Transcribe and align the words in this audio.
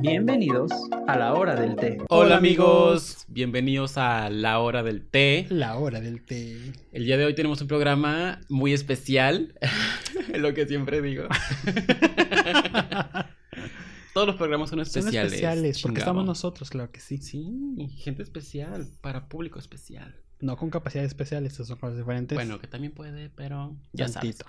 Bienvenidos 0.00 0.70
a 1.06 1.16
la 1.16 1.34
hora 1.34 1.54
del 1.56 1.76
té. 1.76 1.98
Hola 2.08 2.36
amigos, 2.36 3.24
bienvenidos 3.28 3.96
a 3.98 4.30
la 4.30 4.58
hora 4.60 4.82
del 4.82 5.06
té. 5.06 5.46
La 5.50 5.76
hora 5.76 6.00
del 6.00 6.22
té. 6.24 6.56
El 6.92 7.04
día 7.04 7.16
de 7.16 7.24
hoy 7.24 7.34
tenemos 7.34 7.60
un 7.60 7.68
programa 7.68 8.40
muy 8.48 8.72
especial, 8.72 9.54
lo 10.34 10.54
que 10.54 10.66
siempre 10.66 11.02
digo. 11.02 11.24
Todos 14.14 14.26
los 14.26 14.36
programas 14.36 14.70
son 14.70 14.84
Son 14.84 15.00
especiales. 15.00 15.32
especiales, 15.32 15.82
porque 15.82 15.96
chingado. 15.96 16.10
estamos 16.10 16.26
nosotros, 16.26 16.70
claro 16.70 16.90
que 16.90 17.00
sí. 17.00 17.18
Sí, 17.18 17.88
gente 17.98 18.22
especial, 18.22 18.86
para 19.00 19.28
público 19.28 19.58
especial. 19.58 20.14
No 20.40 20.56
con 20.56 20.70
capacidades 20.70 21.08
especiales, 21.10 21.54
esas 21.54 21.66
son 21.66 21.78
cosas 21.78 21.98
diferentes. 21.98 22.36
Bueno, 22.36 22.60
que 22.60 22.68
también 22.68 22.92
puede, 22.92 23.28
pero 23.30 23.76
ya 23.92 24.08
sabes. 24.08 24.38
Tantito. 24.38 24.46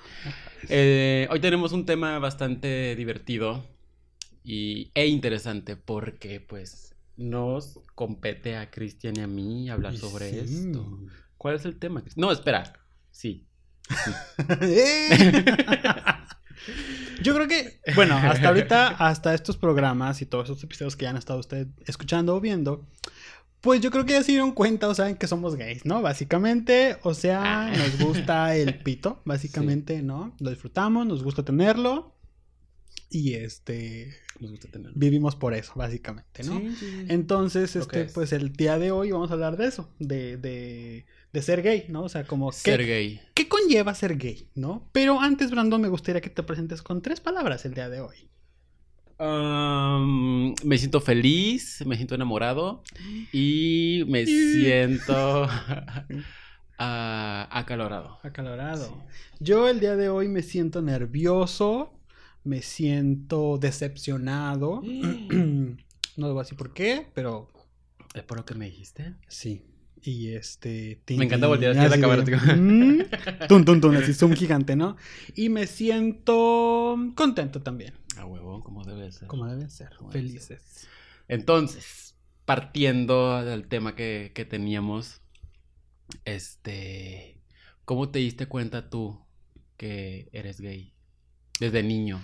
Eh, 0.70 1.28
hoy 1.32 1.40
tenemos 1.40 1.72
un 1.72 1.86
tema 1.86 2.20
bastante 2.20 2.96
divertido 2.96 3.64
y, 4.44 4.92
e 4.94 5.08
interesante 5.08 5.76
porque 5.76 6.40
pues 6.40 6.96
nos 7.18 7.80
compete 7.96 8.56
a 8.56 8.72
Cristian 8.72 9.18
y 9.18 9.22
a 9.22 9.28
mí 9.28 9.70
hablar 9.70 9.98
sobre 9.98 10.32
sí. 10.32 10.56
esto. 10.56 11.00
¿Cuál 11.38 11.56
es 11.56 11.66
el 11.66 11.78
tema? 11.78 12.04
No, 12.16 12.32
espera. 12.32 12.74
Sí. 13.12 13.46
¡Eh! 14.62 15.34
Yo 17.22 17.36
creo 17.36 17.48
que, 17.48 17.82
bueno, 17.96 18.16
hasta 18.16 18.48
ahorita, 18.48 18.88
hasta 18.90 19.34
estos 19.34 19.58
programas 19.58 20.22
y 20.22 20.26
todos 20.26 20.50
estos 20.50 20.64
episodios 20.64 20.96
que 20.96 21.04
ya 21.04 21.10
han 21.10 21.18
estado 21.18 21.40
ustedes 21.40 21.68
escuchando 21.86 22.36
o 22.36 22.40
viendo, 22.40 22.88
pues 23.62 23.82
yo 23.82 23.92
creo 23.92 24.06
que 24.06 24.14
ya 24.14 24.24
se 24.24 24.32
dieron 24.32 24.54
cuenta 24.54 24.88
o 24.88 24.96
saben 24.96 25.18
que 25.18 25.28
somos 25.28 25.56
gays, 25.56 25.86
¿no? 25.86 26.02
Básicamente, 26.02 26.98
o 27.04 27.14
sea, 27.14 27.72
nos 27.76 28.00
gusta 28.00 28.56
el 28.56 28.80
pito, 28.84 29.22
básicamente, 29.26 30.02
¿no? 30.02 30.36
Lo 30.40 30.50
disfrutamos, 30.50 31.06
nos 31.06 31.24
gusta 31.24 31.44
tenerlo 31.44 32.16
y 33.10 33.34
este, 33.34 34.14
Nos 34.40 34.52
gusta 34.52 34.68
tenerlo. 34.70 34.96
vivimos 34.98 35.36
por 35.36 35.54
eso, 35.54 35.74
básicamente, 35.76 36.44
¿no? 36.44 36.60
Sí, 36.60 36.76
sí, 36.76 36.92
sí. 36.92 37.06
Entonces, 37.10 37.76
este, 37.76 38.02
es. 38.04 38.12
pues 38.14 38.32
el 38.34 38.54
día 38.54 38.78
de 38.78 38.92
hoy 38.92 39.12
vamos 39.12 39.32
a 39.32 39.34
hablar 39.34 39.58
de 39.58 39.68
eso, 39.68 39.90
de, 40.00 40.38
de, 40.38 41.06
de 41.34 41.42
ser 41.42 41.62
gay, 41.64 41.86
¿no? 41.90 42.04
O 42.04 42.10
sea, 42.10 42.26
como 42.28 42.52
Ser 42.52 42.80
¿qué, 42.82 42.86
gay. 42.86 43.22
¿qué 43.34 43.48
conlleva 43.48 43.96
ser 43.96 44.18
gay, 44.18 44.50
¿no? 44.56 44.90
Pero 44.92 45.20
antes, 45.22 45.50
Brandon, 45.52 45.82
me 45.82 45.88
gustaría 45.90 46.22
que 46.22 46.30
te 46.30 46.44
presentes 46.44 46.82
con 46.84 47.02
tres 47.02 47.20
palabras 47.20 47.66
el 47.66 47.74
día 47.74 47.90
de 47.90 48.02
hoy. 48.02 48.30
Um, 49.20 50.54
me 50.64 50.78
siento 50.78 51.02
feliz, 51.02 51.84
me 51.86 51.96
siento 51.98 52.16
enamorado 52.16 52.84
y 53.34 54.06
me 54.08 54.26
siento 54.26 55.48
acalorado. 56.78 58.20
Acalorado. 58.24 59.04
Yo 59.40 59.68
el 59.68 59.80
día 59.80 59.96
de 59.96 60.10
hoy 60.10 60.28
me 60.30 60.42
siento 60.42 60.82
nervioso, 60.82 61.99
me 62.44 62.62
siento 62.62 63.58
decepcionado. 63.58 64.82
no 66.18 66.28
debo 66.28 66.40
así 66.40 66.56
por 66.56 66.74
qué, 66.74 67.08
pero 67.14 67.50
¿Es 68.14 68.24
por 68.24 68.38
lo 68.38 68.46
que 68.46 68.56
me 68.56 68.66
dijiste? 68.66 69.16
sí. 69.28 69.66
Y 70.02 70.30
este... 70.30 71.02
Me 71.10 71.26
encanta 71.26 71.48
voltear 71.48 71.74
hacia 71.74 71.90
la 71.90 72.00
cámara, 72.00 72.24
de, 72.24 72.38
Tun, 73.50 73.66
tun, 73.66 73.82
tun, 73.82 73.98
así, 73.98 74.14
zoom 74.14 74.34
gigante, 74.34 74.78
¿no? 74.78 74.96
Y 75.36 75.50
me 75.50 75.68
siento 75.68 76.96
contento 77.16 77.62
también. 77.62 77.96
A 78.16 78.26
huevo, 78.26 78.64
como 78.64 78.86
debe 78.86 79.12
ser. 79.12 79.28
Como 79.28 79.46
deben 79.46 79.70
ser, 79.70 79.90
Como 79.98 80.10
debe 80.12 80.22
felices. 80.26 80.88
Entonces, 81.28 82.16
partiendo 82.46 83.44
del 83.44 83.68
tema 83.68 83.96
que, 83.96 84.32
que 84.34 84.46
teníamos, 84.46 85.22
este, 86.24 87.42
¿cómo 87.84 88.10
te 88.10 88.20
diste 88.20 88.46
cuenta 88.46 88.90
tú 88.90 89.20
que 89.76 90.30
eres 90.32 90.62
gay? 90.62 90.94
Desde 91.60 91.84
niño. 91.84 92.22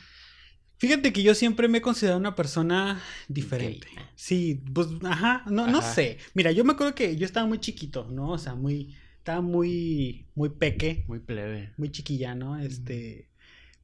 Fíjate 0.78 1.14
que 1.14 1.23
yo 1.23 1.33
siempre 1.36 1.67
me 1.67 1.78
he 1.78 1.81
considerado 1.81 2.19
una 2.19 2.36
persona 2.36 3.02
diferente. 3.28 3.88
Sí, 4.16 4.61
pues, 4.73 4.88
ajá, 5.03 5.44
no, 5.50 5.67
no 5.67 5.81
sé. 5.81 6.17
Mira, 6.33 6.52
yo 6.52 6.64
me 6.65 6.73
acuerdo 6.73 6.93
que 6.95 7.15
yo 7.15 7.26
estaba 7.26 7.48
muy 7.48 7.59
chiquito, 7.59 8.08
¿no? 8.11 8.32
O 8.32 8.37
sea, 8.37 8.55
muy, 8.55 8.93
estaba 9.17 9.42
muy, 9.42 10.27
muy 10.36 10.49
peque, 10.49 11.05
Muy 11.08 11.20
plebe. 11.20 11.71
muy 11.77 11.92
chiquilla, 11.92 12.36
¿no? 12.36 12.59
Este, 12.59 13.30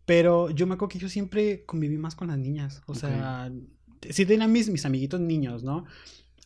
pero 0.05 0.49
yo 0.49 0.67
me 0.67 0.73
acuerdo 0.73 0.89
que 0.89 0.99
yo 0.99 1.07
siempre 1.09 1.63
conviví 1.65 1.97
más 1.97 2.15
con 2.15 2.27
las 2.27 2.37
niñas. 2.37 2.81
O 2.87 2.93
sea, 2.93 3.49
sí 4.09 4.25
tenía 4.25 4.47
mis, 4.47 4.69
mis 4.69 4.85
amiguitos 4.85 5.21
niños, 5.21 5.63
¿no? 5.63 5.85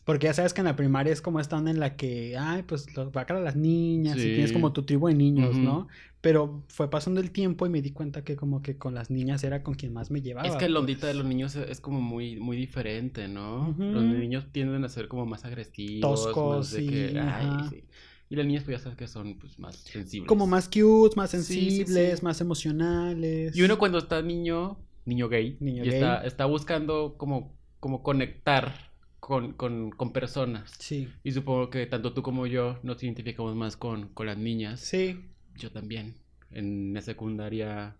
Porque 0.06 0.26
ya 0.28 0.34
sabes 0.34 0.54
que 0.54 0.60
en 0.60 0.66
la 0.66 0.76
primaria 0.76 1.12
es 1.12 1.20
como 1.20 1.40
esta 1.40 1.56
onda 1.56 1.72
en 1.72 1.80
la 1.80 1.96
que, 1.96 2.36
ay, 2.38 2.62
pues 2.62 2.96
los 2.96 3.08
va 3.08 3.22
a 3.22 3.32
las 3.40 3.56
niñas 3.56 4.16
y 4.18 4.20
Sí. 4.20 4.28
tienes 4.34 4.52
como 4.52 4.72
tu 4.72 4.84
tribu 4.84 5.08
de 5.08 5.14
niños, 5.14 5.56
Ujú. 5.56 5.58
¿no? 5.64 5.88
Pero 6.20 6.62
fue 6.68 6.88
pasando 6.88 7.20
el 7.20 7.32
tiempo 7.32 7.66
y 7.66 7.70
me 7.70 7.82
di 7.82 7.90
cuenta 7.90 8.22
que 8.22 8.36
como 8.36 8.62
que 8.62 8.78
con 8.78 8.94
las 8.94 9.10
niñas 9.10 9.42
era 9.42 9.64
con 9.64 9.74
quien 9.74 9.92
más 9.92 10.12
me 10.12 10.22
llevaba. 10.22 10.46
Es 10.46 10.54
que 10.54 10.68
la 10.68 10.78
pues. 10.78 10.82
ondita 10.82 11.08
de 11.08 11.14
los 11.14 11.24
niños 11.26 11.56
es 11.56 11.68
es 11.68 11.80
como 11.80 12.00
muy, 12.00 12.36
muy 12.36 12.56
diferente, 12.56 13.26
¿no? 13.26 13.70
Ujú. 13.70 13.82
Los 13.82 14.04
niños 14.04 14.46
tienden 14.52 14.84
a 14.84 14.88
ser 14.88 15.08
como 15.08 15.26
más 15.26 15.44
agresivos. 15.44 16.22
Toscos, 16.24 16.56
más 16.58 16.70
de 16.70 16.80
sí, 16.82 16.86
que, 16.86 17.18
ay, 17.18 17.68
sí. 17.68 17.84
Y 18.30 18.36
las 18.36 18.46
niñas 18.46 18.62
pues 18.62 18.76
ya 18.78 18.82
sabes 18.84 18.96
que 18.96 19.08
son 19.08 19.38
pues 19.40 19.58
más 19.58 19.74
sensibles. 19.74 20.28
Como 20.28 20.46
más 20.46 20.68
cute, 20.68 21.16
más 21.16 21.30
Sí, 21.32 21.38
sí, 21.42 21.44
sensibles, 21.76 22.20
sí. 22.20 22.24
más 22.24 22.40
emocionales. 22.40 23.56
Y 23.56 23.62
uno 23.62 23.76
cuando 23.76 23.98
está 23.98 24.22
niño, 24.22 24.78
niño 25.04 25.28
gay, 25.28 25.56
Niño 25.58 25.82
y 25.84 25.86
gay. 25.88 25.94
Está, 25.94 26.24
está 26.24 26.44
buscando 26.46 27.16
como, 27.18 27.56
como 27.80 28.04
conectar 28.04 28.85
con, 29.26 29.54
con, 29.54 29.90
con 29.90 30.12
personas. 30.12 30.70
Sí, 30.78 31.08
Y 31.24 31.32
supongo 31.32 31.68
que 31.68 31.84
tanto 31.86 32.12
tú 32.14 32.22
como 32.22 32.46
yo 32.46 32.78
nos 32.84 33.02
identificamos 33.02 33.56
más 33.56 33.76
con, 33.76 34.08
con 34.10 34.26
las 34.26 34.38
niñas. 34.38 34.78
sí. 34.80 35.30
Yo 35.56 35.72
también. 35.72 36.18
En 36.50 36.92
la 36.94 37.00
secundaria 37.00 37.96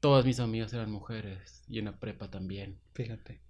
todas 0.00 0.26
mis 0.26 0.40
amigas 0.40 0.72
eran 0.74 0.90
mujeres 0.90 1.62
y 1.68 1.78
en 1.78 1.86
la 1.86 1.98
prepa 1.98 2.30
también. 2.30 2.78
Fíjate. 2.92 3.40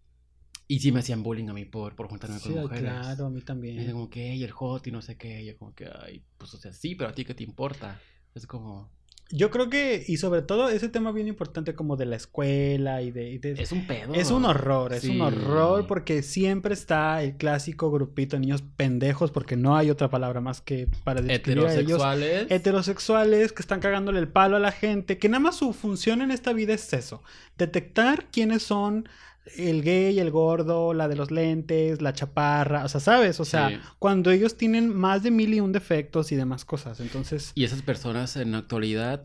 Y 0.69 0.79
sí 0.79 0.93
me 0.93 1.01
hacían 1.01 1.23
bullying 1.25 1.49
a 1.49 1.55
mí 1.55 1.65
por, 1.65 1.97
por 1.97 2.07
juntarme 2.09 2.39
Sí, 2.39 2.51
con 2.53 2.61
mujeres. 2.63 2.83
claro, 2.85 3.27
a 3.27 3.31
mí 3.31 3.41
también. 3.41 3.91
como 3.91 4.09
que, 4.11 4.31
"Ey, 4.33 4.45
el 4.45 4.53
hot 4.53 4.87
y 4.87 4.93
no 4.93 5.03
sé 5.03 5.17
qué. 5.17 5.43
Y 5.43 5.47
yo 5.47 5.59
como 5.59 5.75
que, 5.75 5.87
ay, 5.93 6.23
pues 6.37 6.55
o 6.55 6.59
sea, 6.59 6.73
sí, 6.73 6.95
pero 6.95 7.11
a 7.11 7.15
ti 7.15 7.25
qué 7.25 7.35
te 7.35 7.43
importa. 7.43 7.99
Es 8.35 8.47
como, 8.47 8.93
Yo 9.31 9.51
creo 9.51 9.69
que, 9.69 10.03
y 10.09 10.17
sobre 10.17 10.41
todo, 10.41 10.71
ese 10.71 10.89
tema 10.89 11.13
bien 11.13 11.29
importante 11.29 11.75
como 11.75 11.97
de 11.97 12.07
la 12.07 12.17
escuela 12.17 13.03
y 13.03 13.11
de... 13.11 13.29
y 13.31 13.39
de- 13.39 13.53
es 13.63 13.73
un 13.73 13.87
pedo. 13.87 14.15
Es 14.15 14.31
un 14.31 14.47
horror, 14.47 14.95
es 14.95 15.03
Sí. 15.03 15.11
un 15.11 15.21
horror 15.21 15.87
porque 15.87 16.23
siempre 16.23 16.73
está 16.73 17.23
el 17.23 17.37
clásico 17.37 17.91
grupito 17.91 18.37
de 18.37 18.41
niños 18.41 18.63
pendejos, 18.77 19.31
porque 19.31 19.57
no 19.57 19.77
hay 19.77 19.91
otra 19.91 20.09
palabra 20.09 20.41
más 20.41 20.63
que 20.63 20.89
para 21.05 21.21
describir 21.21 21.59
a 21.67 21.73
ellos. 21.75 21.83
Heterosexuales. 22.01 22.47
Heterosexuales 22.51 23.53
que 23.53 23.63
están 23.63 23.81
cagándole 23.81 24.19
el 24.19 24.29
palo 24.29 24.57
a 24.57 24.61
la 24.61 24.73
gente, 24.73 25.19
que 25.19 25.29
nada 25.29 25.41
más 25.41 25.57
su 25.57 25.73
función 25.75 26.23
en 26.23 26.31
esta 26.31 26.53
vida 26.55 26.73
es 26.73 26.91
eso, 26.95 27.23
detectar 27.59 28.27
quiénes 28.31 28.63
son 28.63 29.09
el 29.57 29.83
gay, 29.83 30.19
el 30.19 30.31
gordo, 30.31 30.93
la 30.95 31.09
de 31.09 31.17
los 31.17 31.31
lentes, 31.31 32.03
la 32.03 32.13
chaparra, 32.13 32.85
o 32.85 32.89
sea, 32.89 33.01
¿sabes? 33.01 33.41
O 33.41 33.45
sea, 33.45 33.69
Sí. 33.71 33.77
cuando 33.99 34.31
ellos 34.31 34.57
tienen 34.57 34.95
más 34.95 35.23
de 35.23 35.31
mil 35.31 35.55
y 35.55 35.61
un 35.61 35.73
defectos 35.73 36.31
y 36.33 36.37
demás 36.37 36.65
cosas, 36.65 37.01
entonces... 37.01 37.53
Y 37.55 37.65
esas 37.65 37.83
personas 37.83 38.37
en 38.37 38.53
la 38.53 38.59
actualidad 38.59 39.25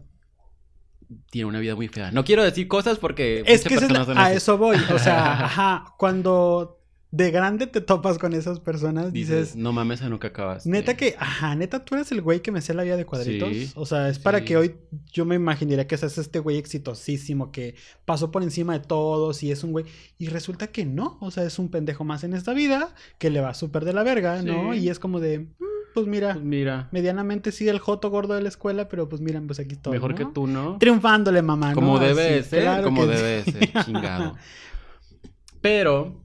tienen 1.29 1.49
una 1.49 1.59
vida 1.59 1.75
muy 1.75 1.87
fea. 1.87 2.11
No 2.11 2.23
quiero 2.23 2.43
decir 2.43 2.67
cosas 2.67 2.97
porque 2.97 3.43
Es 3.45 3.63
que 3.63 3.75
es 3.75 3.91
la- 3.91 4.01
a 4.15 4.33
eso 4.33 4.57
voy, 4.57 4.77
o 4.93 4.99
sea, 4.99 5.45
ajá, 5.45 5.93
cuando 5.97 6.79
de 7.15 7.29
grande 7.29 7.67
te 7.67 7.79
topas 7.79 8.17
con 8.17 8.33
esas 8.33 8.59
personas, 8.59 9.13
dices, 9.13 9.39
dices, 9.49 9.55
no 9.55 9.71
mames, 9.71 10.01
a 10.01 10.09
nunca 10.09 10.29
acabas. 10.29 10.65
neta 10.65 10.97
que, 10.97 11.15
ajá, 11.19 11.53
neta 11.55 11.85
tú 11.85 11.93
eres 11.93 12.11
el 12.11 12.23
güey 12.23 12.41
que 12.41 12.51
me 12.51 12.59
sé 12.59 12.73
la 12.73 12.81
vida 12.81 12.97
de 12.97 13.05
cuadritos, 13.05 13.49
Sí, 13.49 13.71
o 13.75 13.85
sea, 13.85 14.09
es 14.09 14.17
para 14.17 14.39
sí. 14.39 14.45
que 14.45 14.57
hoy 14.57 14.75
yo 15.11 15.23
me 15.23 15.35
imaginaría 15.35 15.85
que 15.85 15.95
seas 15.95 16.17
este 16.17 16.39
güey 16.39 16.57
exitosísimo 16.57 17.51
que 17.51 17.75
pasó 18.05 18.31
por 18.31 18.41
encima 18.41 18.73
de 18.73 18.79
todos 18.79 19.43
y 19.43 19.51
es 19.51 19.63
un 19.63 19.73
güey, 19.73 19.85
y 20.17 20.25
resulta 20.29 20.67
que 20.67 20.85
no, 20.85 21.17
o 21.21 21.29
sea, 21.29 21.43
es 21.43 21.59
un 21.59 21.69
pendejo 21.69 22.03
más 22.03 22.23
en 22.23 22.33
esta 22.33 22.53
vida 22.55 22.95
que 23.19 23.29
le 23.29 23.41
va 23.41 23.53
súper 23.53 23.85
de 23.85 23.93
la 23.93 24.01
verga, 24.01 24.41
¿no? 24.41 24.73
Y 24.73 24.89
es 24.89 24.97
como 24.97 25.19
de, 25.19 25.37
"Mm, 25.39 25.45
pues 25.93 26.07
mira, 26.07 26.33
Pues 26.33 26.43
mira, 26.43 26.89
medianamente 26.91 27.51
sí 27.51 27.67
el 27.69 27.77
joto 27.77 28.09
gordo 28.09 28.33
de 28.33 28.41
la 28.41 28.49
escuela, 28.49 28.89
pero 28.89 29.07
pues 29.07 29.21
miren, 29.21 29.45
pues 29.45 29.59
aquí 29.59 29.75
estoy, 29.75 29.91
mejor 29.93 30.09
¿no? 30.11 30.17
que 30.17 30.25
tú, 30.33 30.47
¿no? 30.47 30.79
Triunfándole, 30.79 31.43
mamá, 31.43 31.69
¿no? 31.69 31.75
Como 31.75 31.99
debe 31.99 32.23
Así, 32.23 32.33
de 32.33 32.43
ser, 32.43 32.61
claro 32.63 32.83
como 32.85 33.05
debe 33.05 33.43
ser, 33.43 33.71
chingado. 33.85 34.35
Pero, 35.61 36.22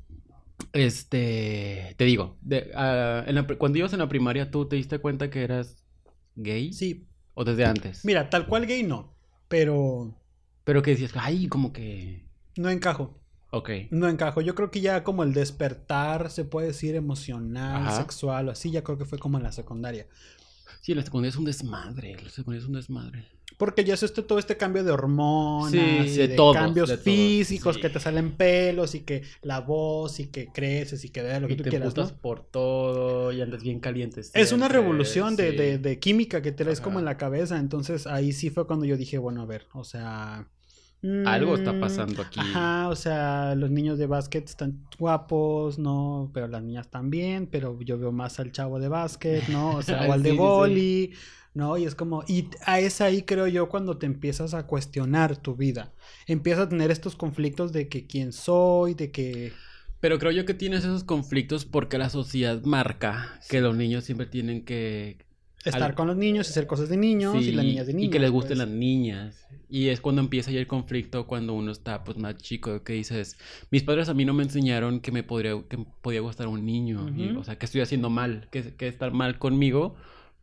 este, 0.72 1.94
te 1.96 2.04
digo, 2.04 2.36
de- 2.40 2.70
ah, 2.74 3.24
en 3.26 3.34
la 3.34 3.46
pri- 3.46 3.56
cuando 3.56 3.78
ibas 3.78 3.92
en 3.92 3.98
la 4.00 4.08
primaria, 4.08 4.50
¿tú 4.50 4.66
te 4.68 4.76
diste 4.76 4.98
cuenta 4.98 5.30
que 5.30 5.42
eras 5.42 5.84
gay? 6.36 6.72
Sí, 6.72 7.06
¿O 7.34 7.44
desde 7.44 7.64
antes? 7.64 8.04
Mira, 8.04 8.30
tal 8.30 8.46
cual 8.48 8.66
gay 8.66 8.82
no, 8.82 9.14
pero 9.48 10.20
Pero 10.64 10.82
que 10.82 10.90
decías, 10.90 11.12
ay, 11.14 11.46
como 11.48 11.72
que... 11.72 12.26
no 12.56 12.68
encajo. 12.70 13.20
Ok. 13.50 13.70
No 13.90 14.08
encajo. 14.08 14.40
Yo 14.42 14.54
creo 14.54 14.70
que 14.70 14.80
ya 14.82 15.04
como 15.04 15.22
el 15.22 15.32
despertar, 15.32 16.30
se 16.30 16.44
puede 16.44 16.66
decir 16.66 16.94
emocional, 16.96 17.86
Ajá. 17.86 17.96
sexual 18.02 18.48
o 18.48 18.50
así, 18.50 18.70
ya 18.70 18.82
creo 18.84 18.98
que 18.98 19.06
fue 19.06 19.18
como 19.18 19.38
en 19.38 19.44
la 19.44 19.52
secundaria. 19.52 20.06
Sí, 20.82 20.94
la 20.94 21.02
secundaria 21.02 21.30
es 21.30 21.36
un 21.36 21.44
desmadre, 21.46 22.16
la 22.22 22.28
secundaria 22.28 22.62
es 22.62 22.68
un 22.68 22.74
desmadre. 22.74 23.24
Porque 23.58 23.84
ya 23.84 23.94
es 23.94 24.02
este, 24.04 24.22
todo 24.22 24.38
este 24.38 24.56
cambio 24.56 24.84
de 24.84 24.92
hormonas, 24.92 25.72
Sí, 25.72 25.78
y 25.78 26.16
de 26.16 26.28
de, 26.28 26.36
todos, 26.36 26.56
cambios 26.56 26.88
de 26.88 26.96
todos, 26.96 27.04
físicos, 27.04 27.74
sí. 27.76 27.82
que 27.82 27.90
te 27.90 28.00
salen 28.00 28.36
pelos 28.36 28.94
y 28.94 29.00
que 29.00 29.22
la 29.42 29.60
voz 29.60 30.20
y 30.20 30.28
que 30.28 30.52
creces 30.52 31.04
y 31.04 31.10
que 31.10 31.22
veas 31.22 31.42
lo 31.42 31.48
que 31.48 31.54
Y 31.54 31.56
tú 31.56 31.64
te 31.64 31.70
quieras, 31.70 31.94
¿no? 31.96 32.08
por 32.20 32.44
todo 32.44 33.32
y 33.32 33.40
andas 33.42 33.62
bien 33.62 33.80
caliente. 33.80 34.20
Es 34.32 34.52
una 34.52 34.68
revolución 34.68 35.36
de, 35.36 35.50
sí. 35.50 35.56
de- 35.56 35.78
de 35.78 35.98
química 35.98 36.40
que 36.40 36.52
te 36.52 36.64
traes 36.64 36.80
como 36.80 36.98
en 37.00 37.04
la 37.04 37.16
cabeza. 37.16 37.58
Entonces 37.58 38.06
ahí 38.06 38.32
sí 38.32 38.50
fue 38.50 38.66
cuando 38.66 38.86
yo 38.86 38.96
dije, 38.96 39.18
bueno, 39.18 39.42
a 39.42 39.46
ver, 39.46 39.66
o 39.74 39.84
sea, 39.84 40.48
algo 41.24 41.54
está 41.54 41.72
Mm, 41.72 41.80
pasando 41.80 42.22
aquí. 42.22 42.40
Ajá, 42.40 42.88
o 42.88 42.96
sea, 42.96 43.54
los 43.54 43.70
niños 43.70 43.98
de 43.98 44.06
básquet 44.06 44.44
están 44.48 44.84
guapos, 44.98 45.78
¿no? 45.78 46.30
Pero 46.34 46.48
las 46.48 46.62
niñas 46.62 46.90
también, 46.90 47.46
pero 47.46 47.78
yo 47.82 47.98
veo 47.98 48.10
más 48.12 48.40
al 48.40 48.50
chavo 48.52 48.78
de 48.80 48.88
básquet, 48.88 49.46
¿no? 49.48 49.76
O 49.76 49.82
sea, 49.82 50.02
o 50.08 50.12
al 50.12 50.22
de 50.22 50.30
Sí, 50.30 50.36
sí. 50.36 50.40
¿No? 51.58 51.76
Y 51.76 51.84
es 51.84 51.94
como, 51.94 52.24
y 52.26 52.48
a 52.64 52.80
es 52.80 53.00
ahí 53.02 53.22
creo 53.22 53.46
yo 53.48 53.68
cuando 53.68 53.98
te 53.98 54.06
empiezas 54.06 54.54
a 54.54 54.66
cuestionar 54.66 55.36
tu 55.36 55.56
vida. 55.56 55.92
Empiezas 56.26 56.66
a 56.66 56.68
tener 56.70 56.90
estos 56.90 57.16
conflictos 57.16 57.72
de 57.72 57.88
que 57.88 58.06
quién 58.06 58.32
soy, 58.32 58.94
de 58.94 59.10
que... 59.10 59.52
Pero 60.00 60.18
creo 60.18 60.30
yo 60.32 60.46
que 60.46 60.54
tienes 60.54 60.84
esos 60.84 61.04
conflictos 61.04 61.64
porque 61.66 61.98
la 61.98 62.08
sociedad 62.08 62.62
marca 62.62 63.40
que 63.50 63.60
los 63.60 63.76
niños 63.76 64.04
siempre 64.04 64.26
tienen 64.26 64.64
que 64.64 65.18
Estar 65.64 65.82
Al- 65.82 65.94
con 65.96 66.06
los 66.06 66.16
niños 66.16 66.46
y 66.46 66.50
hacer 66.50 66.68
cosas 66.68 66.88
de 66.88 66.96
niños 66.96 67.34
y 67.34 67.50
las 67.50 67.64
niñas 67.64 67.86
de 67.88 67.92
niños. 67.92 68.08
Y 68.08 68.10
que 68.10 68.20
les 68.20 68.30
gusten 68.30 68.58
pues. 68.58 68.68
las 68.68 68.68
niñas. 68.68 69.46
Y 69.68 69.88
es 69.88 70.00
cuando 70.00 70.22
empieza 70.22 70.52
ya 70.52 70.60
el 70.60 70.68
conflicto 70.68 71.26
cuando 71.26 71.52
uno 71.52 71.72
está 71.72 72.04
pues 72.04 72.16
más 72.16 72.36
chico, 72.36 72.84
que 72.84 72.92
dices, 72.92 73.36
mis 73.70 73.82
padres 73.82 74.08
a 74.08 74.14
mí 74.14 74.24
no 74.24 74.34
me 74.34 74.44
enseñaron 74.44 75.00
que 75.00 75.10
me 75.10 75.24
podría, 75.24 75.60
que 75.68 75.78
me 75.78 75.86
podía 76.00 76.20
gustar 76.20 76.46
un 76.46 76.64
niño. 76.64 77.10
y, 77.14 77.30
o 77.36 77.42
sea, 77.42 77.58
que 77.58 77.66
estoy 77.66 77.80
haciendo 77.80 78.08
mal, 78.08 78.48
que, 78.52 78.74
que 78.76 78.86
estar 78.86 79.12
mal 79.12 79.38
conmigo 79.38 79.96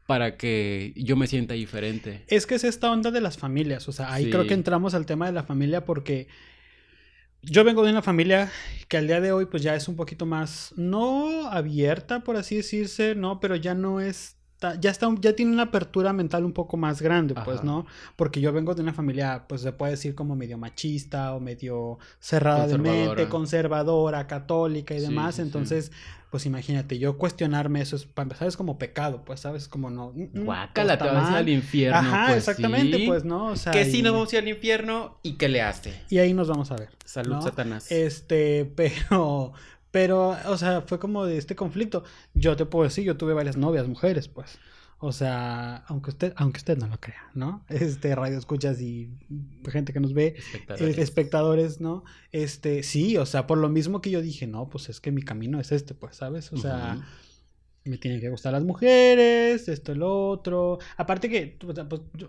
para 0.05 0.37
que 0.37 0.93
yo 0.95 1.15
me 1.15 1.27
sienta 1.27 1.53
diferente. 1.55 2.23
Es 2.27 2.45
que 2.45 2.55
es 2.55 2.63
esta 2.63 2.91
onda 2.91 3.11
de 3.11 3.21
las 3.21 3.37
familias, 3.37 3.87
o 3.87 3.91
sea, 3.91 4.13
ahí 4.13 4.29
creo 4.29 4.45
que 4.45 4.53
entramos 4.53 4.93
al 4.93 5.05
tema 5.05 5.25
de 5.25 5.31
la 5.31 5.43
familia 5.43 5.83
porque 5.83 6.27
yo 7.41 7.63
vengo 7.63 7.83
de 7.83 7.91
una 7.91 8.01
familia 8.01 8.51
que 8.87 8.97
al 8.97 9.07
día 9.07 9.21
de 9.21 9.31
hoy 9.31 9.45
pues 9.45 9.63
ya 9.63 9.75
es 9.75 9.87
un 9.87 9.95
poquito 9.95 10.25
más, 10.25 10.73
no 10.75 11.47
abierta 11.47 12.23
por 12.23 12.37
así 12.37 12.57
decirse, 12.57 13.15
¿no? 13.15 13.39
Pero 13.39 13.55
ya 13.55 13.73
no 13.73 13.99
es, 13.99 14.37
ya 14.79 14.91
está, 14.91 15.09
ya 15.19 15.35
tiene 15.35 15.51
una 15.51 15.63
apertura 15.63 16.13
mental 16.13 16.45
un 16.45 16.53
poco 16.53 16.77
más 16.77 17.01
grande, 17.01 17.33
pues, 17.45 17.57
Ajá. 17.57 17.65
¿no? 17.65 17.85
Porque 18.15 18.41
yo 18.41 18.53
vengo 18.53 18.75
de 18.75 18.83
una 18.83 18.93
familia, 18.93 19.45
pues 19.47 19.61
se 19.61 19.71
puede 19.71 19.93
decir 19.93 20.13
como 20.13 20.35
medio 20.35 20.57
machista 20.57 21.33
o 21.33 21.39
medio 21.39 21.97
cerrada 22.19 22.67
de 22.67 22.77
mente, 22.77 23.27
Conservadora. 23.27 24.27
católica 24.27 24.93
y 24.93 25.01
demás, 25.01 25.35
sí, 25.35 25.41
sí. 25.41 25.47
entonces... 25.47 25.91
Pues 26.35 26.45
imagínate, 26.45 26.99
yo 26.99 27.17
cuestionarme 27.17 27.79
eso 27.79 27.95
es, 27.95 28.05
para 28.05 28.23
empezar, 28.23 28.45
es 28.45 28.57
como 28.57 28.77
pecado, 28.77 29.23
pues, 29.23 29.39
¿sabes? 29.39 29.69
Como 29.69 29.89
no. 29.89 30.11
Guácala, 30.33 30.97
te 30.97 31.05
vas 31.05 31.15
a 31.15 31.19
ir 31.19 31.23
mal. 31.23 31.35
al 31.35 31.47
infierno. 31.47 31.97
Ajá, 31.97 32.25
pues, 32.25 32.39
exactamente, 32.39 32.97
sí. 32.97 33.07
pues, 33.07 33.23
¿no? 33.23 33.45
O 33.45 33.55
sea, 33.55 33.71
Que 33.71 33.85
si 33.85 34.01
nos 34.01 34.11
vamos 34.11 34.33
a 34.33 34.35
ir 34.35 34.41
al 34.41 34.49
infierno 34.49 35.17
y 35.23 35.35
qué 35.37 35.47
le 35.47 35.61
hace. 35.61 35.93
y 36.09 36.17
ahí 36.17 36.33
nos 36.33 36.49
vamos 36.49 36.71
a 36.71 36.75
ver. 36.75 36.89
Salud, 37.05 37.35
¿no? 37.35 37.41
Satanás. 37.41 37.89
Este, 37.89 38.65
pero, 38.75 39.53
pero, 39.91 40.35
o 40.47 40.57
sea, 40.57 40.81
fue 40.81 40.99
como 40.99 41.25
de 41.25 41.37
este 41.37 41.55
conflicto. 41.55 42.03
Yo 42.33 42.57
te 42.57 42.65
puedo 42.65 42.83
decir, 42.83 43.05
yo 43.05 43.15
tuve 43.15 43.33
varias 43.33 43.55
novias, 43.55 43.87
mujeres, 43.87 44.27
pues. 44.27 44.59
O 45.05 45.11
sea, 45.11 45.83
aunque 45.85 46.09
usted, 46.09 46.33
aunque 46.35 46.57
usted 46.57 46.79
no 46.79 46.87
lo 46.87 46.99
crea, 46.99 47.29
¿no? 47.35 47.63
Este, 47.69 48.15
radio 48.15 48.39
escuchas 48.39 48.81
y 48.81 49.11
gente 49.71 49.93
que 49.93 49.99
nos 49.99 50.15
ve, 50.15 50.35
eh, 50.79 50.95
Espectadores. 50.97 51.79
¿no? 51.79 52.03
Este, 52.31 52.81
sí, 52.81 53.15
o 53.17 53.27
sea, 53.27 53.45
por 53.45 53.59
lo 53.59 53.69
mismo 53.69 54.01
que 54.01 54.09
yo 54.09 54.23
dije, 54.23 54.47
no, 54.47 54.67
pues 54.67 54.89
es 54.89 54.99
que 54.99 55.11
mi 55.11 55.21
camino 55.21 55.59
es 55.59 55.71
este, 55.71 55.93
pues, 55.93 56.15
¿sabes? 56.15 56.51
O 56.51 56.57
sea, 56.57 57.05
me 57.83 57.99
tienen 57.99 58.19
que 58.19 58.29
gustar 58.29 58.53
las 58.53 58.63
mujeres, 58.63 59.67
esto, 59.67 59.93
lo 59.93 60.29
otro. 60.29 60.79
Aparte 60.97 61.29
que, 61.29 61.55
pues, 61.59 61.77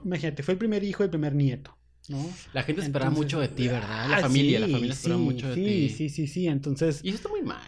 imagínate, 0.05 0.43
fue 0.43 0.53
el 0.53 0.59
primer 0.59 0.85
hijo 0.85 1.03
y 1.03 1.05
el 1.05 1.11
primer 1.11 1.35
nieto, 1.35 1.75
¿no? 2.11 2.19
La 2.53 2.63
gente 2.63 2.83
espera 2.83 3.07
Entonces, 3.07 3.25
mucho 3.25 3.41
de 3.41 3.49
ti, 3.49 3.69
¿verdad? 3.69 4.11
La 4.11 4.19
ah, 4.19 4.21
familia, 4.21 4.61
la 4.61 4.67
sí, 4.67 4.73
familia 4.73 4.93
espera 4.93 5.15
sí, 5.17 5.21
mucho 5.23 5.49
de 5.49 5.55
sí, 5.55 5.65
ti. 5.65 5.89
Sí, 5.89 6.09
sí, 6.11 6.27
sí, 6.27 6.47
entonces, 6.47 7.01
Y 7.03 7.09
eso 7.09 7.17
está 7.17 7.31
muy 7.31 7.41
mal. 7.41 7.67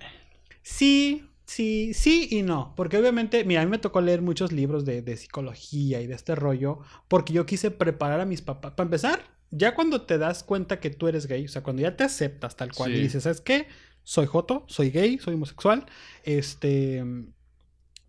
sí, 0.60 1.24
sí, 1.48 1.92
sí 1.94 2.28
y 2.30 2.42
no, 2.42 2.74
porque 2.76 2.96
obviamente, 2.98 3.42
mira, 3.44 3.62
a 3.62 3.64
mí 3.64 3.70
me 3.70 3.78
tocó 3.78 4.00
leer 4.00 4.22
muchos 4.22 4.52
libros 4.52 4.84
de, 4.84 5.02
de 5.02 5.16
psicología 5.16 6.00
y 6.00 6.06
de 6.06 6.14
este 6.14 6.34
rollo, 6.36 6.78
porque 7.08 7.32
yo 7.32 7.44
quise 7.46 7.70
preparar 7.72 8.20
a 8.20 8.24
mis 8.26 8.42
papás, 8.42 8.72
para 8.74 8.86
empezar, 8.86 9.20
ya 9.50 9.74
cuando 9.74 10.02
te 10.02 10.18
das 10.18 10.44
cuenta 10.44 10.78
que 10.78 10.90
tú 10.90 11.08
eres 11.08 11.26
gay, 11.26 11.44
o 11.44 11.48
sea, 11.48 11.62
cuando 11.62 11.82
ya 11.82 11.96
te 11.96 12.04
aceptas 12.04 12.54
tal 12.56 12.72
cual 12.72 12.94
y 12.94 13.00
dices, 13.00 13.22
¿sabes 13.24 13.40
qué? 13.40 13.66
Soy 14.04 14.26
joto, 14.26 14.64
soy 14.68 14.90
gay, 14.90 15.18
soy 15.18 15.34
homosexual, 15.34 15.84
este... 16.24 17.02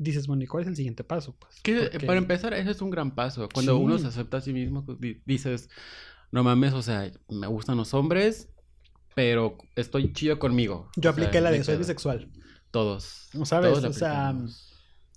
Dices, 0.02 0.28
bueno, 0.28 0.44
¿y 0.44 0.48
cuál 0.48 0.62
es 0.64 0.70
el 0.70 0.78
siguiente 0.78 1.04
paso? 1.04 1.36
Pues, 1.38 1.60
Que, 1.62 1.76
Porque- 1.92 2.06
Para 2.08 2.20
empezar, 2.20 2.54
eso 2.54 2.72
es 2.72 2.82
un 2.82 2.90
gran 2.90 3.16
paso. 3.16 3.50
Cuando 3.54 3.76
Sí. 3.76 3.84
uno 3.84 3.98
se 3.98 4.08
acepta 4.08 4.38
a 4.38 4.42
sí 4.42 4.54
mismo, 4.54 4.86
pues, 4.86 4.98
di- 4.98 5.22
dices, 5.26 5.70
no 6.32 6.42
mames, 6.42 6.72
o 6.72 6.82
sea, 6.82 7.12
me 7.28 7.48
gustan 7.48 7.76
los 7.76 7.94
hombres, 7.94 8.48
pero 9.14 9.58
estoy 9.76 10.14
chido 10.14 10.40
conmigo. 10.40 10.90
Yo 10.96 11.10
O 11.10 11.14
sea, 11.14 11.24
apliqué 11.24 11.42
la 11.42 11.52
de 11.52 11.66
soy 11.66 11.76
bisexual. 11.76 12.32
Todos. 12.72 13.30
¿No 13.34 13.46
sabes? 13.46 13.74
todos 13.74 13.86
O 13.86 13.94
sea. 13.94 14.36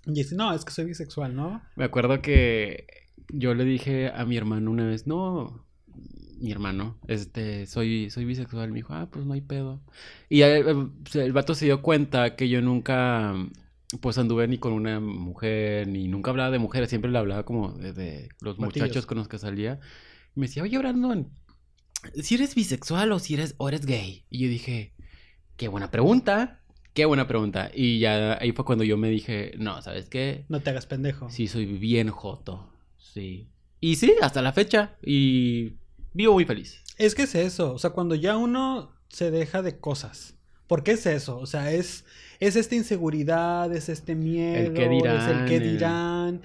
Y 0.06 0.12
dice, 0.12 0.34
no, 0.34 0.52
es 0.52 0.64
que 0.64 0.72
soy 0.72 0.86
bisexual, 0.86 1.34
¿no? 1.34 1.62
Me 1.76 1.84
acuerdo 1.84 2.20
que 2.22 2.86
yo 3.28 3.54
le 3.54 3.64
dije 3.64 4.10
a 4.12 4.24
mi 4.24 4.36
hermano 4.36 4.70
una 4.70 4.86
vez, 4.86 5.06
no, 5.06 5.64
mi 6.40 6.50
hermano, 6.50 6.98
este, 7.06 7.66
soy, 7.66 8.10
soy 8.10 8.24
bisexual. 8.24 8.70
Me 8.70 8.76
dijo, 8.76 8.94
ah, 8.94 9.08
pues 9.10 9.24
no 9.24 9.34
hay 9.34 9.42
pedo. 9.42 9.80
Y 10.28 10.38
ya, 10.38 10.56
eh, 10.56 10.64
pues, 10.64 11.16
el 11.16 11.32
vato 11.32 11.54
se 11.54 11.66
dio 11.66 11.82
cuenta 11.82 12.34
que 12.34 12.48
yo 12.48 12.60
nunca, 12.60 13.34
pues 14.00 14.18
anduve 14.18 14.48
ni 14.48 14.58
con 14.58 14.72
una 14.72 14.98
mujer, 14.98 15.86
ni 15.86 16.08
nunca 16.08 16.30
hablaba 16.30 16.50
de 16.50 16.58
mujeres, 16.58 16.88
siempre 16.88 17.12
le 17.12 17.18
hablaba 17.18 17.44
como 17.44 17.72
de, 17.72 17.92
de 17.92 18.28
los 18.40 18.58
muchachos 18.58 19.06
con 19.06 19.18
los 19.18 19.28
que 19.28 19.38
salía. 19.38 19.78
Y 20.34 20.40
me 20.40 20.46
decía, 20.46 20.64
oye, 20.64 20.78
Brandon, 20.78 21.30
si 22.20 22.34
eres 22.34 22.54
bisexual 22.54 23.12
o 23.12 23.18
si 23.20 23.34
eres, 23.34 23.54
o 23.58 23.68
eres 23.68 23.86
gay. 23.86 24.26
Y 24.28 24.40
yo 24.40 24.48
dije, 24.48 24.94
qué 25.56 25.68
buena 25.68 25.90
pregunta. 25.90 26.61
Qué 26.94 27.04
buena 27.06 27.26
pregunta. 27.26 27.70
Y 27.74 27.98
ya 27.98 28.38
ahí 28.40 28.52
fue 28.52 28.64
cuando 28.64 28.84
yo 28.84 28.96
me 28.96 29.08
dije, 29.08 29.52
no, 29.58 29.80
¿sabes 29.82 30.08
qué? 30.08 30.44
No 30.48 30.60
te 30.60 30.70
hagas 30.70 30.86
pendejo. 30.86 31.30
Sí, 31.30 31.48
soy 31.48 31.64
bien 31.66 32.10
joto. 32.10 32.68
Sí. 32.98 33.48
Y 33.80 33.96
sí, 33.96 34.14
hasta 34.20 34.42
la 34.42 34.52
fecha. 34.52 34.96
Y 35.02 35.72
vivo 36.12 36.34
muy 36.34 36.44
feliz. 36.44 36.82
Es 36.98 37.14
que 37.14 37.22
es 37.22 37.34
eso, 37.34 37.72
o 37.74 37.78
sea, 37.78 37.90
cuando 37.90 38.14
ya 38.14 38.36
uno 38.36 38.92
se 39.08 39.30
deja 39.30 39.62
de 39.62 39.78
cosas. 39.78 40.34
¿Por 40.66 40.84
qué 40.84 40.92
es 40.92 41.04
eso? 41.06 41.38
O 41.38 41.46
sea, 41.46 41.72
es, 41.72 42.04
es 42.40 42.56
esta 42.56 42.74
inseguridad, 42.74 43.74
es 43.74 43.88
este 43.88 44.14
miedo, 44.14 44.72
qué 44.74 44.88
dirán, 44.88 45.16
es 45.16 45.36
el 45.36 45.44
que 45.46 45.56
el- 45.56 45.72
dirán. 45.72 46.40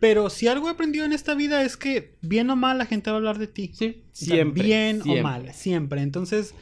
Pero 0.00 0.28
si 0.28 0.48
algo 0.48 0.68
he 0.68 0.72
aprendido 0.72 1.04
en 1.06 1.12
esta 1.12 1.34
vida 1.34 1.62
es 1.62 1.76
que 1.76 2.16
bien 2.20 2.50
o 2.50 2.56
mal 2.56 2.76
la 2.78 2.84
gente 2.86 3.10
va 3.10 3.16
a 3.16 3.18
hablar 3.18 3.38
de 3.38 3.46
ti. 3.46 3.70
Sí, 3.74 4.02
O 4.04 4.14
sea, 4.14 4.34
siempre. 4.34 4.62
bien 4.64 5.02
siempre. 5.02 5.20
o 5.20 5.22
mal, 5.22 5.54
siempre. 5.54 6.02
Entonces, 6.02 6.54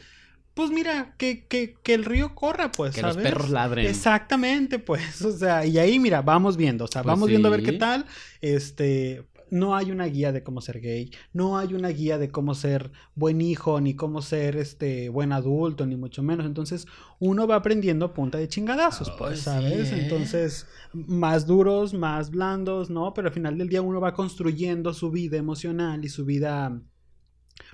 pues 0.55 0.71
mira, 0.71 1.15
que, 1.17 1.47
que, 1.47 1.75
que 1.83 1.95
el 1.95 2.05
río 2.05 2.35
corra, 2.35 2.71
pues, 2.73 2.95
Que 2.95 3.01
¿sabes? 3.01 3.17
los 3.17 3.25
perros 3.25 3.51
ladren. 3.51 3.87
Exactamente, 3.87 4.79
pues, 4.79 5.23
o 5.23 5.33
sea, 5.33 5.65
y 5.67 5.79
ahí 5.79 5.99
mira, 5.99 6.23
vamos 6.23 6.57
viendo, 6.57 6.85
o 6.85 6.89
sea, 6.89 7.03
Pues 7.03 7.13
vamos 7.13 7.29
viendo 7.29 7.49
a 7.49 7.51
ver 7.51 7.63
qué 7.63 7.73
tal. 7.73 8.07
Este, 8.41 9.25
no 9.53 9.77
hay 9.77 9.91
una 9.91 10.07
guía 10.07 10.33
de 10.33 10.43
cómo 10.43 10.63
ser 10.63 10.81
gay, 10.81 11.11
no 11.35 11.59
hay 11.59 11.75
una 11.75 11.89
guía 11.89 12.17
de 12.17 12.31
cómo 12.31 12.55
ser 12.55 12.91
buen 13.15 13.43
hijo, 13.43 13.81
ni 13.83 13.95
cómo 13.95 14.23
ser 14.23 14.57
este 14.57 15.11
buen 15.11 15.31
adulto, 15.31 15.85
ni 15.85 15.95
mucho 15.95 16.23
menos. 16.23 16.47
Entonces, 16.47 16.87
uno 17.19 17.47
va 17.47 17.57
aprendiendo 17.57 18.07
a 18.07 18.15
punta 18.15 18.39
de 18.39 18.49
chingadazos, 18.49 19.11
pues, 19.19 19.41
sí, 19.41 19.45
¿sabes? 19.45 19.93
¿eh? 19.93 20.03
Entonces, 20.03 20.67
más 20.95 21.47
duros, 21.47 21.93
más 21.93 22.31
blandos, 22.31 22.89
¿no? 22.89 23.13
Pero 23.13 23.29
al 23.29 23.35
final 23.35 23.59
del 23.59 23.69
día 23.69 23.83
uno 23.83 24.01
va 24.01 24.15
construyendo 24.15 24.95
su 24.95 25.11
vida 25.11 25.37
emocional 25.37 26.03
y 26.03 26.09
su 26.09 26.25
vida 26.25 26.81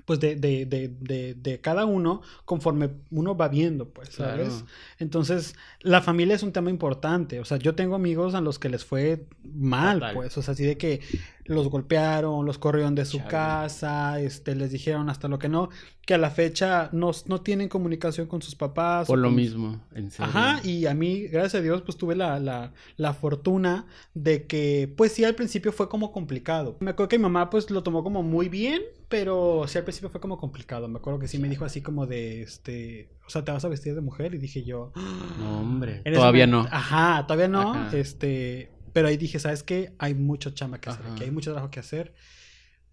pues 0.09 0.19
de, 0.19 0.35
de, 0.35 0.65
de, 0.65 0.87
de, 0.87 1.35
de 1.35 1.61
cada 1.61 1.85
uno 1.85 2.23
conforme 2.43 2.89
uno 3.11 3.37
va 3.37 3.47
viendo, 3.47 3.89
pues, 3.89 4.09
¿sabes? 4.09 4.49
Claro. 4.49 4.65
Entonces, 4.97 5.53
la 5.81 6.01
familia 6.01 6.33
es 6.33 6.41
un 6.41 6.51
tema 6.51 6.71
importante. 6.71 7.39
O 7.39 7.45
sea, 7.45 7.57
yo 7.57 7.75
tengo 7.75 7.93
amigos 7.93 8.33
a 8.33 8.41
los 8.41 8.57
que 8.57 8.69
les 8.69 8.83
fue 8.83 9.27
mal, 9.43 9.99
Total. 9.99 10.15
pues. 10.15 10.35
O 10.35 10.41
sea, 10.41 10.53
así 10.55 10.65
de 10.65 10.79
que 10.79 11.01
los 11.49 11.67
golpearon, 11.69 12.45
los 12.45 12.57
corrieron 12.57 12.95
de 12.95 13.03
su 13.05 13.17
Chale. 13.17 13.29
casa, 13.29 14.19
este, 14.21 14.55
les 14.55 14.71
dijeron 14.71 15.09
hasta 15.09 15.27
lo 15.27 15.39
que 15.39 15.49
no, 15.49 15.69
que 16.05 16.13
a 16.13 16.17
la 16.17 16.29
fecha 16.29 16.89
no, 16.91 17.11
no 17.27 17.41
tienen 17.41 17.67
comunicación 17.69 18.27
con 18.27 18.41
sus 18.41 18.55
papás. 18.55 19.07
Por 19.07 19.17
o 19.17 19.21
lo 19.21 19.27
con- 19.29 19.35
mismo, 19.35 19.81
en 19.93 20.11
serio. 20.11 20.31
Ajá, 20.33 20.61
y 20.63 20.85
a 20.85 20.93
mí, 20.93 21.21
gracias 21.27 21.55
a 21.55 21.61
Dios, 21.61 21.81
pues 21.81 21.97
tuve 21.97 22.15
la, 22.15 22.39
la, 22.39 22.71
la 22.97 23.13
fortuna 23.13 23.85
de 24.13 24.45
que, 24.47 24.93
pues 24.95 25.11
sí, 25.11 25.23
al 25.23 25.35
principio 25.35 25.71
fue 25.71 25.89
como 25.89 26.11
complicado. 26.11 26.77
Me 26.79 26.91
acuerdo 26.91 27.09
que 27.09 27.17
mi 27.17 27.23
mamá, 27.23 27.49
pues 27.49 27.69
lo 27.71 27.83
tomó 27.83 28.03
como 28.03 28.23
muy 28.23 28.47
bien, 28.47 28.81
pero 29.07 29.65
sí, 29.67 29.77
al 29.77 29.83
principio 29.83 30.09
fue 30.09 30.21
como 30.21 30.37
complicado. 30.37 30.87
Me 30.87 30.99
acuerdo 30.99 31.19
que 31.19 31.27
sí 31.27 31.39
me 31.39 31.49
dijo 31.49 31.65
así 31.65 31.81
como 31.81 32.05
de, 32.05 32.43
este, 32.43 33.09
o 33.25 33.29
sea, 33.29 33.43
te 33.43 33.51
vas 33.51 33.65
a 33.65 33.69
vestir 33.69 33.95
de 33.95 34.01
mujer, 34.01 34.33
y 34.35 34.37
dije 34.37 34.63
yo, 34.63 34.91
No, 35.39 35.59
hombre. 35.61 36.01
Todavía 36.13 36.45
momento- 36.47 36.69
no. 36.69 36.75
Ajá, 36.77 37.25
todavía 37.25 37.47
no, 37.47 37.73
Ajá. 37.73 37.97
este, 37.97 38.71
pero 38.93 39.07
ahí 39.07 39.17
dije, 39.17 39.39
¿sabes 39.39 39.63
qué? 39.63 39.93
Hay 39.99 40.13
mucho 40.15 40.51
chamba 40.51 40.79
que 40.79 40.89
hacer 40.89 41.05
Ajá. 41.05 41.13
aquí, 41.15 41.23
hay 41.25 41.31
mucho 41.31 41.51
trabajo 41.51 41.71
que 41.71 41.79
hacer. 41.79 42.13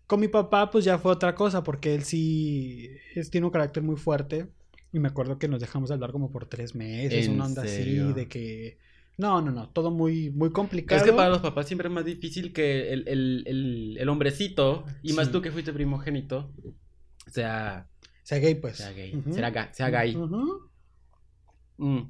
Con 0.06 0.20
mi 0.20 0.28
papá, 0.28 0.70
pues 0.70 0.84
ya 0.84 0.98
fue 0.98 1.12
otra 1.12 1.34
cosa, 1.34 1.62
porque 1.64 1.94
él 1.94 2.04
sí 2.04 2.88
es- 3.14 3.30
tiene 3.30 3.46
un 3.46 3.52
carácter 3.52 3.82
muy 3.82 3.96
fuerte. 3.96 4.48
Y 4.92 4.98
me 5.00 5.08
acuerdo 5.08 5.38
que 5.38 5.48
nos 5.48 5.60
dejamos 5.60 5.88
de 5.90 5.94
hablar 5.94 6.12
como 6.12 6.30
por 6.30 6.46
tres 6.48 6.74
meses, 6.74 7.26
¿En 7.26 7.34
una 7.34 7.46
onda 7.46 7.62
serio? 7.66 8.04
así, 8.04 8.12
de 8.14 8.28
que... 8.28 8.78
No, 9.18 9.40
no, 9.42 9.50
no, 9.50 9.68
todo 9.70 9.90
muy, 9.90 10.30
muy 10.30 10.52
complicado. 10.52 11.00
Es 11.02 11.06
que 11.10 11.14
para 11.16 11.28
los 11.30 11.40
papás 11.40 11.66
siempre 11.66 11.88
es 11.88 11.94
más 11.94 12.04
difícil 12.04 12.52
que 12.52 12.92
el, 12.92 13.08
el, 13.08 13.42
el, 13.46 13.96
el 13.98 14.08
hombrecito, 14.08 14.84
y 15.02 15.12
más 15.14 15.32
tú 15.32 15.40
que 15.42 15.50
fuiste 15.50 15.72
primogénito, 15.72 16.52
sea, 17.26 17.88
Sea 18.22 18.38
gay, 18.38 18.54
pues. 18.54 18.76
sea 18.76 18.92
gay. 18.92 19.16
Ujú. 19.16 19.32
Será 19.32 19.52
ga- 19.52 19.72
sea 19.72 19.88
gay. 19.90 20.14
Mm. 21.78 22.00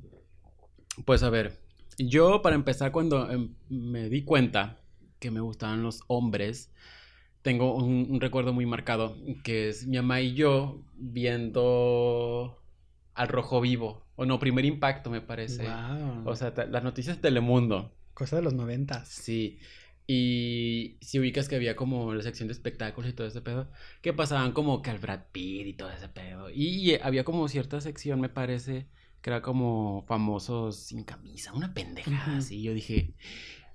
Pues 1.05 1.23
a 1.23 1.31
ver, 1.31 1.59
yo 1.99 2.43
para 2.43 2.57
empezar 2.57 2.93
cuando 2.93 3.31
em, 3.31 3.55
me 3.69 4.09
di 4.09 4.23
cuenta 4.23 4.81
que 5.19 5.31
me 5.31 5.41
gustaban 5.41 5.83
los 5.83 6.01
hombres, 6.09 6.73
tengo 7.43 7.75
un, 7.75 8.07
un 8.11 8.21
recuerdo 8.21 8.53
muy 8.53 8.67
marcado, 8.67 9.17
que 9.45 9.69
es 9.69 9.87
mi 9.87 9.97
mamá 9.97 10.21
y 10.21 10.35
yo 10.35 10.83
viendo 10.97 12.63
al 13.15 13.29
rojo 13.29 13.61
vivo. 13.61 14.07
O 14.17 14.25
no, 14.25 14.39
primer 14.39 14.65
impacto, 14.65 15.11
me 15.11 15.21
parece. 15.21 15.65
Wow. 15.65 16.23
O 16.29 16.37
sea, 16.37 16.53
las 16.71 16.83
noticias 16.83 17.17
de 17.17 17.23
Telemundo. 17.23 17.93
Cosa 18.15 18.37
de 18.37 18.43
los 18.43 18.55
noventas. 18.55 19.09
Sí. 19.09 19.59
Y 20.07 20.99
si 21.01 21.19
ubicas 21.19 21.49
que 21.49 21.57
había 21.57 21.77
como 21.77 22.15
la 22.15 22.23
sección 22.23 22.49
de 22.49 22.53
espectáculos 22.53 23.11
y 23.11 23.13
todo 23.13 23.27
ese 23.27 23.43
pedo, 23.43 23.69
que 24.03 24.13
pasaban 24.13 24.53
como 24.53 24.81
que 24.81 24.91
al 24.91 24.99
Brad 24.99 25.25
Pitt 25.33 25.67
y 25.67 25.73
todo 25.75 25.91
ese 25.91 26.09
pedo. 26.09 26.49
Y, 26.51 26.93
eh, 26.93 27.01
había 27.03 27.25
como 27.25 27.49
cierta 27.49 27.81
sección, 27.81 28.21
me 28.21 28.29
parece, 28.29 28.87
que 29.23 29.31
era 29.31 29.43
como 29.43 30.05
famosos 30.07 30.77
sin 30.77 31.05
camisa, 31.05 31.53
una 31.53 31.75
pendejada 31.75 32.29
Ujú. 32.29 32.39
así. 32.39 32.63
Yo 32.63 32.75
dije, 32.75 33.15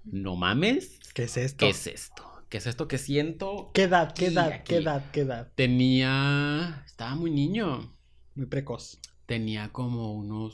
no 0.05 0.35
mames, 0.35 0.99
¿Qué 1.13 1.23
es 1.23 1.37
esto? 1.37 1.65
¿qué 1.65 1.69
es 1.71 1.87
esto? 1.87 2.23
¿Qué 2.49 2.57
es 2.57 2.67
esto 2.67 2.87
que 2.87 2.97
siento? 2.97 3.71
¿Qué 3.73 3.83
edad? 3.83 4.13
¿Qué 4.13 4.27
edad? 4.27 4.51
aquí. 4.53 4.63
¿Qué 4.65 4.75
edad? 4.77 5.11
¿Qué 5.11 5.21
edad? 5.21 5.51
Tenía, 5.55 6.83
estaba 6.85 7.15
muy 7.15 7.31
niño, 7.31 7.97
Muy 8.35 8.45
precoz. 8.45 8.99
tenía 9.25 9.69
como 9.71 10.13
unos 10.13 10.53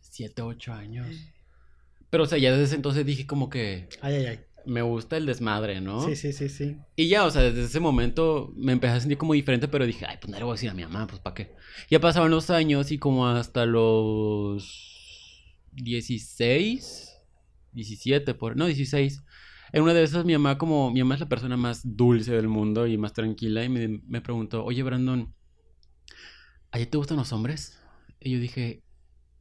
7, 0.00 0.42
8 0.42 0.72
años. 0.72 1.06
Pero, 2.10 2.24
o 2.24 2.26
sea, 2.26 2.38
ya 2.38 2.50
desde 2.52 2.64
ese 2.64 2.74
entonces 2.76 3.04
dije 3.04 3.26
como 3.26 3.50
que 3.50 3.88
Ay, 4.02 4.14
ay, 4.16 4.26
ay. 4.26 4.44
Me 4.68 4.82
gusta 4.82 5.16
el 5.16 5.26
desmadre, 5.26 5.80
¿no? 5.80 6.06
Sí, 6.06 6.14
sí, 6.14 6.32
sí, 6.32 6.48
sí. 6.48 6.76
Y 6.94 7.08
ya, 7.08 7.24
o 7.24 7.30
sea, 7.30 7.42
desde 7.42 7.64
ese 7.64 7.80
momento 7.80 8.52
me 8.54 8.72
empecé 8.72 8.94
a 8.94 9.00
sentir 9.00 9.18
como 9.18 9.32
diferente, 9.32 9.66
pero 9.66 9.86
dije, 9.86 10.04
ay, 10.06 10.18
pues 10.20 10.30
no 10.30 10.36
le 10.38 10.44
voy 10.44 10.52
a 10.52 10.54
decir 10.54 10.70
a 10.70 10.74
mi 10.74 10.82
mamá, 10.82 11.06
pues 11.06 11.20
¿para 11.20 11.34
qué? 11.34 11.54
Ya 11.90 12.00
pasaban 12.00 12.30
los 12.30 12.50
años 12.50 12.92
y 12.92 12.98
como 12.98 13.26
hasta 13.26 13.64
los 13.64 15.56
16, 15.72 17.16
17, 17.72 18.34
por... 18.34 18.56
no, 18.56 18.66
16. 18.66 19.24
En 19.72 19.82
una 19.82 19.94
de 19.94 20.02
esas 20.02 20.24
mi 20.24 20.34
mamá 20.34 20.58
como, 20.58 20.90
mi 20.90 21.00
mamá 21.00 21.14
es 21.14 21.20
la 21.20 21.28
persona 21.28 21.56
más 21.56 21.80
dulce 21.84 22.32
del 22.32 22.48
mundo 22.48 22.86
y 22.86 22.96
más 22.98 23.12
tranquila 23.12 23.64
y 23.64 23.68
me, 23.68 24.00
me 24.06 24.20
preguntó, 24.20 24.64
oye 24.64 24.82
Brandon, 24.82 25.34
¿a 26.70 26.78
ti 26.78 26.86
te 26.86 26.98
gustan 26.98 27.16
los 27.16 27.32
hombres? 27.32 27.78
Y 28.20 28.32
yo 28.32 28.38
dije, 28.38 28.82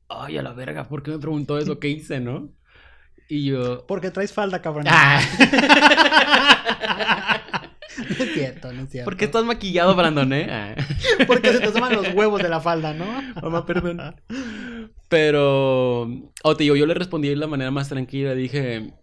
ay, 0.10 0.38
a 0.38 0.42
la 0.42 0.54
verga, 0.54 0.88
¿por 0.88 1.04
qué 1.04 1.12
me 1.12 1.20
preguntó 1.20 1.58
eso? 1.58 1.80
¿Qué 1.80 1.90
hice, 1.90 2.20
no? 2.20 2.54
Y 3.30 3.46
yo... 3.46 3.86
Porque 3.88 4.12
traes 4.12 4.34
falda, 4.34 4.62
cabrón. 4.62 4.86
"Ah". 4.88 5.22
no 7.98 8.24
es 8.24 8.34
cierto, 8.34 8.74
no 8.74 8.84
es 8.84 8.90
cierto. 8.90 9.06
¿Por 9.06 9.18
qué 9.18 9.26
estás 9.26 9.44
maquillado, 9.44 9.96
Brandon, 9.96 10.32
eh? 10.34 10.48
Ah. 10.50 10.76
Porque 11.28 11.52
se 11.52 11.60
te 11.60 11.72
toman 11.72 11.94
los 11.94 12.14
huevos 12.14 12.42
de 12.42 12.50
la 12.50 12.62
falda, 12.62 12.94
¿no? 12.94 13.06
Mamá, 13.42 13.66
perdón. 13.66 14.16
Pero, 15.10 16.04
o 16.44 16.58
te 16.58 16.64
digo, 16.64 16.76
yo 16.76 16.86
le 16.86 16.94
respondí 16.94 17.30
de 17.30 17.36
la 17.36 17.48
manera 17.48 17.72
más 17.72 17.90
tranquila. 17.90 18.36
Dije, 18.36 18.94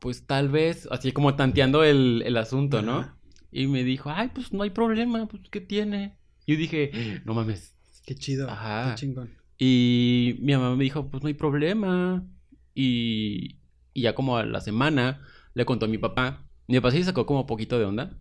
pues 0.00 0.26
tal 0.26 0.48
vez, 0.48 0.88
así 0.90 1.12
como 1.12 1.34
tanteando 1.34 1.84
el, 1.84 2.22
el 2.24 2.36
asunto, 2.36 2.82
¿no? 2.82 3.16
Y 3.50 3.66
me 3.66 3.84
dijo, 3.84 4.10
ay, 4.14 4.30
pues 4.34 4.52
no 4.52 4.62
hay 4.62 4.70
problema, 4.70 5.26
pues 5.26 5.42
¿qué 5.50 5.60
tiene? 5.60 6.16
Y 6.46 6.52
yo 6.52 6.58
dije, 6.58 7.20
no 7.24 7.34
mames. 7.34 7.74
Qué 8.04 8.14
chido. 8.14 8.48
Ajá. 8.48 8.94
Qué 8.94 9.00
chingón. 9.00 9.30
Y 9.58 10.36
mi 10.40 10.54
mamá 10.54 10.76
me 10.76 10.84
dijo, 10.84 11.10
pues 11.10 11.22
no 11.22 11.28
hay 11.28 11.34
problema. 11.34 12.24
Y, 12.80 13.56
y 13.92 14.02
ya 14.02 14.14
como 14.14 14.36
a 14.36 14.46
la 14.46 14.60
semana 14.60 15.20
le 15.52 15.64
contó 15.64 15.86
a 15.86 15.88
mi 15.88 15.98
papá. 15.98 16.44
Mi 16.68 16.76
papá 16.76 16.92
sí 16.92 17.02
sacó 17.02 17.26
como 17.26 17.44
poquito 17.44 17.76
de 17.76 17.84
onda. 17.84 18.16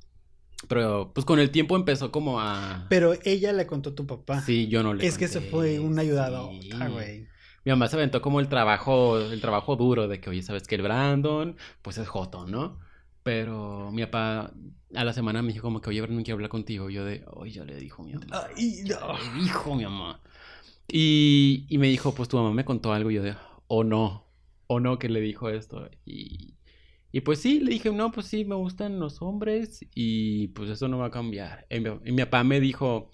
Pero 0.68 1.12
pues 1.14 1.28
con 1.28 1.38
el 1.38 1.52
tiempo 1.52 1.76
empezó 1.76 2.12
como 2.12 2.40
a... 2.40 2.88
Pero 2.90 3.14
ella 3.24 3.54
le 3.54 3.68
contó 3.68 3.92
a 3.92 3.96
tu 3.96 4.08
papá. 4.08 4.42
Sí, 4.42 4.68
yo 4.68 4.82
no 4.82 4.96
le 4.96 5.06
es 5.06 5.20
que 5.20 5.28
se 5.28 5.42
fue 5.42 5.80
una 5.80 6.02
ayudada. 6.02 6.42
sí. 6.60 6.72
güey. 6.92 7.28
Mi 7.66 7.72
mamá 7.72 7.88
se 7.88 7.98
aventó 7.98 8.20
como 8.20 8.40
el 8.40 8.48
trabajo, 8.48 9.20
el 9.20 9.42
trabajo 9.42 9.76
duro 9.76 10.08
de 10.08 10.20
que, 10.20 10.32
oye, 10.32 10.42
sabes 10.42 10.64
que 10.64 10.74
el 10.74 10.82
Brandon, 10.82 11.56
pues 11.84 12.00
es 12.00 12.08
Joto, 12.08 12.48
¿no? 12.48 12.80
Pero 13.22 13.92
mi 13.92 14.04
papá 14.06 14.54
a 14.96 15.04
la 15.04 15.14
semana 15.14 15.44
me 15.44 15.54
dijo 15.54 15.68
como 15.68 15.82
que, 15.82 15.92
oye, 15.92 16.02
Brandon, 16.02 16.24
quiero 16.24 16.38
hablar 16.38 16.50
contigo. 16.50 16.90
Yo 16.90 17.06
de, 17.06 17.24
oye, 17.28 17.52
ya 17.52 17.64
le 17.64 17.76
dijo 17.76 18.02
mi 18.02 18.14
mamá. 18.14 18.48
Ay, 18.56 18.84
no. 18.88 19.20
Le 19.36 19.44
dijo 19.44 19.76
mi 19.76 19.84
mamá. 19.84 20.20
Y, 20.88 21.68
y 21.70 21.78
me 21.78 21.88
dijo, 21.88 22.16
pues 22.16 22.28
tu 22.28 22.38
mamá 22.38 22.52
me 22.54 22.66
contó 22.66 22.92
algo. 22.92 23.12
Y 23.12 23.16
yo 23.16 23.22
de, 23.22 23.36
o 23.68 23.84
no, 23.84 24.27
o 24.68 24.80
no 24.80 25.00
que 25.00 25.10
le 25.10 25.22
dijo 25.22 25.50
esto. 25.50 25.90
Y, 26.06 26.56
y 27.12 27.22
pues 27.22 27.40
sí, 27.40 27.60
le 27.60 27.72
dije, 27.72 27.92
no, 27.92 28.12
pues 28.12 28.28
sí, 28.28 28.46
me 28.46 28.56
gustan 28.56 29.00
los 29.00 29.22
hombres 29.22 29.86
y 29.96 30.50
pues 30.50 30.70
eso 30.70 30.88
no 30.88 30.98
va 31.00 31.08
a 31.08 31.12
cambiar. 31.12 31.66
Y 31.70 31.80
mi, 31.80 31.90
y 32.06 32.12
mi 32.12 32.24
papá 32.24 32.44
me 32.44 32.60
dijo, 32.60 33.10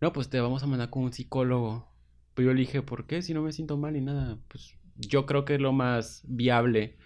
no, 0.00 0.12
pues 0.12 0.28
te 0.30 0.40
vamos 0.40 0.62
a 0.62 0.66
mandar 0.66 0.90
con 0.90 1.04
un 1.04 1.12
psicólogo. 1.12 1.88
Pero 2.34 2.48
yo 2.50 2.54
le 2.54 2.60
dije, 2.60 2.82
¿por 2.82 3.06
qué? 3.06 3.22
Si 3.22 3.34
no 3.34 3.42
me 3.42 3.52
siento 3.52 3.76
mal 3.76 3.96
y 3.96 4.00
nada. 4.00 4.38
Pues 4.48 4.76
yo 4.96 5.26
creo 5.26 5.44
que 5.44 5.54
es 5.54 5.60
lo 5.60 5.72
más 5.72 6.22
viable. 6.26 6.96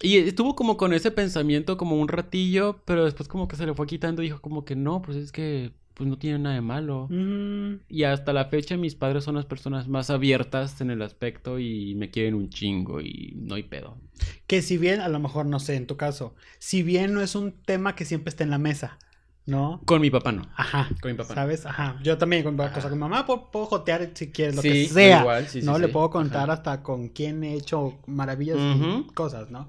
Y 0.00 0.16
estuvo 0.18 0.56
como 0.56 0.76
con 0.76 0.92
ese 0.92 1.10
pensamiento 1.12 1.76
como 1.76 1.96
un 1.96 2.08
ratillo, 2.08 2.82
pero 2.84 3.04
después 3.04 3.28
como 3.28 3.48
que 3.48 3.56
se 3.56 3.66
le 3.66 3.74
fue 3.74 3.86
quitando 3.86 4.22
y 4.22 4.26
dijo 4.26 4.40
como 4.40 4.64
que 4.64 4.74
no, 4.76 5.00
pues 5.02 5.16
es 5.16 5.32
que 5.32 5.72
pues 5.94 6.08
no 6.08 6.18
tiene 6.18 6.38
nada 6.38 6.54
de 6.54 6.60
malo. 6.60 7.06
Mm, 7.10 7.80
Y 7.88 8.04
hasta 8.04 8.32
la 8.32 8.46
fecha 8.46 8.76
mis 8.76 8.94
padres 8.94 9.24
son 9.24 9.34
las 9.34 9.46
personas 9.46 9.88
más 9.88 10.10
abiertas 10.10 10.80
en 10.80 10.90
el 10.90 11.02
aspecto 11.02 11.58
y 11.58 11.94
me 11.96 12.10
quieren 12.10 12.34
un 12.34 12.48
chingo 12.50 13.00
y 13.00 13.34
no 13.36 13.54
hay 13.54 13.62
pedo. 13.64 13.96
que 14.46 14.62
si 14.62 14.78
bien, 14.78 15.00
a 15.00 15.08
lo 15.08 15.18
mejor, 15.20 15.46
no 15.46 15.58
sé, 15.60 15.76
en 15.76 15.86
tu 15.86 15.96
caso, 15.96 16.34
si 16.58 16.82
bien 16.82 17.12
no 17.14 17.20
es 17.22 17.34
un 17.34 17.52
tema 17.52 17.94
que 17.94 18.04
siempre 18.04 18.28
está 18.30 18.44
en 18.44 18.50
la 18.50 18.58
mesa, 18.58 18.98
¿no? 19.46 19.80
Con 19.84 20.00
mi 20.00 20.10
papá 20.10 20.30
no. 20.32 20.42
Ajá. 20.56 20.88
Con 21.00 21.10
mi 21.12 21.16
papá. 21.18 21.34
¿Sabes? 21.34 21.66
Ajá. 21.66 21.98
Yo 22.02 22.16
también 22.18 22.44
con 22.44 22.60
Ajá. 22.60 22.72
cosas 22.72 22.90
con 22.90 22.98
mamá 22.98 23.26
puedo, 23.26 23.50
puedo 23.50 23.66
jotear 23.66 24.10
si 24.14 24.30
quieres 24.30 24.54
lo 24.54 24.62
Sí, 24.62 24.68
que 24.68 24.86
sea. 24.86 25.20
igual, 25.20 25.48
sí, 25.48 25.60
sí, 25.60 25.66
¿No? 25.66 25.78
Le 25.78 25.88
puedo 25.88 26.10
contar 26.10 26.44
Ajá. 26.44 26.52
hasta 26.52 26.82
con 26.82 27.08
quién 27.08 27.42
he 27.42 27.54
hecho 27.54 27.98
maravillas 28.06 28.58
y 28.58 29.04
cosas, 29.14 29.50
¿no? 29.50 29.68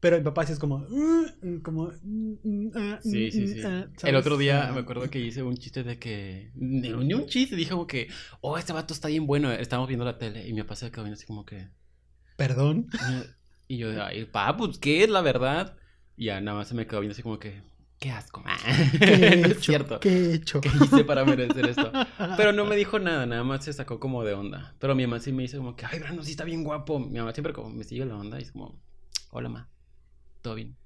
Pero 0.00 0.18
mi 0.18 0.24
papá 0.24 0.44
sí 0.46 0.52
es 0.52 0.58
como. 0.58 0.78
"Mm", 0.88 1.60
como. 1.62 1.90
"Mm, 2.02 2.32
mm, 2.42 2.70
ah, 2.74 2.98
Sí, 3.02 3.30
sí, 3.30 3.46
sí. 3.48 3.62
ah", 3.64 3.86
El 4.04 4.16
otro 4.16 4.36
día 4.36 4.70
me 4.72 4.80
acuerdo 4.80 5.08
que 5.10 5.18
hice 5.20 5.42
un 5.42 5.56
chiste 5.56 5.82
de 5.84 5.98
que. 5.98 6.52
Ni 6.54 6.92
un 6.92 7.26
chiste, 7.26 7.56
dije 7.56 7.70
como 7.70 7.86
que. 7.86 8.08
Oh, 8.40 8.58
este 8.58 8.72
vato 8.72 8.92
está 8.94 9.08
bien 9.08 9.26
bueno. 9.26 9.50
Estábamos 9.52 9.88
viendo 9.88 10.04
la 10.04 10.18
tele 10.18 10.46
y 10.46 10.52
mi 10.52 10.62
papá 10.62 10.76
se 10.76 10.90
quedó 10.90 11.02
viendo 11.04 11.16
así 11.16 11.26
como 11.26 11.44
que. 11.44 11.68
Perdón. 12.36 12.88
Y 13.68 13.78
yo, 13.78 13.88
ay, 14.04 14.26
pa, 14.26 14.56
pues, 14.56 14.78
¿qué 14.78 15.02
es 15.02 15.10
la 15.10 15.22
verdad? 15.22 15.76
Y 16.16 16.26
ya 16.26 16.40
nada 16.40 16.58
más 16.58 16.68
se 16.68 16.74
me 16.74 16.86
quedó 16.86 17.00
viendo 17.00 17.14
así 17.14 17.22
como 17.22 17.38
que. 17.38 17.62
Qué 17.98 18.10
asco. 18.10 18.44
¿Qué 19.00 19.14
he 19.14 19.36
no 19.36 19.46
es 19.46 19.52
hecho? 19.52 19.62
cierto. 19.72 20.00
¿Qué 20.00 20.10
he 20.10 20.34
hecho? 20.34 20.60
¿Qué 20.60 20.68
hice 20.84 21.02
para 21.04 21.24
merecer 21.24 21.64
esto? 21.66 21.90
Pero 22.36 22.52
no 22.52 22.66
me 22.66 22.76
dijo 22.76 22.98
nada, 22.98 23.24
nada 23.24 23.42
más 23.42 23.64
se 23.64 23.72
sacó 23.72 23.98
como 23.98 24.22
de 24.22 24.34
onda. 24.34 24.74
Pero 24.78 24.94
mi 24.94 25.06
mamá 25.06 25.18
sí 25.20 25.32
me 25.32 25.42
dice 25.44 25.56
como 25.56 25.74
que, 25.74 25.86
ay, 25.86 25.98
Brando, 26.00 26.22
sí 26.22 26.32
está 26.32 26.44
bien 26.44 26.62
guapo. 26.62 26.98
Mi 27.00 27.18
mamá 27.18 27.32
siempre 27.32 27.54
como 27.54 27.70
me 27.70 27.84
sigue 27.84 28.04
la 28.04 28.16
onda 28.16 28.38
y 28.38 28.42
es 28.42 28.52
como, 28.52 28.78
hola, 29.30 29.48
ma, 29.48 29.70
todo 30.46 30.54
bien. 30.54 30.76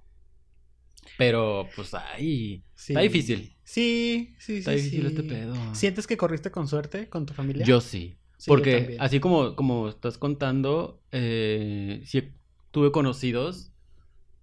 Pero, 1.18 1.68
pues, 1.76 1.92
ay, 1.92 2.64
Sí. 2.74 2.94
está 2.94 3.00
difícil. 3.02 3.54
Sí, 3.62 4.34
sí, 4.38 4.54
sí. 4.54 4.58
Está 4.60 4.70
difícil 4.70 5.02
sí. 5.02 5.06
este 5.08 5.22
pedo. 5.22 5.54
¿Sientes 5.74 6.06
que 6.06 6.16
corriste 6.16 6.50
con 6.50 6.66
suerte 6.66 7.10
con 7.10 7.26
tu 7.26 7.34
familia? 7.34 7.66
Yo 7.66 7.82
sí. 7.82 8.16
Porque 8.46 8.96
así 9.00 9.20
como, 9.20 9.54
como 9.54 9.90
estás 9.90 10.16
contando, 10.16 11.02
eh, 11.12 12.00
sí 12.06 12.32
tuve 12.70 12.90
conocidos 12.90 13.70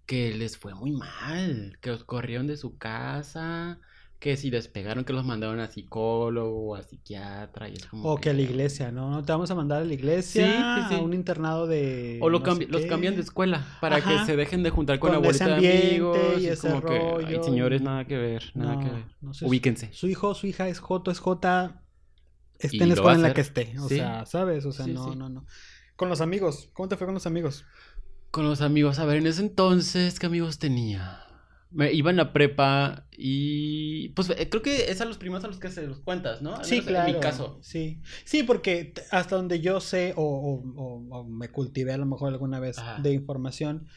que 0.05 0.36
les 0.36 0.55
fue 0.55 0.75
muy 0.75 0.91
mal, 0.91 1.79
que 1.81 1.89
los 1.89 2.03
corrieron 2.03 2.45
de 2.45 2.57
su 2.57 2.77
casa, 2.77 3.79
que 4.19 4.36
si 4.36 4.50
despegaron, 4.50 5.03
que 5.05 5.13
los 5.13 5.24
mandaron 5.25 5.59
a 5.59 5.67
psicólogo, 5.67 6.75
a 6.75 6.81
psiquiatra. 6.81 7.69
Y 7.69 7.74
es 7.74 7.86
como 7.86 8.09
O 8.12 8.17
que 8.19 8.31
a 8.31 8.33
la 8.33 8.41
iglesia, 8.41 8.91
¿no? 8.91 9.12
No 9.12 9.24
te 9.24 9.31
vamos 9.31 9.51
a 9.51 9.55
mandar 9.55 9.83
a 9.83 9.86
la 9.86 9.93
iglesia, 9.93 10.45
Sí, 10.47 10.81
sí, 10.81 10.88
sí. 10.89 10.95
a 10.95 11.03
un 11.03 11.13
internado 11.13 11.67
de... 11.67 12.17
O 12.21 12.29
lo 12.29 12.39
no 12.39 12.45
cambi- 12.45 12.67
los 12.67 12.86
cambian 12.88 13.15
de 13.15 13.21
escuela 13.21 13.77
para 13.79 13.97
Ajá. 13.97 14.19
que 14.21 14.25
se 14.25 14.36
dejen 14.36 14.63
de 14.63 14.71
juntar 14.71 14.97
con, 14.97 15.12
Con 15.12 15.21
la 15.21 15.27
bolita 15.27 15.47
de 15.47 15.53
amigos. 15.89 16.17
y 16.41 16.47
es 16.47 16.53
ese 16.63 16.67
como 16.69 16.81
que, 16.81 17.00
ay, 17.27 17.43
señores, 17.43 17.81
y- 17.81 17.83
nada 17.83 18.05
que 18.05 18.17
ver, 18.17 18.51
nada 18.55 18.74
No, 18.75 18.79
que 18.79 18.89
ver. 18.89 19.05
no 19.21 19.33
sé, 19.36 19.45
Ubíquense. 19.45 19.93
Su 19.93 20.07
hijo, 20.07 20.33
su 20.33 20.47
hija 20.47 20.67
es 20.67 20.79
Joto, 20.79 21.12
es 21.12 21.19
Jota, 21.19 21.83
esté 22.57 22.77
en 22.81 22.89
la 22.89 22.95
escuela 22.95 23.15
en 23.17 23.21
la 23.21 23.33
que 23.36 23.41
esté. 23.41 23.75
O 23.79 23.88
sea, 23.88 24.25
¿sabes? 24.25 24.65
O 24.65 24.71
sea, 24.71 24.88
no, 24.88 25.13
no, 25.13 25.29
no. 25.29 25.45
Con 25.95 26.09
los 26.09 26.21
amigos, 26.21 26.69
¿cómo 26.74 26.89
te 26.89 26.97
fue 26.97 27.05
con 27.05 27.13
los 27.13 27.27
amigos? 27.27 27.65
Con 28.31 28.45
los 28.50 28.62
amigos, 28.62 28.97
a 28.97 29.05
ver, 29.05 29.17
en 29.17 29.27
ese 29.27 29.41
entonces, 29.41 30.19
¿qué 30.19 30.25
amigos 30.25 30.57
tenía? 30.57 31.19
Me 31.69 31.91
iba 31.91 32.09
en 32.12 32.15
la 32.17 32.31
prepa 32.31 33.07
y 33.17 34.09
pues 34.09 34.29
eh, 34.29 34.47
creo 34.50 34.62
que 34.62 34.89
es 34.89 35.01
a 35.01 35.05
los 35.05 35.17
primeros 35.17 35.43
a 35.43 35.47
los 35.47 35.59
que 35.59 35.69
se 35.69 35.86
los 35.86 36.00
cuentas, 36.00 36.41
¿no? 36.41 36.55
Al 36.55 36.63
Sí, 36.65 36.81
claro. 36.81 37.09
En 37.09 37.15
mi 37.15 37.19
caso. 37.21 37.59
Sí, 37.62 38.00
sí, 38.24 38.43
porque 38.43 38.93
hasta 39.12 39.36
donde 39.36 39.59
yo 39.59 39.81
sé 39.81 40.13
o, 40.15 40.24
o- 40.24 40.81
o- 40.81 41.07
o 41.19 41.24
me 41.25 41.50
cultivé 41.50 41.91
a 41.91 41.97
lo 41.97 42.05
mejor 42.05 42.31
alguna 42.31 42.59
vez 42.62 42.77
Ajá. 42.79 43.01
de 43.01 43.12
información, 43.12 43.88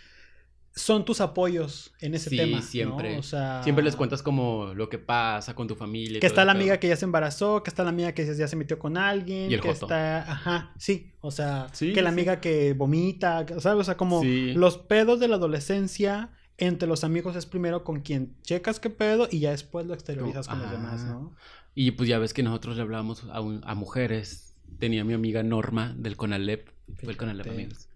son 0.74 1.04
tus 1.04 1.20
apoyos 1.20 1.92
en 2.00 2.14
ese 2.14 2.30
Sí, 2.30 2.36
tema. 2.36 2.56
¿no? 2.58 2.62
siempre. 2.62 3.18
O 3.18 3.22
sea, 3.22 3.62
Siempre 3.62 3.84
les 3.84 3.94
cuentas 3.96 4.22
como 4.22 4.72
lo 4.74 4.88
que 4.88 4.98
pasa 4.98 5.54
con 5.54 5.66
tu 5.68 5.74
familia. 5.76 6.18
y 6.18 6.20
Que 6.20 6.28
todo 6.28 6.34
está 6.40 6.44
la 6.44 6.52
amiga 6.52 6.78
que 6.78 6.88
ya 6.88 6.96
se 6.96 7.04
embarazó, 7.04 7.62
que 7.62 7.70
está 7.70 7.82
la 7.84 7.90
amiga 7.90 8.12
que 8.12 8.24
ya 8.34 8.46
se 8.48 8.56
metió 8.56 8.78
con 8.78 8.96
alguien, 8.96 9.50
Y 9.50 9.54
el 9.54 9.60
que 9.60 9.68
joto. 9.72 9.86
está, 9.86 10.22
ajá, 10.30 10.72
sí, 10.78 11.12
o 11.20 11.30
sea, 11.30 11.66
Sí, 11.72 11.92
que 11.92 12.02
la 12.02 12.10
sí. 12.10 12.14
amiga 12.14 12.40
que 12.40 12.72
vomita, 12.72 13.46
¿sabes? 13.58 13.80
O 13.80 13.84
sea, 13.84 13.96
como 13.96 14.22
Sí. 14.22 14.54
los 14.54 14.78
pedos 14.78 15.18
de 15.20 15.28
la 15.28 15.36
adolescencia 15.36 16.30
entre 16.60 16.86
los 16.88 17.02
amigos 17.04 17.34
es 17.36 17.46
primero 17.46 17.82
con 17.84 18.00
quien 18.00 18.34
checas 18.42 18.78
qué 18.80 18.88
pedo 18.90 19.26
y 19.30 19.40
ya 19.40 19.50
después 19.50 19.86
lo 19.86 19.94
exteriorizas 19.94 20.46
con 20.46 20.58
los 20.60 20.68
Ah. 20.68 20.72
demás, 20.72 21.04
¿no? 21.04 21.34
Y 21.74 21.90
pues 21.92 22.08
ya 22.08 22.18
ves 22.18 22.32
que 22.34 22.42
nosotros 22.42 22.76
le 22.76 22.82
hablábamos 22.82 23.24
a, 23.32 23.40
un- 23.40 23.62
a 23.64 23.74
mujeres. 23.74 24.54
Tenía 24.78 25.04
mi 25.04 25.12
amiga 25.14 25.42
Norma 25.42 25.94
del 25.98 26.16
Conalep. 26.16 26.68
Fue 26.96 27.10
el 27.10 27.16
Conalep, 27.16 27.48
amigos. 27.48 27.88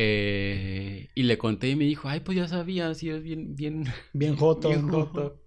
Eh, 0.00 1.08
y 1.14 1.24
le 1.24 1.38
conté 1.38 1.68
y 1.70 1.76
me 1.76 1.84
dijo, 1.84 2.08
ay, 2.08 2.20
pues 2.20 2.36
ya 2.38 2.46
sabía, 2.48 2.94
si 2.94 3.10
es 3.10 3.22
bien, 3.22 3.54
bien, 3.56 3.84
Bien 4.12 4.36
joto, 4.36 4.68
bien 4.68 4.88
joto. 4.88 5.40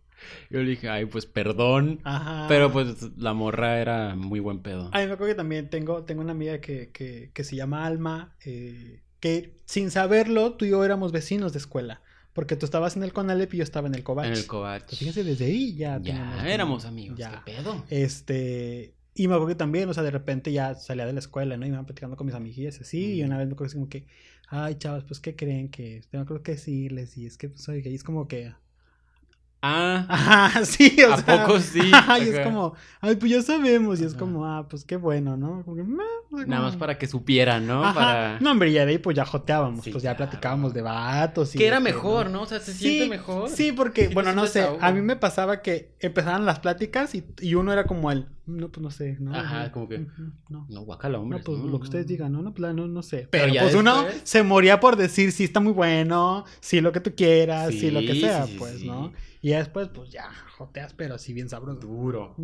Yo 0.52 0.60
le 0.62 0.70
dije, 0.70 0.88
ay, 0.90 1.06
pues 1.06 1.26
perdón. 1.26 2.00
Ajá. 2.04 2.46
Pero 2.48 2.72
pues 2.72 3.18
la 3.18 3.34
morra 3.34 3.80
era 3.80 4.16
muy 4.16 4.40
buen 4.40 4.60
pedo. 4.60 4.90
A 4.94 5.00
mí 5.00 5.08
me 5.08 5.14
acuerdo 5.14 5.28
que 5.34 5.36
también 5.36 5.70
tengo, 5.70 6.04
tengo 6.04 6.22
una 6.22 6.34
amiga 6.34 6.60
que, 6.62 6.92
que, 6.92 7.32
que 7.34 7.44
se 7.44 7.56
llama 7.56 7.86
Alma, 7.88 8.36
eh, 8.46 9.02
que 9.20 9.56
sin 9.66 9.90
saberlo, 9.90 10.54
tú 10.54 10.66
y 10.66 10.70
yo 10.70 10.84
éramos 10.84 11.12
vecinos 11.12 11.54
de 11.54 11.60
escuela. 11.60 12.02
Porque 12.34 12.56
tú 12.56 12.66
estabas 12.66 12.96
en 12.96 13.04
el 13.04 13.12
Conalep 13.12 13.54
y 13.54 13.58
yo 13.58 13.64
estaba 13.64 13.88
en 13.88 13.96
el 13.96 14.04
Covach. 14.04 14.28
En 14.28 14.34
el 14.34 14.48
Covach. 14.48 14.88
Fíjense, 14.88 15.24
desde 15.24 15.46
ahí 15.46 15.76
ya 15.76 15.98
Ya, 15.98 16.04
teníamos 16.04 16.46
éramos 16.46 16.86
amigos. 16.86 17.18
Ya. 17.18 17.44
¿Qué 17.46 17.54
pedo? 17.54 17.84
Este, 17.90 18.94
y 19.14 19.28
me 19.28 19.34
acuerdo 19.34 19.50
que 19.50 19.56
también, 19.56 19.90
o 19.90 19.94
sea, 19.94 20.04
de 20.04 20.12
repente 20.12 20.52
ya 20.54 20.76
salía 20.76 21.06
de 21.06 21.14
la 21.14 21.20
escuela, 21.20 21.58
¿no? 21.58 21.66
Y 21.66 21.70
me 21.70 21.76
iban 21.76 21.86
platicando 21.86 22.16
con 22.16 22.26
mis 22.26 22.36
amiguillas 22.36 22.80
así, 22.80 23.16
y 23.16 23.24
una 23.24 23.38
vez 23.38 23.48
me 23.48 23.54
acuerdo 23.54 23.72
así 23.72 23.76
como 23.76 23.90
que, 23.90 24.06
ay, 24.48 24.76
chavos, 24.76 25.04
pues, 25.04 25.20
¿qué 25.20 25.36
creen 25.36 25.70
que? 25.70 26.02
Tengo 26.10 26.26
creo 26.26 26.42
que 26.42 26.54
decirles, 26.54 27.18
y 27.18 27.26
es 27.26 27.38
que 27.38 27.50
pues, 27.50 27.62
soy 27.62 27.82
gay, 27.82 27.94
es 27.94 28.04
como 28.04 28.28
que, 28.28 28.54
Ah, 29.64 30.06
ajá, 30.10 30.66
sí, 30.66 30.96
o 31.08 31.14
¿A 31.14 31.18
sea, 31.22 31.46
poco 31.46 31.60
sí? 31.60 31.80
ajá, 31.94 32.18
y 32.20 32.30
es 32.30 32.40
como, 32.40 32.74
ay, 33.00 33.16
pues 33.18 33.32
ya 33.32 33.42
sabemos, 33.44 34.00
y 34.02 34.06
es 34.06 34.14
Ajá. 34.14 34.20
como, 34.20 34.46
ah, 34.48 34.68
pues 34.68 34.84
qué 34.86 34.96
bueno, 34.96 35.38
¿no? 35.38 35.64
Como 35.64 35.78
que, 35.78 35.84
nada 36.48 36.64
más 36.64 36.76
para 36.78 36.98
que 36.98 37.06
supieran, 37.08 37.68
¿no? 37.68 37.84
Ajá. 37.84 37.94
Para... 37.94 38.40
No, 38.40 38.52
hombre, 38.52 38.72
y 38.72 38.74
de 38.74 38.80
ahí 38.82 38.98
pues 38.98 39.16
ya 39.16 39.24
joteábamos, 39.24 39.84
Sí, 39.86 39.92
pues 39.92 40.04
ya 40.04 40.16
claro. 40.16 40.30
platicábamos 40.32 40.74
de 40.74 40.82
vatos 40.82 41.54
y 41.54 41.60
que 41.60 41.68
era 41.68 41.78
de 41.78 41.84
mejor, 41.84 42.32
¿no? 42.32 42.42
O 42.42 42.46
sea, 42.48 42.60
se 42.60 42.74
siente 42.74 43.08
mejor. 43.08 43.50
Sí, 43.50 43.72
porque, 43.72 44.08
bueno, 44.08 44.34
no 44.34 44.48
sé, 44.48 44.68
a 44.80 44.92
mí 44.92 45.02
me 45.02 45.16
pasaba 45.16 45.62
que 45.62 45.94
empezaban 46.00 46.46
las 46.46 46.60
pláticas 46.60 47.14
y, 47.14 47.24
y 47.40 47.54
uno 47.54 47.72
era 47.72 47.86
como 47.86 48.12
el, 48.12 48.26
no, 48.48 48.70
pues 48.70 48.82
no 48.82 48.90
sé, 48.90 49.18
¿no? 49.20 49.36
Ajá, 49.36 49.64
Ujú, 49.66 49.72
como 49.74 49.88
que- 49.90 50.08
No, 50.50 50.66
No, 50.70 50.82
guacala, 50.82 51.20
hombre. 51.20 51.38
no, 51.38 51.44
pues 51.44 51.60
lo 51.60 51.78
que 51.80 51.84
ustedes 51.84 52.08
digan, 52.08 52.32
no, 52.32 52.42
no, 52.42 52.52
pues, 52.56 52.74
no, 52.74 52.88
no 52.88 53.04
sé. 53.04 53.28
Pero 53.30 53.44
Pero, 53.44 53.54
ya 53.54 53.62
pues 53.62 53.76
uno 53.76 54.06
se 54.24 54.42
moría 54.42 54.80
por 54.80 54.96
decir 54.96 55.32
sí 55.32 55.44
está 55.44 55.60
muy 55.60 55.72
bueno, 55.74 56.46
sí 56.62 56.82
lo 56.82 56.92
que 56.92 57.00
tú 57.00 57.14
quieras, 57.16 57.70
sí, 57.76 57.92
lo 57.92 58.00
que 58.02 58.16
sea, 58.20 58.48
sí, 58.48 58.56
pues. 58.58 58.84
¿no? 58.84 59.12
Y 59.42 59.50
ya 59.50 59.58
después, 59.60 59.90
pues 59.90 60.12
ya, 60.12 60.30
joteas, 60.58 60.94
pero 60.94 61.16
así 61.16 61.34
bien 61.34 61.50
sabroso. 61.50 61.80
Duro. 61.80 62.36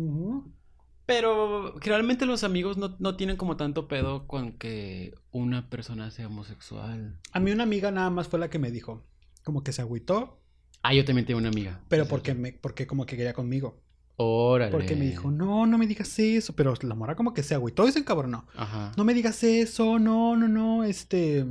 Pero 1.06 1.74
generalmente 1.80 2.26
los 2.26 2.44
amigos 2.44 2.76
no, 2.76 2.96
no 2.98 3.16
tienen 3.16 3.36
como 3.36 3.56
tanto 3.56 3.88
pedo 3.88 4.26
con 4.26 4.52
que 4.52 5.14
una 5.30 5.70
persona 5.70 6.10
sea 6.10 6.26
homosexual. 6.26 7.18
A 7.32 7.40
mí 7.40 7.50
una 7.50 7.62
amiga 7.62 7.90
nada 7.90 8.10
más 8.10 8.28
fue 8.28 8.38
la 8.38 8.50
que 8.50 8.58
me 8.58 8.70
dijo, 8.70 9.04
como 9.44 9.62
que 9.62 9.72
se 9.72 9.80
agüitó, 9.82 10.34
Ah, 10.82 10.94
yo 10.94 11.04
también 11.04 11.26
tengo 11.26 11.38
una 11.40 11.48
amiga. 11.48 11.80
pero 11.88 12.04
Sí, 12.04 12.10
porque 12.10 12.32
sí. 12.32 12.38
me, 12.38 12.52
porque 12.52 12.86
como 12.86 13.04
que 13.04 13.16
quería 13.16 13.32
conmigo. 13.32 13.80
Órale. 14.16 14.70
Porque 14.70 14.94
me 14.94 15.06
dijo, 15.06 15.30
no, 15.30 15.66
no 15.66 15.76
me 15.76 15.86
digas 15.88 16.16
eso. 16.18 16.54
Pero 16.54 16.72
la 16.82 16.94
mora 16.94 17.16
como 17.16 17.34
que 17.34 17.42
se 17.42 17.54
agüitó 17.54 17.86
y 17.88 17.92
se 17.92 17.98
encabronó. 18.00 18.46
Ajá. 18.56 18.92
No 18.96 19.04
me 19.04 19.12
digas 19.14 19.42
eso, 19.44 19.98
no, 19.98 20.36
no, 20.36 20.46
no, 20.46 20.84
este. 20.84 21.44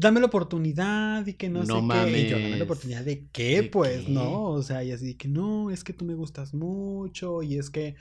Dame 0.00 0.20
la 0.20 0.26
oportunidad 0.26 1.26
y 1.26 1.34
que 1.34 1.50
no, 1.50 1.60
No 1.64 1.66
sé 1.66 1.72
qué. 1.72 2.20
Y 2.20 2.24
yo, 2.24 2.30
dame 2.32 2.42
mames. 2.44 2.58
la 2.58 2.64
oportunidad 2.64 3.04
de 3.04 3.26
qué, 3.32 3.62
¿De 3.62 3.68
pues, 3.68 4.04
qué? 4.06 4.12
¿no? 4.12 4.44
O 4.44 4.62
sea, 4.62 4.82
y 4.82 4.92
así 4.92 5.14
que 5.14 5.28
no, 5.28 5.70
es 5.70 5.84
que 5.84 5.92
tú 5.92 6.04
me 6.06 6.14
gustas 6.14 6.54
mucho 6.54 7.42
y 7.42 7.58
es 7.58 7.68
que 7.70 7.96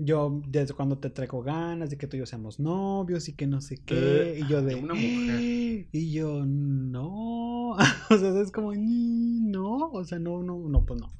yo 0.00 0.42
desde 0.48 0.74
cuando 0.74 0.98
te 0.98 1.10
traigo 1.10 1.42
ganas 1.42 1.90
de 1.90 1.98
que 1.98 2.06
tú 2.06 2.16
y 2.16 2.20
yo 2.20 2.26
seamos 2.26 2.58
novios 2.60 3.28
y 3.28 3.34
que 3.34 3.46
no 3.46 3.60
sé 3.60 3.78
qué. 3.84 3.94
Eh, 3.96 4.40
y 4.44 4.48
yo 4.48 4.62
de. 4.62 4.74
una 4.74 4.94
mujer. 4.94 5.86
Y 5.92 6.12
yo, 6.12 6.44
no. 6.44 7.70
o 8.10 8.18
sea, 8.18 8.40
es 8.40 8.50
como, 8.50 8.74
"Ni, 8.74 9.40
no. 9.40 9.90
O 9.92 10.04
sea, 10.04 10.18
no, 10.18 10.42
no, 10.42 10.58
no, 10.68 10.84
pues 10.84 11.00
no. 11.00 11.12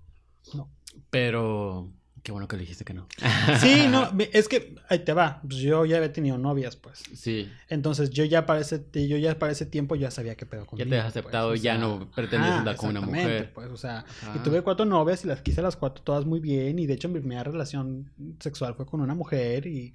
Pero 1.10 1.92
qué 2.22 2.32
bueno 2.32 2.48
que 2.48 2.56
le 2.56 2.62
dijiste 2.62 2.84
que 2.84 2.94
no. 2.94 3.06
Sí, 3.60 3.86
no, 3.88 4.12
me- 4.12 4.28
es 4.32 4.48
que 4.48 4.74
ahí 4.88 5.00
te 5.00 5.12
va. 5.12 5.40
Pues 5.42 5.56
yo 5.56 5.84
ya 5.86 5.96
había 5.98 6.12
tenido 6.12 6.38
novias, 6.38 6.76
pues. 6.76 7.02
Sí. 7.14 7.50
Entonces 7.68 8.10
yo 8.10 8.24
ya 8.24 8.46
para 8.46 8.60
ese, 8.60 8.84
yo 8.92 9.16
ya 9.16 9.38
para 9.38 9.52
ese 9.52 9.66
tiempo 9.66 9.96
ya 9.96 10.10
sabía 10.10 10.34
qué 10.36 10.46
pedo 10.46 10.62
Ya 10.62 10.66
conmigo. 10.66 10.90
te 10.90 10.98
has 10.98 11.06
aceptado, 11.06 11.54
ya 11.54 11.78
no 11.78 12.10
pretendes 12.14 12.50
andar 12.50 12.76
con 12.76 12.90
una 12.90 13.00
mujer. 13.00 13.52
Pues, 13.54 13.68
o 13.70 13.76
sea, 13.76 13.98
Ajá. 14.22 14.34
y 14.36 14.38
tuve 14.40 14.62
cuatro 14.62 14.84
novias 14.84 15.24
y 15.24 15.28
las 15.28 15.40
quise 15.42 15.62
las 15.62 15.76
cuatro 15.76 16.02
todas 16.02 16.24
muy 16.24 16.40
bien. 16.40 16.78
Y 16.78 16.86
de 16.86 16.94
hecho 16.94 17.08
mi 17.08 17.20
primera 17.20 17.44
relación 17.44 18.10
sexual 18.40 18.74
fue 18.74 18.86
con 18.86 19.00
una 19.00 19.14
mujer 19.14 19.66
y 19.66 19.92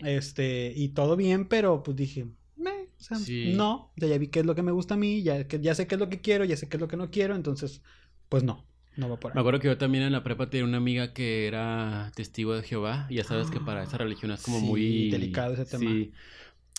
este, 0.00 0.72
y 0.76 0.90
todo 0.90 1.16
bien, 1.16 1.46
pero 1.48 1.82
pues 1.82 1.96
dije, 1.96 2.26
"Meh", 2.56 2.88
o 2.98 3.02
sea, 3.02 3.16
Sí. 3.18 3.52
no, 3.56 3.92
ya, 3.96 4.06
ya 4.08 4.18
vi 4.18 4.28
qué 4.28 4.40
es 4.40 4.46
lo 4.46 4.54
que 4.54 4.62
me 4.62 4.72
gusta 4.72 4.94
a 4.94 4.96
mí, 4.96 5.22
ya, 5.22 5.46
ya 5.46 5.74
sé 5.74 5.86
qué 5.86 5.96
es 5.96 5.98
lo 6.00 6.08
que 6.08 6.20
quiero, 6.20 6.44
ya 6.44 6.56
sé 6.56 6.68
qué 6.68 6.76
es 6.76 6.80
lo 6.80 6.88
que 6.88 6.96
no 6.96 7.10
quiero, 7.10 7.34
entonces, 7.34 7.82
pues 8.28 8.44
no, 8.44 8.64
no 8.98 9.08
va 9.08 9.16
por 9.18 9.34
Me 9.34 9.40
acuerdo 9.40 9.60
que 9.60 9.68
yo 9.68 9.78
también 9.78 10.04
en 10.04 10.12
la 10.12 10.22
prepa 10.22 10.50
tenía 10.50 10.64
una 10.64 10.76
amiga 10.76 11.14
que 11.14 11.46
era 11.46 12.12
testigo 12.14 12.54
de 12.54 12.62
Jehová. 12.62 13.06
Y 13.08 13.14
ya 13.14 13.24
sabes 13.24 13.50
que 13.50 13.60
para 13.60 13.82
esa 13.82 13.96
religión 13.96 14.30
es 14.32 14.42
como 14.42 14.58
Ah, 14.58 14.60
Sí, 14.60 14.66
muy... 14.66 15.10
delicado 15.10 15.54
ese 15.54 15.64
tema. 15.64 15.90
Sí. 15.90 16.12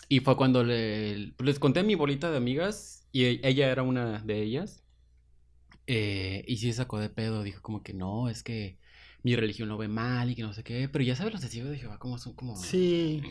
Y 0.08 0.20
fue 0.20 0.36
cuando 0.36 0.62
le- 0.62 1.32
les 1.38 1.58
conté 1.58 1.80
a 1.80 1.82
mi 1.82 1.94
bolita 1.94 2.30
de 2.30 2.36
amigas 2.36 3.06
y 3.12 3.24
e- 3.24 3.40
ella 3.42 3.70
era 3.70 3.82
una 3.82 4.20
de 4.20 4.42
ellas. 4.42 4.82
Eh, 5.86 6.44
y 6.46 6.58
sí 6.58 6.72
sacó 6.72 6.98
de 6.98 7.08
pedo. 7.10 7.42
Dijo 7.42 7.62
como 7.62 7.82
que 7.82 7.94
no, 7.94 8.28
es 8.28 8.42
que 8.42 8.78
mi 9.22 9.34
religión 9.36 9.68
lo 9.68 9.78
ve 9.78 9.88
mal 9.88 10.30
y 10.30 10.34
que 10.34 10.42
no 10.42 10.52
sé 10.52 10.62
qué. 10.62 10.88
Pero 10.88 11.04
ya 11.04 11.16
sabes 11.16 11.32
los 11.32 11.42
testigos 11.42 11.70
de 11.70 11.78
Jehová 11.78 11.98
como 11.98 12.18
son 12.18 12.34
como... 12.34 12.56
Sí. 12.56 13.22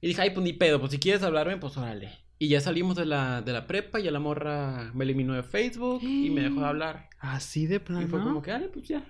Y 0.00 0.06
dije, 0.08 0.22
ay, 0.22 0.30
pues 0.30 0.44
ni 0.44 0.52
pedo, 0.54 0.80
pues 0.80 0.92
si 0.92 0.98
quieres 0.98 1.22
hablarme, 1.22 1.56
pues 1.58 1.76
órale. 1.76 2.10
Y 2.42 2.48
ya 2.48 2.60
salimos 2.62 2.96
de 2.96 3.04
la, 3.04 3.42
de 3.42 3.52
la 3.52 3.66
prepa 3.66 4.00
y 4.00 4.08
a 4.08 4.10
la 4.10 4.18
morra 4.18 4.90
me 4.94 5.04
eliminó 5.04 5.34
de 5.34 5.42
Facebook 5.42 6.00
y 6.02 6.30
me 6.30 6.40
dejó 6.40 6.60
de 6.60 6.66
hablar. 6.66 7.10
Así 7.18 7.66
de 7.66 7.76
Y 7.76 7.78
plano. 7.80 8.08
fue 8.08 8.18
como 8.20 8.40
que, 8.40 8.50
dale, 8.50 8.68
pues 8.70 8.88
ya. 8.88 9.04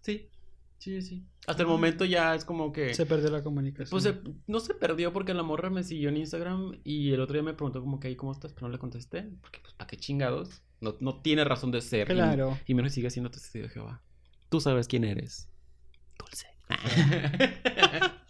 Sí, 0.00 0.30
sí, 0.78 1.02
sí. 1.02 1.26
Hasta 1.46 1.62
el 1.62 1.68
Ah. 1.68 1.72
momento 1.72 2.06
ya 2.06 2.34
es 2.34 2.46
como 2.46 2.72
que... 2.72 2.94
Se 2.94 3.04
perdió 3.04 3.28
la 3.30 3.42
comunicación. 3.42 3.90
Pues 3.90 4.04
se- 4.04 4.18
no 4.46 4.60
se 4.60 4.72
perdió 4.72 5.12
porque 5.12 5.34
la 5.34 5.42
morra 5.42 5.68
me 5.68 5.84
siguió 5.84 6.08
en 6.08 6.16
Instagram 6.16 6.80
y 6.82 7.12
el 7.12 7.20
otro 7.20 7.34
día 7.34 7.42
me 7.42 7.52
preguntó 7.52 7.82
como 7.82 8.00
que, 8.00 8.08
"Ay, 8.08 8.16
¿cómo 8.16 8.32
estás? 8.32 8.54
Pero 8.54 8.68
no 8.68 8.72
le 8.72 8.78
contesté. 8.78 9.28
Porque, 9.42 9.58
pues, 9.60 9.74
¿para 9.74 9.86
qué 9.86 9.98
chingados? 9.98 10.62
No, 10.80 10.96
no 11.00 11.20
tiene 11.20 11.44
razón 11.44 11.70
de 11.72 11.82
ser. 11.82 12.10
Y- 12.10 12.14
Claro. 12.14 12.58
Y, 12.66 12.72
menos 12.72 12.92
sigue 12.92 13.10
siendo 13.10 13.30
testigo 13.30 13.64
de 13.66 13.68
Jehová. 13.74 14.00
Tú 14.48 14.58
sabes 14.58 14.88
quién 14.88 15.04
eres. 15.04 15.50
Dulce. 16.18 16.46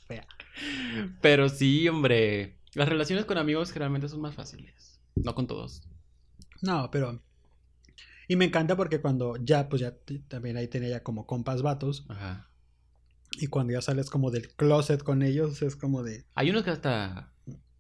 Fea. 0.09 0.27
Pero 1.23 1.49
sí, 1.49 1.89
hombre. 1.89 2.57
Las 2.74 2.88
relaciones 2.88 3.24
con 3.24 3.38
amigos 3.38 3.72
generalmente 3.72 4.09
son 4.09 4.20
más 4.20 4.35
fáciles. 4.35 5.00
No 5.16 5.35
con 5.35 5.46
todos. 5.46 5.83
No, 6.62 6.90
pero. 6.90 7.22
Y 8.28 8.37
me 8.37 8.44
encanta 8.44 8.76
porque 8.76 9.00
cuando 9.00 9.35
ya, 9.42 9.68
pues 9.68 9.80
ya 9.83 9.94
también 10.28 10.56
ahí 10.56 10.68
tenía 10.68 10.88
ya 10.88 11.02
como 11.02 11.26
compas 11.26 11.62
vatos. 11.62 12.06
Ajá. 12.09 12.48
Y 13.40 13.46
cuando 13.48 13.72
ya 13.72 13.80
sales 13.83 14.11
como 14.11 14.30
del 14.30 14.48
closet 14.54 15.02
con 15.02 15.22
ellos, 15.22 15.62
es 15.62 15.74
como 15.76 16.02
de. 16.02 16.24
Hay 16.35 16.50
unos 16.50 16.62
que 16.64 16.70
hasta... 16.70 17.33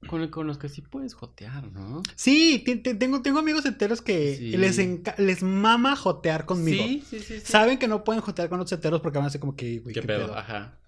Con, 0.08 0.26
con 0.28 0.46
los 0.46 0.56
que 0.56 0.70
sí 0.70 0.80
puedes 0.80 1.12
jotear, 1.12 1.70
¿no? 1.72 2.02
Sí, 2.16 2.64
tengo, 2.98 3.20
tengo 3.20 3.38
amigos 3.38 3.66
heteros 3.66 4.00
que 4.00 4.34
Sí. 4.36 4.56
les, 4.56 4.78
enca- 4.78 5.14
les 5.18 5.42
mama 5.42 5.94
jotear 5.94 6.46
conmigo. 6.46 6.82
Sí, 6.82 7.04
sí, 7.06 7.18
sí. 7.20 7.38
sí. 7.38 7.46
Saben 7.46 7.78
que 7.78 7.86
no 7.86 8.02
pueden 8.02 8.22
jotear 8.22 8.48
con 8.48 8.58
otros 8.60 8.72
heteros 8.78 9.02
porque 9.02 9.18
van 9.18 9.26
a 9.26 9.30
ser 9.30 9.42
como 9.42 9.54
que, 9.56 9.78
güey, 9.80 9.92
¿Qué, 9.94 10.00
pedo? 10.00 10.34
Ajá. 10.34 10.79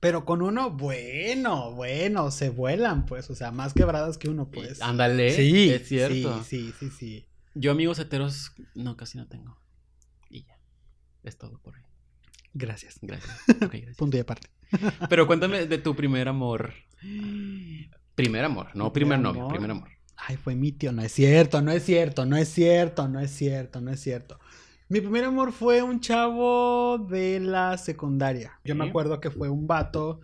Pero 0.00 0.24
con 0.24 0.40
uno, 0.40 0.70
bueno, 0.70 1.72
bueno, 1.72 2.30
se 2.30 2.48
vuelan, 2.48 3.04
pues. 3.04 3.28
O 3.30 3.34
sea, 3.34 3.50
más 3.50 3.74
quebradas 3.74 4.16
que 4.16 4.30
uno, 4.30 4.50
pues. 4.50 4.80
Ándale. 4.80 5.32
sí, 5.32 5.70
Es 5.70 5.88
cierto. 5.88 6.42
Sí, 6.42 6.72
sí, 6.72 6.74
sí, 6.78 6.90
sí. 6.90 7.26
Yo 7.54 7.70
amigos 7.72 7.98
heteros 7.98 8.52
no, 8.74 8.96
casi 8.96 9.18
no 9.18 9.28
tengo. 9.28 9.60
Y 10.30 10.44
ya. 10.44 10.58
Es 11.22 11.36
todo 11.36 11.58
por 11.58 11.74
hoy. 11.74 11.82
Gracias. 12.54 12.98
Gracias. 13.02 13.36
Ok, 13.62 13.72
gracias. 13.72 13.96
Punto 13.96 14.16
y 14.16 14.20
aparte. 14.20 14.48
Pero 15.08 15.26
cuéntame 15.26 15.66
de 15.66 15.78
tu 15.78 15.94
primer 15.94 16.28
amor. 16.28 16.72
Primer 18.14 18.44
amor, 18.44 18.68
no 18.74 18.92
primer, 18.92 19.18
Primer 19.18 19.34
novio, 19.34 19.48
primer 19.48 19.70
amor. 19.70 19.88
Ay, 20.16 20.36
fue 20.36 20.54
mi 20.54 20.72
tío. 20.72 20.92
No 20.92 21.00
es 21.00 21.12
cierto, 21.12 21.62
no 21.62 21.70
es 21.70 21.84
cierto, 21.84 22.26
no 22.26 22.36
es 22.36 22.48
cierto, 22.48 23.08
no 23.08 23.20
es 23.20 23.30
cierto, 23.30 23.80
no 23.80 23.90
es 23.92 24.00
cierto. 24.00 24.38
Mi 24.90 25.00
primer 25.00 25.24
amor 25.24 25.52
fue 25.52 25.82
un 25.82 26.00
chavo 26.00 26.98
de 26.98 27.38
la 27.40 27.78
secundaria. 27.78 28.58
Yo 28.64 28.74
me 28.74 28.86
acuerdo 28.88 29.20
que 29.20 29.30
fue 29.30 29.48
un 29.48 29.66
vato 29.68 30.20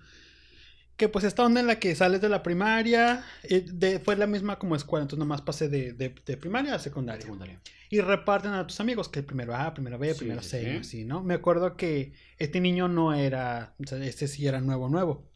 que 0.97 1.09
pues 1.09 1.25
esta 1.25 1.45
onda 1.45 1.61
en 1.61 1.67
la 1.67 1.79
que 1.79 1.95
sales 1.95 2.21
de 2.21 2.29
la 2.29 2.43
primaria, 2.43 3.23
eh, 3.45 3.65
de- 3.71 4.01
fue 4.01 4.17
la 4.17 4.27
misma 4.27 4.59
como 4.59 4.75
escuela, 4.75 5.03
entonces 5.03 5.21
nomás 5.21 5.41
pasé 5.43 5.69
de, 5.69 5.93
de- 5.93 6.15
de 6.25 6.37
primaria 6.37 6.75
a 6.75 6.79
secundaria. 6.81 7.23
Secundaria. 7.23 7.61
Y 7.91 8.01
reparten 8.01 8.53
a 8.55 8.67
tus 8.67 8.81
amigos, 8.81 9.09
que 9.09 9.21
el 9.21 9.25
primero 9.25 9.55
A, 9.55 9.73
primero 9.73 9.99
B, 9.99 10.13
Sí, 10.15 10.19
primero 10.21 10.43
C, 10.43 10.61
sí. 10.63 10.77
así, 10.79 11.05
¿no? 11.05 11.23
Me 11.23 11.35
acuerdo 11.35 11.77
que 11.77 12.13
este 12.39 12.61
niño 12.61 12.89
no 12.89 13.15
era, 13.15 13.75
o 13.79 13.87
sea, 13.87 14.03
este 14.05 14.27
sí 14.27 14.47
era 14.49 14.61
nuevo, 14.61 14.89
nuevo. 14.89 15.29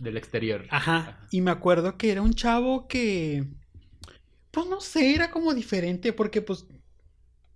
Del 0.00 0.16
exterior. 0.16 0.64
Ajá. 0.70 1.20
Y 1.30 1.40
me 1.40 1.50
acuerdo 1.50 1.98
que 1.98 2.10
era 2.12 2.22
un 2.22 2.32
chavo 2.34 2.88
que, 2.88 3.44
pues 4.52 4.66
no 4.68 4.80
sé, 4.80 5.14
era 5.14 5.30
como 5.30 5.52
diferente, 5.54 6.12
porque 6.12 6.40
pues, 6.40 6.66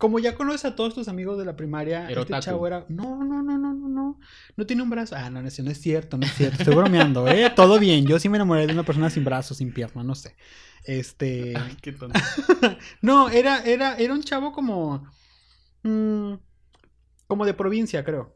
como 0.02 0.18
ya 0.18 0.34
conoces 0.34 0.64
a 0.64 0.74
todos 0.74 0.94
tus 0.94 1.06
amigos 1.06 1.38
de 1.38 1.44
la 1.44 1.54
primaria, 1.54 2.10
Era 2.10 2.22
este 2.22 2.40
chavo 2.40 2.66
era, 2.66 2.84
no, 2.88 3.22
no, 3.24 3.40
no, 3.40 3.56
no, 3.56 3.72
no, 3.72 3.88
no, 3.88 4.18
no 4.56 4.66
tiene 4.66 4.82
un 4.82 4.90
brazo. 4.90 5.14
Ah, 5.16 5.30
no, 5.30 5.40
no, 5.40 5.48
no 5.56 5.70
es 5.70 5.80
cierto, 5.80 6.18
no 6.18 6.26
es 6.26 6.32
cierto, 6.32 6.56
estoy 6.58 6.74
bromeando, 6.74 7.28
¿eh? 7.28 7.48
Todo 7.54 7.78
bien, 7.78 8.04
yo 8.04 8.18
sí 8.18 8.28
me 8.28 8.36
enamoré 8.36 8.66
de 8.66 8.72
una 8.72 8.82
persona 8.82 9.10
sin 9.10 9.22
brazo, 9.22 9.54
sin 9.54 9.72
pierna, 9.72 10.02
no 10.02 10.16
sé. 10.16 10.34
Este, 10.82 11.56
Ay, 11.56 11.76
qué 11.80 11.92
tonto. 11.92 12.18
no, 13.00 13.30
era, 13.30 13.62
era, 13.62 13.94
era 13.96 14.12
un 14.12 14.24
chavo 14.24 14.50
como, 14.50 15.08
mm, 15.84 16.32
como 17.28 17.46
de 17.46 17.54
provincia, 17.54 18.02
creo. 18.04 18.34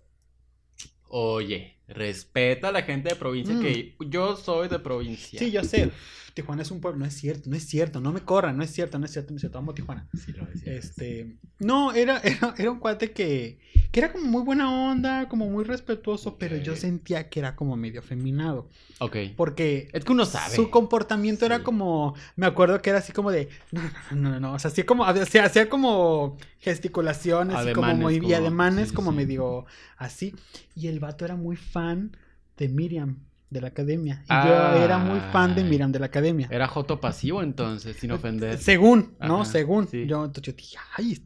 Oye. 1.08 1.80
Respeta 1.88 2.68
a 2.68 2.72
la 2.72 2.82
gente 2.82 3.08
de 3.08 3.16
provincia 3.16 3.54
Mm. 3.54 3.60
que 3.60 3.96
yo 4.08 4.36
soy 4.36 4.68
de 4.68 4.78
provincia. 4.78 5.38
Sí, 5.38 5.50
yo 5.50 5.64
sé. 5.64 5.90
Tijuana 6.36 6.60
es 6.60 6.70
un 6.70 6.82
pueblo. 6.82 6.98
No 6.98 7.06
es 7.06 7.14
cierto, 7.14 7.48
no 7.48 7.56
es 7.56 7.66
cierto. 7.66 7.98
No 7.98 8.12
me 8.12 8.20
corran, 8.20 8.58
no 8.58 8.62
es 8.62 8.70
cierto, 8.70 8.98
no 8.98 9.06
es 9.06 9.10
cierto, 9.12 9.30
no 9.32 9.36
es 9.36 9.40
cierto. 9.40 9.56
Amo 9.56 9.72
Tijuana. 9.72 10.06
Sí, 10.14 10.32
lo 10.32 10.44
decía. 10.44 10.74
Este. 10.74 11.36
No, 11.58 11.94
era, 11.94 12.18
era, 12.24 12.54
era 12.58 12.70
un 12.70 12.78
cuate 12.78 13.12
que, 13.12 13.58
que 13.90 14.00
era 14.00 14.12
como 14.12 14.26
muy 14.26 14.42
buena 14.42 14.70
onda, 14.90 15.28
como 15.30 15.48
muy 15.48 15.64
respetuoso, 15.64 16.36
pero 16.36 16.58
yo 16.58 16.76
sentía 16.76 17.30
que 17.30 17.40
era 17.40 17.56
como 17.56 17.74
medio 17.76 18.00
afeminado. 18.00 18.68
Ok. 18.98 19.16
Porque 19.34 19.88
Es 19.94 20.04
que 20.04 20.12
uno 20.12 20.26
sabe. 20.26 20.54
su 20.54 20.68
comportamiento 20.70 21.46
era 21.46 21.62
como. 21.62 22.14
Me 22.36 22.44
acuerdo 22.44 22.82
que 22.82 22.90
era 22.90 22.98
así 22.98 23.12
como 23.14 23.32
de. 23.32 23.48
No, 23.72 23.80
no, 23.82 23.90
no, 24.16 24.30
no, 24.32 24.40
no. 24.40 24.52
O 24.52 24.58
sea, 24.58 24.70
hacía 24.70 24.84
como, 24.84 25.06
hacía, 25.06 25.44
hacía 25.46 25.70
como 25.70 26.36
gesticulaciones 26.58 27.56
y 27.66 27.72
como 27.72 27.86
Ademanes, 27.86 28.02
muy. 28.02 28.14
Y 28.16 28.20
como- 28.20 28.34
ademanes 28.36 28.88
sí, 28.90 28.94
como 28.94 29.10
medio 29.12 29.64
así. 29.96 30.34
Y 30.74 30.88
el 30.88 31.00
vato 31.00 31.24
era 31.24 31.36
muy 31.36 31.56
fan 31.56 32.14
de 32.58 32.68
Miriam, 32.68 33.20
de 33.50 33.60
la 33.60 33.68
academia. 33.68 34.22
Y 34.24 34.26
Ah. 34.28 34.74
yo 34.76 34.84
era 34.84 34.98
muy 34.98 35.20
fan 35.32 35.54
de 35.54 35.62
Ay. 35.62 35.68
Miriam, 35.70 35.92
de 35.92 35.98
la 36.00 36.06
academia. 36.06 36.48
Era 36.50 36.66
joto 36.66 37.00
pasivo 37.00 37.42
entonces, 37.42 37.96
sin 37.96 38.10
ofender. 38.12 38.58
Según, 38.58 39.14
¿no? 39.20 39.42
Ajá, 39.42 39.44
Según. 39.52 39.86
sí. 39.88 40.06
Yo, 40.06 40.24
entonces 40.24 40.42
yo 40.42 40.52
dije, 40.56 40.76
ay, 40.96 41.20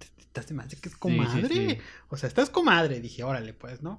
se 0.47 0.55
me 0.55 0.63
hace 0.63 0.77
que 0.77 0.89
es 0.89 0.95
Sí, 0.95 0.97
sí, 0.97 0.99
comadre. 0.99 1.49
sí. 1.49 1.79
O 2.09 2.17
sea, 2.17 2.29
esta 2.29 2.43
es 2.43 2.51
comadre. 2.51 3.01
Dije, 3.01 3.25
órale, 3.25 3.53
pues, 3.55 3.83
¿no? 3.83 3.99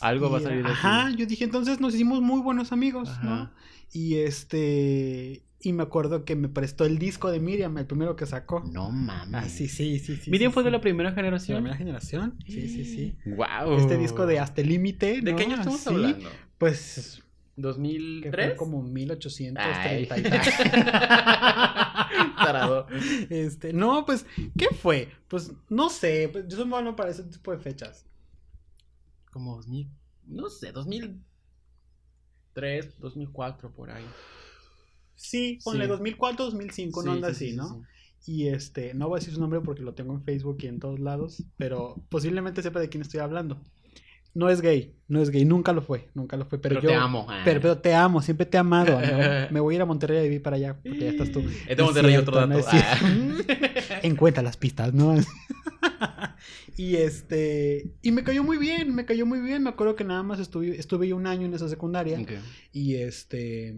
Algo 0.00 0.30
va 0.30 0.38
a 0.38 0.40
salir 0.40 0.64
de 0.64 0.70
Ajá, 0.70 1.06
aquí. 1.06 1.16
yo 1.16 1.26
dije, 1.26 1.44
entonces 1.44 1.78
nos 1.80 1.94
hicimos 1.94 2.20
muy 2.20 2.40
buenos 2.40 2.72
amigos, 2.72 3.08
¿no? 3.22 3.50
Y 3.92 4.16
este. 4.16 5.42
Y 5.64 5.72
me 5.72 5.84
acuerdo 5.84 6.24
que 6.24 6.34
me 6.34 6.48
prestó 6.48 6.84
el 6.84 6.98
disco 6.98 7.30
de 7.30 7.38
Miriam, 7.38 7.78
el 7.78 7.86
primero 7.86 8.16
que 8.16 8.26
sacó. 8.26 8.64
No 8.72 8.90
mames. 8.90 9.34
Ah, 9.44 9.48
sí, 9.48 9.68
sí, 9.68 10.00
sí. 10.00 10.16
sí 10.16 10.28
Miriam 10.30 10.50
sí, 10.50 10.54
fue 10.54 10.64
de 10.64 10.70
sí. 10.70 10.72
la 10.72 10.80
primera 10.80 11.10
¿De 11.10 11.14
la 11.14 11.22
generación. 11.22 11.56
primera 11.58 11.76
generación. 11.76 12.34
Sí, 12.48 12.68
sí, 12.68 12.84
sí. 12.84 13.16
Wow. 13.26 13.76
Este 13.78 13.96
disco 13.96 14.26
de 14.26 14.40
Hasta 14.40 14.60
el 14.62 14.68
Límite. 14.70 15.20
¿De 15.20 15.36
qué 15.36 15.44
año 15.44 15.54
estamos 15.54 15.78
Así, 15.86 15.88
hablando? 15.94 16.28
Pues. 16.58 17.22
Que 17.54 17.62
fue 17.62 17.72
¿2003? 17.74 18.56
como 18.56 18.82
1830 18.82 19.60
Ay. 19.84 20.02
y 20.02 20.06
tal. 20.06 20.22
Tarado. 22.36 22.86
Este, 23.30 23.72
no, 23.72 24.04
pues, 24.06 24.26
¿qué 24.56 24.68
fue? 24.74 25.08
Pues, 25.28 25.52
no 25.68 25.88
sé, 25.90 26.28
pues, 26.32 26.46
yo 26.48 26.56
soy 26.56 26.68
bueno 26.68 26.96
para 26.96 27.10
ese 27.10 27.22
tipo 27.24 27.50
de 27.52 27.58
fechas. 27.58 28.06
Como 29.32 29.56
2000, 29.56 29.88
no 30.26 30.48
sé, 30.50 30.72
2003, 30.72 32.98
2004, 32.98 33.70
por 33.72 33.90
ahí. 33.90 34.04
Sí, 35.14 35.58
ponle 35.64 35.84
Sí. 35.84 35.90
2004, 35.90 36.44
2005, 36.46 37.00
Sí, 37.00 37.06
no 37.06 37.12
anda 37.12 37.28
sí, 37.28 37.34
así, 37.34 37.50
sí, 37.50 37.56
¿no? 37.56 37.68
sí, 37.68 37.74
sí. 38.18 38.32
Y 38.34 38.48
este, 38.48 38.94
no 38.94 39.08
voy 39.08 39.16
a 39.16 39.20
decir 39.20 39.34
su 39.34 39.40
nombre 39.40 39.60
porque 39.60 39.82
lo 39.82 39.94
tengo 39.94 40.12
en 40.14 40.22
Facebook 40.22 40.58
y 40.60 40.66
en 40.68 40.78
todos 40.80 41.00
lados, 41.00 41.42
pero 41.56 41.96
posiblemente 42.08 42.62
sepa 42.62 42.80
de 42.80 42.88
quién 42.88 43.02
estoy 43.02 43.20
hablando. 43.20 43.60
No 44.34 44.48
es 44.48 44.60
gay, 44.62 44.94
no 45.08 45.20
es 45.20 45.28
gay, 45.30 45.44
nunca 45.44 45.72
lo 45.72 45.82
fue, 45.82 46.08
nunca 46.14 46.36
lo 46.38 46.46
fue, 46.46 46.58
pero, 46.58 46.76
Pero, 46.76 46.82
yo... 46.82 46.88
te 46.88 46.94
amo. 46.94 47.26
ah. 47.28 47.42
Pero, 47.44 47.60
pero 47.60 47.78
te 47.78 47.94
amo, 47.94 48.22
siempre 48.22 48.46
te 48.46 48.56
he 48.56 48.60
amado. 48.60 48.98
¿no? 48.98 48.98
Me 49.50 49.60
voy 49.60 49.74
a 49.74 49.76
ir 49.76 49.82
a 49.82 49.86
Monterrey 49.86 50.18
a 50.18 50.22
vivir 50.22 50.42
para 50.42 50.56
allá, 50.56 50.74
porque 50.82 50.98
ya 51.00 51.10
estás 51.10 51.30
tú. 51.30 51.40
Es 51.40 51.68
de 51.68 51.76
No 51.76 51.84
Monterrey 51.84 52.12
cierto, 52.12 52.30
otro 52.30 52.46
no 52.46 52.56
dato. 52.58 52.70
es 52.76 52.82
cierto. 53.46 53.54
Encuentra 54.02 54.42
las 54.42 54.56
pistas, 54.56 54.94
¿no? 54.94 55.14
y 56.76 56.96
este, 56.96 57.92
y 58.02 58.12
me 58.12 58.24
cayó 58.24 58.42
muy 58.42 58.56
bien, 58.58 58.94
me 58.94 59.04
cayó 59.04 59.26
muy 59.26 59.40
bien. 59.40 59.62
Me 59.62 59.70
acuerdo 59.70 59.96
que 59.96 60.04
nada 60.04 60.22
más 60.22 60.40
estuve, 60.40 60.78
estuve 60.78 61.08
yo 61.08 61.16
un 61.16 61.26
año 61.26 61.46
en 61.46 61.54
esa 61.54 61.68
secundaria. 61.68 62.18
Ah. 62.18 62.40
Y 62.72 62.94
este. 62.96 63.76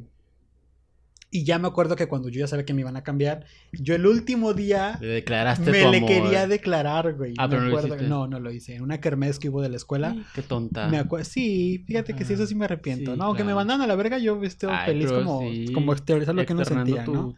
Y 1.37 1.43
ya 1.43 1.59
me 1.59 1.67
acuerdo 1.67 1.97
que 1.97 2.07
cuando 2.07 2.29
yo 2.29 2.39
ya 2.39 2.47
sabía 2.47 2.65
que 2.65 2.73
me 2.75 2.83
iban 2.83 2.97
a 2.97 3.03
cambiar, 3.03 3.45
yo 3.73 3.97
el 3.97 4.07
último 4.07 4.55
día 4.55 4.99
Le 5.01 5.09
declaraste 5.09 5.69
me 5.73 5.83
tu 5.83 5.91
le 5.91 5.97
amor. 5.97 6.09
quería 6.09 6.47
declarar, 6.47 7.13
güey. 7.15 7.35
Ah, 7.39 7.49
me 7.49 7.51
pero 7.51 7.63
no 7.63 7.69
lo 7.71 7.77
acuerdo- 7.79 7.95
hiciste. 7.97 8.09
no, 8.09 8.27
no 8.29 8.39
lo 8.39 8.53
hice. 8.53 8.77
En 8.77 8.83
una 8.83 9.01
kermés 9.01 9.41
que 9.41 9.49
hubo 9.49 9.61
de 9.61 9.69
la 9.69 9.77
escuela. 9.77 10.15
Qué 10.33 10.43
tonta. 10.43 10.87
Me 10.87 11.05
sí, 11.25 11.83
fíjate 11.89 12.15
que 12.15 12.25
sí, 12.25 12.35
eso 12.35 12.47
sí 12.47 12.55
me 12.55 12.67
arrepiento. 12.67 13.13
Sí, 13.15 13.19
no, 13.19 13.25
aunque 13.25 13.43
me 13.43 13.47
claro. 13.49 13.57
mandan 13.57 13.81
a 13.81 13.89
la 13.89 13.97
verga, 13.97 14.19
yo 14.19 14.41
estoy 14.45 14.71
Ay, 14.73 14.87
feliz 14.87 15.11
como, 15.11 15.41
sí, 15.41 15.73
como 15.73 15.93
exteriorizar 15.93 16.37
lo 16.37 16.47
que 16.47 16.53
externando 16.53 16.87
sentía, 16.95 17.05
tu- 17.05 17.13
¿no? 17.13 17.35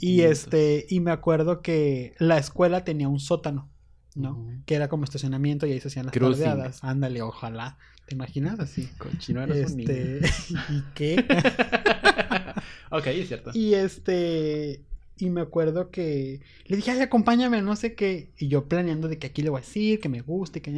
Y 0.00 0.20
este, 0.20 0.84
y 0.90 1.00
me 1.00 1.10
acuerdo 1.10 1.62
que 1.62 2.14
la 2.18 2.36
escuela 2.36 2.84
tenía 2.84 3.08
un 3.08 3.20
sótano, 3.20 3.70
¿no? 4.14 4.46
Que 4.66 4.74
era 4.74 4.88
como 4.88 5.04
estacionamiento 5.04 5.66
y 5.66 5.72
ahí 5.72 5.80
se 5.80 5.88
hacían 5.88 6.04
las 6.04 6.12
Cruising. 6.12 6.44
tardeadas. 6.44 6.84
Ándale, 6.84 7.22
ojalá. 7.22 7.78
¿Te 8.10 8.16
imaginas 8.16 8.58
así? 8.58 8.88
Cochino 8.98 9.40
eres 9.40 9.70
un 9.70 9.76
niño. 9.76 9.92
Este, 9.92 10.20
¿y 10.72 10.82
qué? 10.96 11.24
ok, 12.90 13.06
es 13.06 13.28
cierto. 13.28 13.52
Y 13.54 13.74
este, 13.74 14.84
y 15.16 15.30
me 15.30 15.42
acuerdo 15.42 15.92
que 15.92 16.40
le 16.66 16.74
dije, 16.76 16.90
ay, 16.90 17.02
acompáñame, 17.02 17.62
no 17.62 17.76
sé 17.76 17.94
qué. 17.94 18.32
Y 18.36 18.48
yo 18.48 18.66
planeando 18.66 19.06
de 19.06 19.20
que 19.20 19.28
aquí 19.28 19.42
le 19.42 19.50
voy 19.50 19.58
a 19.58 19.60
decir, 19.64 20.00
que 20.00 20.08
me 20.08 20.22
guste, 20.22 20.60
que... 20.60 20.72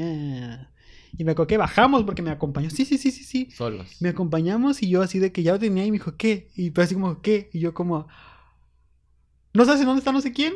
Y 1.16 1.24
me 1.24 1.32
acuerdo 1.32 1.46
que 1.46 1.56
bajamos 1.56 2.04
porque 2.04 2.20
me 2.20 2.30
acompañó. 2.30 2.68
Sí, 2.68 2.84
sí, 2.84 2.98
sí, 2.98 3.10
sí, 3.10 3.24
sí. 3.24 3.48
Solos. 3.50 3.96
Me 4.02 4.10
acompañamos 4.10 4.82
y 4.82 4.90
yo 4.90 5.00
así 5.00 5.18
de 5.18 5.32
que 5.32 5.42
ya 5.42 5.52
lo 5.52 5.58
tenía 5.58 5.86
y 5.86 5.90
me 5.90 5.96
dijo, 5.96 6.18
¿qué? 6.18 6.50
Y 6.54 6.72
pues 6.72 6.84
así 6.84 6.94
como, 6.96 7.22
¿qué? 7.22 7.48
Y 7.54 7.60
yo 7.60 7.72
como, 7.72 8.08
¿no 9.54 9.64
sabes 9.64 9.80
en 9.80 9.86
dónde 9.86 10.00
está 10.00 10.12
no 10.12 10.20
sé 10.20 10.32
quién? 10.32 10.52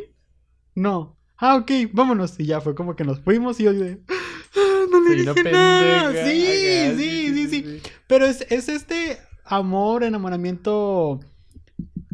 No. 0.74 1.16
Ah, 1.38 1.56
ok, 1.56 1.70
vámonos. 1.94 2.38
Y 2.38 2.44
ya 2.44 2.60
fue 2.60 2.74
como 2.74 2.96
que 2.96 3.04
nos 3.04 3.20
fuimos 3.20 3.58
y 3.60 3.64
yo 3.64 3.72
de, 3.72 4.02
"Ah, 4.08 4.12
no 4.90 5.00
le 5.00 5.14
dije 5.16 5.42
nada". 5.50 6.12
pendeja. 6.12 6.26
Sí, 6.26 6.94
sí, 6.96 7.34
sí, 7.34 7.48
sí. 7.48 7.82
Pero 8.06 8.26
es, 8.26 8.46
es 8.50 8.68
este 8.68 9.18
amor, 9.44 10.04
enamoramiento 10.04 11.20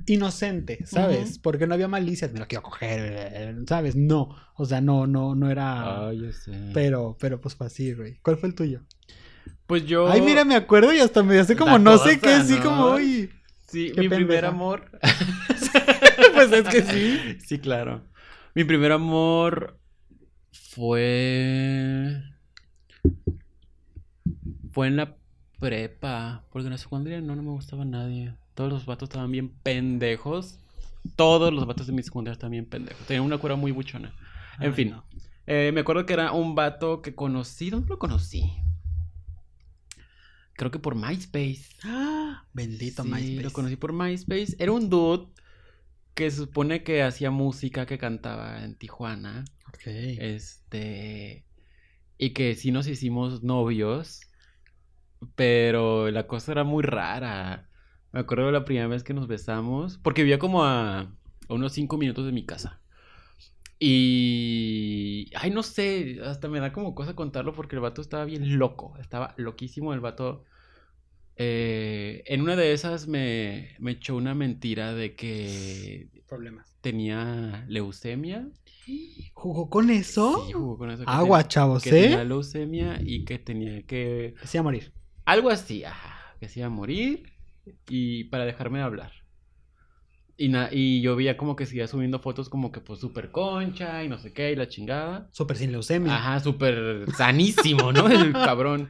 inocente, 0.07 0.85
¿sabes? 0.85 1.38
Porque 1.38 1.66
no 1.66 1.75
había 1.75 1.88
malicias, 1.88 2.33
me 2.33 2.40
lo 2.40 2.49
quiero 2.49 2.62
coger, 2.62 3.01
eh, 3.16 3.55
¿sabes? 3.68 3.97
No, 3.97 4.37
o 4.57 4.64
sea, 4.64 4.81
no, 4.81 5.07
no, 5.07 5.35
no 5.35 5.51
era... 5.51 6.09
Ay, 6.09 6.21
yo 6.21 6.33
sé. 6.33 6.53
Pero, 6.75 7.16
pero 7.21 7.40
pues 7.40 7.55
fue 7.55 7.66
así, 7.66 7.92
güey. 7.95 8.18
¿Cuál 8.23 8.37
fue 8.37 8.49
el 8.49 8.55
tuyo? 8.55 8.81
Pues 9.66 9.87
yo. 9.87 10.11
Ay, 10.11 10.21
mira, 10.21 10.45
me 10.45 10.57
acuerdo 10.57 10.92
y 10.92 10.99
hasta 10.99 11.23
me 11.23 11.38
hace 11.38 11.57
como 11.57 11.79
no 11.79 11.99
sé 11.99 12.18
qué, 12.18 12.31
así 12.31 12.55
¿no? 12.55 12.62
como, 12.62 12.95
uy. 12.95 13.31
Sí, 13.68 13.92
mi 13.97 14.09
primer 14.09 14.45
amor. 14.45 14.90
pues 16.35 16.53
es 16.53 16.68
que 16.68 16.83
sí. 16.83 17.38
Sí, 17.47 17.59
claro. 17.59 18.03
Mi 18.55 18.64
primer 18.64 18.92
amor 18.92 19.79
fue. 20.73 22.23
Fue 24.71 24.87
en 24.87 24.97
la 24.97 25.17
prepa. 25.61 26.45
Porque 26.51 26.67
en 26.67 26.73
la 26.73 26.79
secundaria 26.79 27.21
no, 27.21 27.37
no 27.37 27.43
me 27.43 27.51
gustaba 27.51 27.85
nadie. 27.85 28.35
Todos 28.55 28.73
los 28.73 28.87
vatos 28.87 29.09
estaban 29.11 29.31
bien 29.31 29.51
pendejos. 29.63 30.59
Todos 31.17 31.53
los 31.53 31.67
vatos 31.67 31.87
de 31.87 31.93
mi 31.93 32.03
secundaria 32.03 32.33
estaban 32.33 32.53
bien 32.53 32.67
pendejos. 32.67 33.07
Tenían 33.07 33.25
una 33.25 33.39
cura 33.39 33.57
muy 33.57 33.73
buchona. 33.73 34.15
En 34.59 34.69
Ay, 34.69 34.73
fin. 34.73 34.91
no. 34.91 35.05
Eh, 35.47 35.73
me 35.75 35.81
acuerdo 35.81 36.07
que 36.07 36.13
era 36.15 36.33
un 36.33 36.55
vato 36.55 37.03
que 37.03 37.15
conocí. 37.15 37.69
¿Dónde 37.71 37.89
lo 37.89 37.99
conocí? 37.99 38.53
Creo 40.55 40.71
que 40.71 40.79
por 40.79 40.95
MySpace. 40.95 41.65
Ah, 41.85 42.45
bendito 42.53 43.03
Sí, 43.03 43.09
MySpace. 43.11 43.43
Lo 43.43 43.51
conocí 43.53 43.77
por 43.77 43.93
MySpace. 43.93 44.57
Era 44.59 44.73
un 44.73 44.89
dude 44.89 45.27
que 46.15 46.31
se 46.31 46.37
supone 46.39 46.83
que 46.83 47.03
hacía 47.03 47.31
música, 47.31 47.85
que 47.85 47.99
cantaba 47.99 48.63
en 48.65 48.75
Tijuana. 48.77 49.45
Este. 50.21 51.47
Y 52.19 52.31
que 52.31 52.55
sí 52.55 52.71
nos 52.73 52.87
hicimos 52.87 53.43
novios. 53.43 54.21
Pero 55.35 56.11
la 56.11 56.27
cosa 56.27 56.53
era 56.53 56.65
muy 56.65 56.83
rara. 56.83 57.69
Me 58.13 58.21
acuerdo 58.21 58.47
de 58.47 58.53
la 58.53 58.65
primera 58.65 58.89
vez 58.89 59.05
que 59.05 59.15
nos 59.15 59.29
besamos. 59.29 59.99
Porque 59.99 60.23
vivía 60.23 60.39
como 60.39 60.65
a, 60.65 61.01
a 61.01 61.15
unos 61.49 61.73
cinco 61.73 61.97
minutos 61.99 62.27
de 62.27 62.33
mi 62.33 62.45
casa. 62.47 62.83
Y. 63.79 65.31
Ay, 65.35 65.51
no 65.51 65.63
sé. 65.63 66.21
Hasta 66.25 66.49
me 66.49 66.61
da 66.61 66.73
como 66.73 66.95
cosa 66.95 67.15
contarlo 67.15 67.53
porque 67.53 67.77
el 67.77 67.83
vato 67.83 68.01
estaba 68.03 68.25
bien 68.25 68.59
loco. 68.59 68.97
Estaba 69.01 69.35
loquísimo 69.39 69.93
el 69.95 70.01
vato. 70.01 70.45
Eh, 71.37 72.23
en 72.27 72.43
una 72.43 72.57
de 72.57 72.73
esas 72.73 73.09
me, 73.09 73.75
me 73.81 73.93
echó 73.93 74.15
una 74.17 74.35
mentira 74.35 74.95
de 74.95 75.17
que 75.17 76.09
Problemas. 76.29 76.77
tenía 76.81 77.65
leucemia. 77.69 78.49
¿Jugó 79.35 79.68
con 79.71 79.90
eso? 79.90 80.45
Sí, 80.47 80.53
jugó 80.53 80.79
con 80.79 80.90
eso. 80.90 81.05
que 81.05 81.11
Agua, 81.11 81.38
tenía- 81.38 81.49
chavos, 81.49 81.83
que 81.83 81.90
tenía 81.90 82.23
¿eh? 82.23 82.25
leucemia 82.25 82.99
y 83.03 83.25
que 83.25 83.38
tenía 83.38 83.83
que... 83.87 84.35
Se 84.45 84.57
iba 84.59 84.61
a 84.61 84.64
morir. 84.64 84.92
Algo 85.25 85.51
así, 85.51 85.85
ajá, 85.85 86.37
que 86.40 86.49
se 86.49 86.61
iba 86.61 86.66
a 86.66 86.71
morir 86.71 87.25
y 87.88 88.25
para 88.25 88.45
dejarme 88.45 88.79
de 88.79 88.85
hablar. 88.85 89.12
Y, 90.37 90.49
na- 90.49 90.68
y 90.73 91.01
yo 91.03 91.14
veía 91.14 91.37
como 91.37 91.55
que 91.57 91.66
seguía 91.66 91.87
subiendo 91.87 92.18
fotos 92.18 92.49
como 92.49 92.73
que 92.73 92.81
pues 92.81 92.99
súper 93.01 93.31
concha 93.31 94.03
y 94.03 94.09
no 94.09 94.18
sé 94.18 94.33
qué 94.33 94.51
y 94.53 94.57
la 94.57 94.68
chingada. 94.68 95.29
Súper 95.33 95.57
sin 95.57 95.71
leucemia. 95.73 96.16
Ajá, 96.16 96.40
súper 96.40 97.07
sanísimo, 97.16 97.92
¿no? 97.92 98.09
El 98.09 98.33
cabrón. 98.33 98.88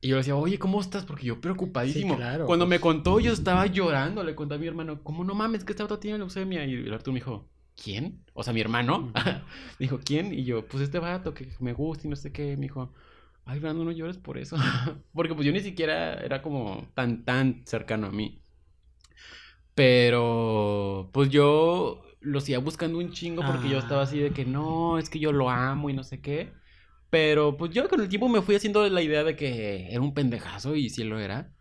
Y 0.00 0.08
yo 0.08 0.14
le 0.14 0.18
decía, 0.18 0.36
oye, 0.36 0.58
¿cómo 0.60 0.80
estás? 0.80 1.04
Porque 1.04 1.26
yo 1.26 1.40
preocupadísimo. 1.40 2.14
Sí, 2.14 2.18
claro, 2.18 2.46
Cuando 2.46 2.66
pues. 2.66 2.78
me 2.78 2.80
contó, 2.80 3.18
yo 3.18 3.32
estaba 3.32 3.66
llorando. 3.66 4.22
Le 4.22 4.36
conté 4.36 4.54
a 4.54 4.58
mi 4.58 4.68
hermano, 4.68 5.02
¿cómo 5.02 5.24
no 5.24 5.34
mames 5.34 5.64
que 5.64 5.72
este 5.72 5.82
vato 5.82 5.98
tiene 5.98 6.18
leucemia? 6.18 6.64
Y 6.66 6.74
el 6.74 6.92
Arturo 6.92 7.14
me 7.14 7.18
dijo, 7.20 7.48
¿quién? 7.82 8.24
O 8.34 8.42
sea, 8.42 8.52
mi 8.52 8.60
hermano. 8.60 9.12
Dijo, 9.78 10.00
¿quién? 10.04 10.32
Y 10.34 10.44
yo, 10.44 10.66
pues 10.66 10.82
este 10.82 10.98
vato 10.98 11.34
que 11.34 11.48
me 11.60 11.72
gusta 11.72 12.06
y 12.06 12.10
no 12.10 12.16
sé 12.16 12.32
qué. 12.32 12.56
Me 12.56 12.62
dijo, 12.62 12.92
ay, 13.44 13.60
Brando, 13.60 13.84
no 13.84 13.92
llores 13.92 14.18
por 14.18 14.38
eso. 14.38 14.56
Porque 15.14 15.34
pues 15.34 15.46
yo 15.46 15.52
ni 15.52 15.60
siquiera 15.60 16.14
era 16.14 16.42
como 16.42 16.88
tan, 16.94 17.24
tan 17.24 17.62
cercano 17.66 18.08
a 18.08 18.10
mí. 18.10 18.42
Pero, 19.74 21.10
pues 21.12 21.30
yo 21.30 22.02
lo 22.20 22.40
seguía 22.40 22.58
buscando 22.58 22.98
un 22.98 23.12
chingo 23.12 23.42
porque 23.46 23.68
yo 23.68 23.78
estaba 23.78 24.02
así 24.02 24.18
de 24.18 24.32
que 24.32 24.44
no, 24.44 24.98
es 24.98 25.08
que 25.08 25.20
yo 25.20 25.30
lo 25.30 25.50
amo 25.50 25.88
y 25.88 25.92
no 25.92 26.02
sé 26.02 26.20
qué. 26.20 26.52
Pero 27.10 27.56
pues 27.56 27.70
yo 27.70 27.88
con 27.88 28.00
el 28.00 28.08
tiempo 28.08 28.28
me 28.28 28.42
fui 28.42 28.56
haciendo 28.56 28.88
la 28.88 29.02
idea 29.02 29.22
de 29.22 29.36
que 29.36 29.88
era 29.90 30.00
un 30.00 30.14
pendejazo 30.14 30.74
y 30.74 30.90
sí 30.90 31.04
lo 31.04 31.20
era. 31.20 31.52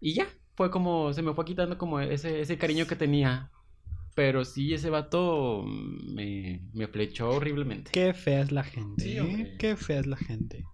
Y 0.00 0.14
ya, 0.14 0.28
fue 0.54 0.70
como, 0.70 1.12
se 1.12 1.22
me 1.22 1.34
fue 1.34 1.44
quitando 1.44 1.76
como 1.76 1.98
ese, 2.00 2.40
ese 2.40 2.56
cariño 2.56 2.86
que 2.86 2.94
tenía. 2.96 3.50
Pero 4.16 4.46
sí, 4.46 4.72
ese 4.72 4.88
vato 4.88 5.62
me, 5.66 6.62
me 6.72 6.88
flechó 6.88 7.28
horriblemente. 7.28 7.90
Qué 7.92 8.14
fea 8.14 8.40
es 8.40 8.50
la 8.50 8.64
gente. 8.64 9.04
Sí, 9.04 9.18
¿eh? 9.18 9.54
Qué 9.58 9.76
fea 9.76 10.00
es 10.00 10.06
la 10.06 10.16
gente. 10.16 10.64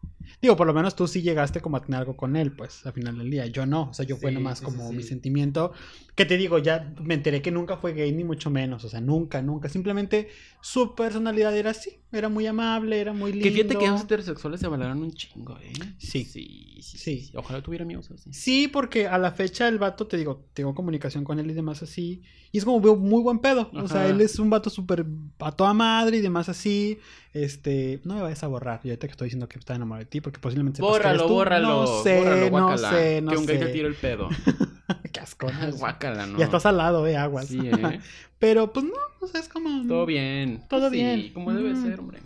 Digo, 0.41 0.57
por 0.57 0.69
lo 0.69 0.73
menos 0.73 0.95
tú 0.95 1.09
sí 1.09 1.23
llegaste 1.23 1.61
como 1.61 1.77
a 1.77 1.83
tener 1.83 1.99
algo 1.99 2.17
con 2.17 2.37
él, 2.37 2.53
pues, 2.53 2.87
al 2.87 2.93
final 2.93 3.19
del 3.19 3.31
día. 3.31 3.47
Yo 3.47 3.67
no. 3.67 3.91
O 3.91 3.95
sea, 3.95 4.07
yo 4.07 4.17
fue 4.17 4.31
nomás 4.31 4.61
sí, 4.61 4.65
como 4.65 4.89
sí, 4.89 4.97
mi 4.97 5.03
sentimiento. 5.03 5.73
Que 6.15 6.25
te 6.25 6.37
digo, 6.37 6.59
ya 6.59 6.95
me 7.03 7.15
enteré 7.15 7.43
que 7.43 7.51
nunca 7.51 7.79
fue 7.79 7.95
gay, 7.95 8.13
ni 8.13 8.23
mucho 8.23 8.49
menos. 8.49 8.85
O 8.85 8.89
sea, 8.89 9.01
nunca, 9.01 9.43
nunca. 9.43 9.69
Simplemente 9.69 10.29
su 10.61 10.95
personalidad 10.95 11.57
era 11.57 11.71
así. 11.71 11.99
Era 12.13 12.29
muy 12.29 12.47
amable, 12.47 13.01
era 13.01 13.13
muy 13.13 13.33
lindo. 13.33 13.45
Que 13.45 13.51
fíjate 13.53 13.77
que 13.79 13.87
esos 13.87 14.03
heterosexuales 14.03 14.61
se 14.61 14.69
valoraron 14.69 15.03
un 15.03 15.13
chingo, 15.13 15.59
¿eh? 15.59 15.73
Sí. 15.99 16.25
Sí, 16.25 16.25
sí, 16.25 16.83
Sí. 16.83 16.99
sí. 16.99 17.31
Ojalá 17.35 17.63
tuviera 17.63 17.85
amigos 17.85 18.11
así. 18.11 18.33
Sí, 18.33 18.69
porque 18.69 19.07
a 19.09 19.17
la 19.19 19.31
fecha 19.33 19.67
el 19.69 19.79
vato, 19.79 20.07
te 20.07 20.17
digo, 20.19 20.45
tengo 20.53 20.75
comunicación 20.75 21.25
con 21.25 21.39
él 21.39 21.51
y 21.51 21.55
demás 21.55 21.83
así. 21.83 22.23
Y 22.51 22.59
es 22.59 22.65
como 22.67 22.81
veo 22.81 22.97
muy 22.97 23.23
buen 23.23 23.39
pedo. 23.39 23.71
O 23.73 23.89
sea, 23.89 24.07
él 24.09 24.21
es 24.21 24.39
un 24.39 24.51
vato 24.51 24.69
súper 24.69 25.07
a 25.39 25.53
toda 25.53 25.73
madre 25.73 26.19
y 26.19 26.21
demás 26.21 26.49
así. 26.51 26.99
Este, 27.33 28.01
no 28.05 28.15
me 28.17 28.21
vayas 28.23 28.43
a 28.45 28.49
borrar. 28.49 28.81
Y 28.85 28.89
ahorita 28.91 29.07
que 29.07 29.13
estoy 29.13 29.27
diciendo 29.27 29.49
que 29.49 29.59
está 29.59 29.75
enamorado 29.75 30.05
de 30.05 30.11
ti, 30.11 30.21
porque 30.21 30.39
posiblemente 30.39 30.77
sepas 30.79 30.99
que 30.99 31.09
eres 31.09 31.23
Bórralo, 31.23 31.27
tú. 31.29 31.35
bórralo. 31.35 31.69
No 31.83 32.03
sé, 32.03 32.19
bórralo, 32.19 32.51
no 32.71 32.79
sé, 32.79 33.21
no 33.23 33.31
Que 33.33 33.37
un 33.39 33.47
gay 33.47 33.59
te 33.59 33.67
sé. 33.67 33.73
tire 33.73 33.89
el 33.89 33.95
pedo. 33.95 34.29
Qué 35.13 35.21
asco. 35.21 35.51
¿no? 35.51 35.73
Guácala, 35.77 36.27
¿no? 36.27 36.39
Ya 36.39 36.45
estás 36.45 36.67
al 36.67 36.77
lado, 36.77 37.07
eh, 37.07 37.17
aguas. 37.17 37.47
Sí, 37.47 37.59
¿eh? 37.63 38.01
Pero 38.43 38.73
pues 38.73 38.85
no, 38.85 38.93
o 39.21 39.27
sea, 39.29 39.41
es 39.41 39.49
como. 39.49 39.87
Todo 39.87 40.05
bien. 40.05 40.67
Todo 40.69 40.91
Sí, 40.91 40.97
bien. 40.97 41.33
como 41.33 41.55
debe 41.55 41.75
Mm. 41.75 41.83
ser, 41.83 42.01
hombre. 42.01 42.23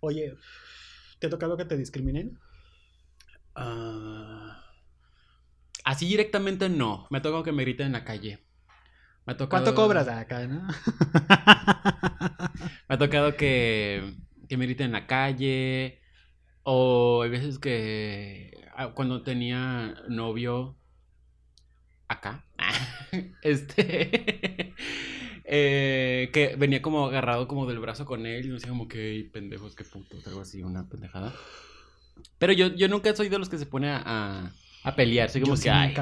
Oye, 0.00 0.34
¿te 1.20 1.26
ha 1.26 1.30
tocado 1.30 1.56
que 1.56 1.64
te 1.64 1.76
discriminen? 1.76 2.38
Ah, 3.56 4.62
así 5.84 6.06
directamente 6.06 6.68
no. 6.68 7.06
Me 7.10 7.18
ha 7.18 7.22
tocado 7.22 7.42
que 7.42 7.52
me 7.52 7.62
griten 7.62 7.86
en 7.86 7.92
la 7.92 8.04
calle. 8.04 8.44
Me 9.26 9.32
ha 9.34 9.36
tocado... 9.36 9.62
¿Cuánto 9.64 9.80
cobras 9.80 10.08
acá, 10.08 10.46
no? 10.46 10.66
Me 12.88 12.94
ha 12.94 12.98
tocado 12.98 13.36
que, 13.36 14.14
que 14.48 14.56
me 14.56 14.66
griten 14.66 14.86
en 14.86 14.92
la 14.92 15.06
calle. 15.06 16.00
O 16.64 17.22
hay 17.22 17.30
veces 17.30 17.58
que 17.58 18.50
ah, 18.76 18.92
cuando 18.94 19.22
tenía 19.22 19.94
novio 20.08 20.76
acá, 22.08 22.44
este, 23.42 24.74
eh, 25.44 26.30
que 26.32 26.56
venía 26.56 26.82
como 26.82 27.06
agarrado 27.06 27.48
como 27.48 27.66
del 27.66 27.78
brazo 27.78 28.04
con 28.04 28.26
él 28.26 28.44
y 28.44 28.48
me 28.48 28.54
decía 28.54 28.70
como 28.70 28.88
que 28.88 29.10
"Ey, 29.12 29.24
pendejos, 29.24 29.74
qué 29.74 29.84
putos, 29.84 30.26
algo 30.26 30.40
así, 30.40 30.62
una 30.62 30.88
pendejada. 30.88 31.32
Pero 32.38 32.52
yo, 32.52 32.68
yo 32.68 32.88
nunca 32.88 33.14
soy 33.14 33.28
de 33.28 33.38
los 33.38 33.48
que 33.48 33.58
se 33.58 33.66
pone 33.66 33.90
a, 33.90 34.02
a, 34.04 34.52
a 34.82 34.96
pelear, 34.96 35.30
soy 35.30 35.40
como 35.42 35.54
Yo 35.54 35.60
que, 35.60 35.68
sí 35.70 35.74
me 35.74 35.76
ay. 35.88 35.94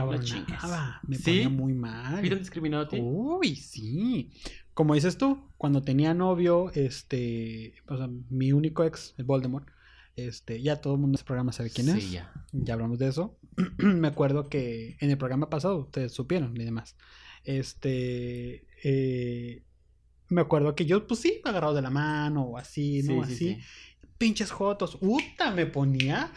Me 1.07 1.17
¿Sí? 1.17 1.23
ponía 1.25 1.49
muy 1.49 1.75
mal. 1.75 2.23
¿Sí 2.23 2.29
te 2.29 2.35
han 2.35 2.41
discriminado 2.41 2.85
a 2.85 2.89
ti? 2.89 2.99
Uy, 3.01 3.57
sí. 3.57 4.31
Como 4.75 4.95
dices 4.95 5.17
tú, 5.19 5.39
cuando 5.57 5.83
tenía 5.83 6.15
novio, 6.15 6.71
este, 6.75 7.75
o 7.89 7.97
sea, 7.97 8.09
mi 8.31 8.53
único 8.53 8.83
ex, 8.85 9.15
el 9.19 9.25
Voldemort, 9.25 9.69
este, 10.17 10.63
ya 10.63 10.77
todo 10.81 10.95
el 10.95 11.01
mundo 11.01 11.15
en 11.17 11.21
este 11.21 11.27
programa 11.27 11.53
sabe 11.53 11.71
quién 11.71 11.89
es. 11.89 12.03
Sí, 12.05 12.11
ya. 12.13 12.33
Ya 12.53 12.75
hablamos 12.75 12.99
de 12.99 13.09
eso. 13.09 13.39
Me 13.79 14.09
acuerdo 14.09 14.49
que 14.49 14.97
en 15.01 15.11
el 15.11 15.19
programa 15.19 15.51
pasado 15.51 15.79
ustedes 15.79 16.13
supieron 16.13 16.57
y 16.61 16.65
demás. 16.65 16.97
Este, 17.45 18.67
eh, 18.85 19.63
me 20.29 20.41
acuerdo 20.41 20.75
que 20.75 20.87
yo, 20.87 21.07
pues 21.07 21.21
sí, 21.21 21.41
agarrado 21.45 21.75
de 21.75 21.83
la 21.83 21.91
mano 21.91 22.43
o 22.43 22.59
así, 22.59 23.03
¿no? 23.03 23.25
Sí, 23.25 23.35
sí, 23.37 23.51
así. 23.55 23.61
sí. 23.63 24.07
Pinches 24.19 24.51
jotos. 24.51 24.99
Uta, 25.01 25.51
me 25.51 25.67
ponía. 25.67 26.31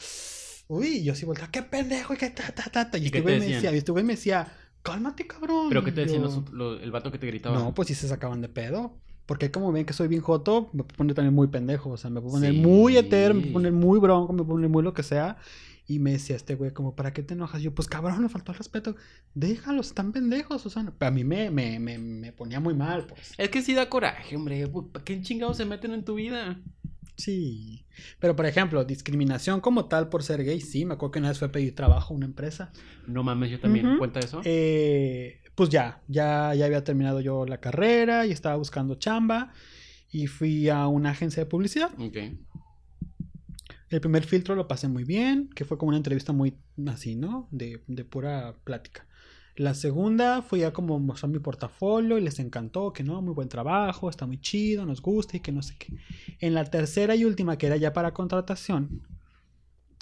Uy, 0.67 1.03
yo 1.03 1.15
sí 1.15 1.25
volteaba, 1.25 1.51
qué 1.51 1.61
pendejo, 1.63 2.13
y 2.13 2.17
qué 2.17 2.29
ta, 2.29 2.51
ta, 2.53 2.63
ta, 2.71 2.91
ta. 2.91 2.97
Y 2.97 3.03
¿Y 3.03 3.05
este 3.05 3.21
güey 3.21 3.39
me 3.39 3.45
decía, 3.47 3.71
y 3.73 3.77
este 3.77 3.91
güey 3.91 4.03
me 4.03 4.13
decía, 4.15 4.51
cálmate, 4.81 5.25
cabrón. 5.27 5.69
¿Pero 5.69 5.83
qué 5.83 5.91
te 5.91 6.01
decían 6.01 6.23
yo, 6.23 6.25
los- 6.27 6.49
lo- 6.51 6.79
el 6.79 6.91
vato 6.91 7.11
que 7.11 7.17
te 7.19 7.27
gritaba? 7.27 7.57
No, 7.57 7.73
pues 7.73 7.87
sí 7.87 7.95
se 7.95 8.07
sacaban 8.07 8.41
de 8.41 8.49
pedo. 8.49 8.99
Porque 9.27 9.51
como 9.51 9.71
ven 9.71 9.85
que 9.85 9.93
soy 9.93 10.07
bien 10.07 10.21
joto, 10.21 10.69
me 10.73 10.83
pone 10.83 11.13
también 11.13 11.35
muy 11.35 11.47
pendejo. 11.47 11.91
O 11.91 11.97
sea, 11.97 12.09
me 12.09 12.21
Sí. 12.21 12.57
muy 12.57 12.97
hetero, 12.97 13.35
me 13.35 13.45
poner 13.47 13.71
muy 13.73 13.99
bronco, 13.99 14.33
me 14.33 14.43
poner 14.43 14.69
muy 14.69 14.81
lo 14.81 14.93
que 14.95 15.03
sea. 15.03 15.37
Y 15.89 15.99
me 15.99 16.11
decía 16.11 16.35
este 16.35 16.55
güey, 16.55 16.71
como, 16.71 16.95
¿para 16.95 17.13
qué 17.13 17.23
te 17.23 17.33
enojas? 17.33 17.61
Yo, 17.61 17.73
pues 17.73 17.87
cabrón, 17.87 18.21
me 18.21 18.27
faltó 18.29 18.51
el 18.51 18.57
respeto. 18.57 18.95
Déjalos, 19.35 19.87
están 19.87 20.11
pendejos, 20.11 20.65
o 20.65 20.69
sea. 20.69 20.83
no- 20.83 20.93
a 20.99 21.11
mí 21.11 21.23
me, 21.23 21.49
me, 21.51 21.79
me, 21.79 21.97
me 21.97 22.33
ponía 22.33 22.59
muy 22.59 22.73
mal, 22.73 23.05
pues. 23.05 23.33
Es 23.37 23.49
que 23.49 23.61
sí 23.61 23.73
da 23.73 23.87
coraje, 23.89 24.35
hombre. 24.35 24.67
¿Para 24.67 25.05
qué 25.05 25.21
chingados 25.21 25.55
se 25.57 25.65
meten 25.65 25.93
en 25.93 26.03
tu 26.03 26.15
vida? 26.15 26.59
Sí. 27.15 27.85
Pero 28.19 28.35
por 28.35 28.45
ejemplo, 28.45 28.83
discriminación 28.85 29.59
como 29.61 29.85
tal 29.85 30.09
por 30.09 30.23
ser 30.23 30.43
gay, 30.43 30.59
sí. 30.61 30.85
Me 30.85 30.93
acuerdo 30.95 31.11
que 31.13 31.19
una 31.19 31.29
vez 31.29 31.39
fue 31.39 31.47
a 31.47 31.51
pedir 31.51 31.73
trabajo 31.73 32.13
a 32.13 32.17
una 32.17 32.25
empresa. 32.25 32.71
No 33.07 33.23
mames, 33.23 33.49
yo 33.51 33.59
también. 33.59 33.87
Ujú. 33.87 33.97
¿Cuenta 33.99 34.19
eso? 34.19 34.41
Eh, 34.43 35.39
pues 35.57 35.69
ya, 35.69 36.03
ya, 36.07 36.53
ya 36.53 36.65
había 36.67 36.83
terminado 36.83 37.19
yo 37.19 37.47
la 37.47 37.57
carrera 37.59 38.27
y 38.27 38.31
estaba 38.31 38.55
buscando 38.57 38.93
chamba. 38.93 39.51
Y 40.11 40.27
fui 40.27 40.69
a 40.69 40.85
una 40.87 41.09
agencia 41.09 41.43
de 41.43 41.49
publicidad. 41.49 41.89
Ok. 41.97 42.17
El 43.89 43.99
primer 43.99 44.23
filtro 44.23 44.53
lo 44.53 44.67
pasé 44.67 44.87
muy 44.87 45.03
bien, 45.03 45.49
que 45.55 45.65
fue 45.65 45.79
como 45.79 45.89
una 45.89 45.97
entrevista 45.97 46.31
muy 46.31 46.53
así, 46.85 47.15
¿no? 47.15 47.47
De, 47.49 47.81
de 47.87 48.05
pura 48.05 48.53
plática. 48.63 49.07
La 49.55 49.73
segunda 49.73 50.43
fui 50.43 50.61
a 50.61 50.73
como 50.73 50.99
mostrar 50.99 51.31
mi 51.31 51.39
portafolio 51.39 52.19
y 52.19 52.21
les 52.21 52.37
encantó, 52.37 52.93
que 52.93 53.03
no, 53.03 53.19
muy 53.23 53.33
buen 53.33 53.49
trabajo, 53.49 54.11
está 54.11 54.27
muy 54.27 54.39
chido, 54.39 54.85
nos 54.85 55.01
gusta 55.01 55.37
y 55.37 55.39
que 55.39 55.51
no 55.51 55.63
sé 55.63 55.75
qué. 55.79 55.91
En 56.39 56.53
la 56.53 56.65
tercera 56.65 57.15
y 57.15 57.25
última, 57.25 57.57
que 57.57 57.65
era 57.65 57.77
ya 57.77 57.93
para 57.93 58.13
contratación, 58.13 59.01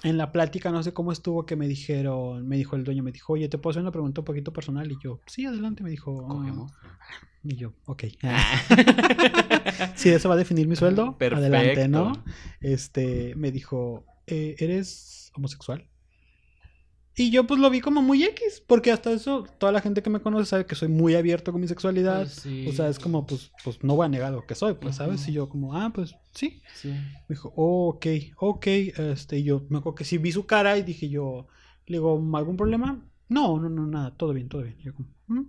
en 0.03 0.17
la 0.17 0.31
plática 0.31 0.71
no 0.71 0.83
sé 0.83 0.93
cómo 0.93 1.11
estuvo 1.11 1.45
que 1.45 1.55
me 1.55 1.67
dijeron, 1.67 2.47
me 2.47 2.57
dijo 2.57 2.75
el 2.75 2.83
dueño, 2.83 3.03
me 3.03 3.11
dijo, 3.11 3.33
oye, 3.33 3.49
¿te 3.49 3.57
puedo 3.57 3.71
hacer 3.71 3.81
una 3.81 3.91
pregunta 3.91 4.21
un 4.21 4.25
poquito 4.25 4.53
personal? 4.53 4.91
Y 4.91 4.97
yo, 5.01 5.19
sí, 5.25 5.45
adelante, 5.45 5.83
me 5.83 5.89
dijo. 5.89 6.27
Cogemos. 6.27 6.71
Y 7.43 7.55
yo, 7.55 7.73
ok. 7.85 8.05
si 9.95 10.09
eso 10.09 10.29
va 10.29 10.35
a 10.35 10.37
definir 10.37 10.67
mi 10.67 10.75
sueldo, 10.75 11.17
Perfecto. 11.17 11.45
adelante, 11.45 11.87
¿no? 11.87 12.23
Este, 12.59 13.35
me 13.35 13.51
dijo, 13.51 14.05
eh, 14.27 14.55
¿eres 14.59 15.31
homosexual? 15.35 15.87
Y 17.17 17.31
yo 17.31 17.47
pues 17.47 17.59
lo 17.61 17.69
vi 17.69 17.79
como 17.79 18.01
muy 18.01 18.23
X, 18.25 18.61
porque 18.67 18.91
hasta 18.91 19.11
eso 19.11 19.45
toda 19.57 19.71
la 19.71 19.79
gente 19.79 20.03
que 20.03 20.09
me 20.09 20.19
conoce 20.19 20.45
sabe 20.49 20.65
que 20.65 20.75
soy 20.75 20.89
muy 20.89 21.15
abierto 21.15 21.51
con 21.53 21.61
mi 21.61 21.67
sexualidad. 21.67 22.23
Pues 22.23 22.33
sí. 22.33 22.65
O 22.67 22.73
sea, 22.73 22.89
es 22.89 22.99
como, 22.99 23.25
pues, 23.25 23.51
pues 23.63 23.81
no 23.83 23.95
voy 23.95 24.05
a 24.05 24.09
negar 24.09 24.33
lo 24.33 24.45
que 24.45 24.53
soy, 24.55 24.73
pues, 24.73 24.95
¿sabes? 24.97 25.25
Y 25.29 25.31
yo 25.31 25.47
como, 25.47 25.75
ah, 25.77 25.91
pues 25.93 26.15
sí. 26.33 26.61
Sí. 26.73 26.89
Me 26.89 27.25
dijo, 27.29 27.53
oh, 27.55 27.87
ok, 27.95 28.05
ok. 28.37 28.67
Este, 28.67 29.39
y 29.39 29.43
yo 29.43 29.63
me 29.69 29.77
acuerdo 29.77 29.95
que 29.95 30.03
sí 30.03 30.17
vi 30.17 30.31
su 30.33 30.45
cara 30.45 30.77
y 30.77 30.83
dije 30.83 31.07
yo, 31.09 31.47
le 31.87 31.97
digo, 31.97 32.21
¿algún 32.35 32.57
problema? 32.57 33.01
No, 33.29 33.59
no, 33.59 33.69
no, 33.69 33.87
nada, 33.87 34.11
todo 34.17 34.33
bien, 34.33 34.49
todo 34.49 34.63
bien. 34.63 34.75
Y 34.79 34.83
yo 34.83 34.93
como, 34.93 35.07
"Mm". 35.27 35.45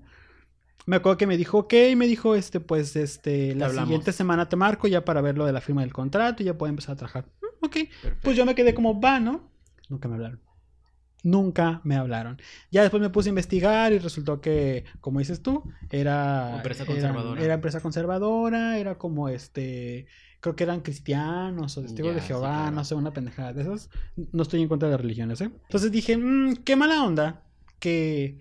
Me 0.87 0.97
acuerdo 0.97 1.19
que 1.19 1.27
me 1.27 1.37
dijo, 1.37 1.59
ok, 1.59 1.75
me 1.97 2.07
dijo, 2.07 2.37
este, 2.37 2.61
pues, 2.61 2.95
este, 2.95 3.57
la 3.57 3.67
hablamos. 3.67 3.89
siguiente 3.89 4.13
semana 4.13 4.49
te 4.49 4.55
marco 4.55 4.87
ya 4.87 5.05
para 5.05 5.21
ver 5.21 5.37
lo 5.37 5.45
de 5.45 5.53
la 5.53 5.61
firma 5.61 5.81
del 5.81 5.93
contrato 5.93 6.45
y 6.45 6.47
ya 6.47 6.57
puedo 6.57 6.71
empezar 6.71 6.93
a 6.93 6.97
trabajar. 6.97 7.25
"Mm, 7.43 7.65
ok. 7.67 7.73
Perfecto. 7.73 8.19
Pues 8.23 8.37
yo 8.37 8.47
me 8.47 8.55
quedé 8.55 8.73
como, 8.73 9.01
va, 9.01 9.19
¿no? 9.19 9.51
Nunca 9.89 10.07
me 10.07 10.15
hablaron. 10.15 10.41
Nunca 11.27 11.81
me 11.83 11.97
hablaron. 11.97 12.41
Ya 12.71 12.83
después 12.83 13.01
me 13.03 13.11
puse 13.11 13.29
a 13.29 13.31
investigar 13.31 13.93
y 13.93 13.99
resultó 13.99 14.41
que, 14.41 14.85
como 15.01 15.19
dices 15.19 15.43
tú, 15.43 15.65
era... 15.91 16.57
Empresa 16.59 16.87
conservadora. 16.87 17.43
Era, 17.43 17.55
empresa 17.55 17.81
conservadora, 17.81 18.79
era 18.79 18.97
como 18.97 19.29
este... 19.29 20.07
Creo 20.39 20.55
que 20.55 20.63
eran 20.63 20.83
cristianos 20.83 21.77
o 21.79 21.83
testigos 21.83 22.11
Ya, 22.11 22.15
de 22.15 22.21
sí, 22.21 22.29
Jehová, 22.29 22.49
claro. 22.59 22.77
no 22.77 22.85
sé, 22.85 22.95
una 22.95 23.13
pendejada 23.13 23.53
de 23.53 23.63
esas. 23.63 23.91
No 24.33 24.43
estoy 24.43 24.63
en 24.63 24.69
contra 24.69 24.87
de 24.89 24.93
las 24.93 25.01
religiones, 25.01 25.41
¿eh? 25.41 25.51
Entonces 25.65 25.91
dije, 25.91 26.17
"Mm, 26.17 26.57
qué 26.65 26.77
mala 26.77 27.03
onda 27.03 27.43
que 27.81 28.39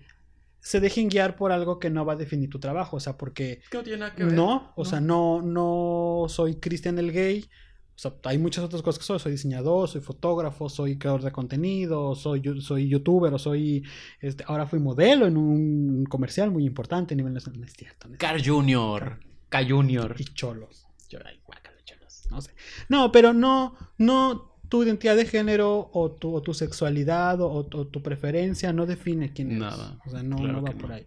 se 0.60 0.78
dejen 0.78 1.08
guiar 1.08 1.34
por 1.36 1.50
algo 1.52 1.78
que 1.80 1.90
no 1.90 2.04
va 2.04 2.12
a 2.12 2.16
definir 2.16 2.50
tu 2.50 2.60
trabajo. 2.60 2.96
O 2.98 3.00
sea, 3.00 3.16
porque 3.16 3.60
Es 3.62 3.68
que 3.68 3.78
no 3.78 3.82
tiene 3.84 3.98
nada 4.00 4.14
que 4.14 4.24
ver. 4.24 4.32
no, 4.34 4.72
o 4.76 4.84
No. 4.84 4.84
sea, 4.84 5.00
no, 5.00 5.42
no 5.42 6.26
soy 6.28 6.56
Cristian 6.56 6.98
el 6.98 7.10
gay. 7.12 7.48
O 7.96 7.98
sea, 7.98 8.12
hay 8.24 8.36
muchas 8.36 8.62
otras 8.62 8.82
cosas 8.82 8.98
que 8.98 9.04
soy. 9.06 9.18
Soy 9.18 9.32
diseñador, 9.32 9.88
soy 9.88 10.02
fotógrafo, 10.02 10.68
soy 10.68 10.98
creador 10.98 11.22
de 11.22 11.32
contenido, 11.32 12.14
soy, 12.14 12.42
soy 12.60 12.88
youtuber, 12.88 13.32
o 13.32 13.38
soy. 13.38 13.84
Este, 14.20 14.44
ahora 14.46 14.66
fui 14.66 14.78
modelo 14.78 15.26
en 15.26 15.38
un 15.38 16.04
comercial 16.04 16.50
muy 16.50 16.66
importante 16.66 17.14
a 17.14 17.16
nivel 17.16 17.32
nacional. 17.32 17.60
No 17.60 17.66
es 17.66 17.72
cierto. 17.72 18.08
no 18.08 18.14
es 18.14 18.20
Car 18.20 18.44
Junior. 18.44 19.18
K 19.48 19.64
Junior. 19.66 20.14
Y 20.18 20.24
cholos. 20.24 20.86
Yo, 21.08 21.20
ay, 21.24 21.40
cholos. 21.84 22.26
No 22.30 22.42
sé. 22.42 22.50
No, 22.88 23.10
pero 23.10 23.32
no, 23.32 23.74
no. 23.96 24.54
Tu 24.68 24.82
identidad 24.82 25.14
de 25.14 25.26
género 25.26 25.90
o 25.92 26.10
tu, 26.10 26.34
o 26.34 26.42
tu 26.42 26.52
sexualidad 26.52 27.40
o, 27.40 27.50
o 27.50 27.86
tu 27.86 28.02
preferencia 28.02 28.72
no 28.72 28.84
define 28.84 29.32
quién 29.32 29.52
eres. 29.52 29.60
Nada, 29.60 30.00
O 30.04 30.10
sea, 30.10 30.24
no, 30.24 30.36
claro 30.36 30.54
no 30.54 30.62
va 30.62 30.72
por 30.72 30.92
ahí. 30.92 31.06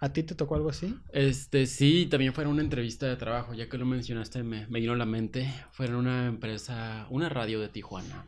¿A 0.00 0.12
ti 0.12 0.22
te 0.22 0.34
tocó 0.34 0.54
algo 0.54 0.70
así? 0.70 0.94
Este, 1.12 1.66
sí, 1.66 2.06
también 2.06 2.32
fue 2.32 2.44
en 2.44 2.50
una 2.50 2.62
entrevista 2.62 3.06
de 3.06 3.16
trabajo, 3.16 3.54
ya 3.54 3.68
que 3.68 3.78
lo 3.78 3.86
mencionaste, 3.86 4.42
me, 4.42 4.66
me 4.68 4.80
vino 4.80 4.92
a 4.92 4.96
la 4.96 5.06
mente. 5.06 5.52
Fue 5.72 5.86
en 5.86 5.94
una 5.94 6.26
empresa, 6.26 7.06
una 7.10 7.28
radio 7.28 7.60
de 7.60 7.68
Tijuana. 7.68 8.26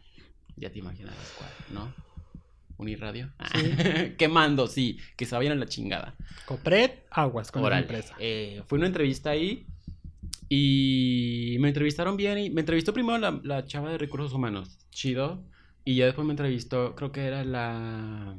Ya 0.57 0.71
te 0.71 0.79
imaginarás 0.79 1.35
cuál, 1.37 1.51
¿no? 1.73 1.95
Uniradio. 2.77 3.33
Quemando, 4.19 4.67
sí, 4.67 4.99
que 5.17 5.27
se 5.27 5.35
vayan 5.37 5.53
a 5.53 5.57
la 5.57 5.67
chingada. 5.67 6.15
Copret, 6.47 7.07
aguas 7.11 7.51
con 7.53 7.69
la 7.69 7.79
empresa. 7.79 8.15
Eh, 8.19 8.63
fue 8.67 8.79
una 8.79 8.87
entrevista 8.87 9.31
ahí 9.31 9.67
Y 10.49 11.57
me 11.61 11.69
entrevistaron 11.69 12.17
bien 12.17 12.39
y 12.39 12.51
me 12.51 12.61
entrevistó 12.61 12.93
primero 12.93 13.19
la, 13.19 13.41
la 13.43 13.65
chava 13.67 13.91
de 13.91 13.99
recursos 13.99 14.33
humanos, 14.33 14.79
chido. 14.91 15.45
Y 15.85 15.97
ya 15.97 16.07
después 16.07 16.27
me 16.27 16.33
entrevistó, 16.33 16.95
creo 16.95 17.13
que 17.13 17.27
era 17.27 17.45
la, 17.45 18.37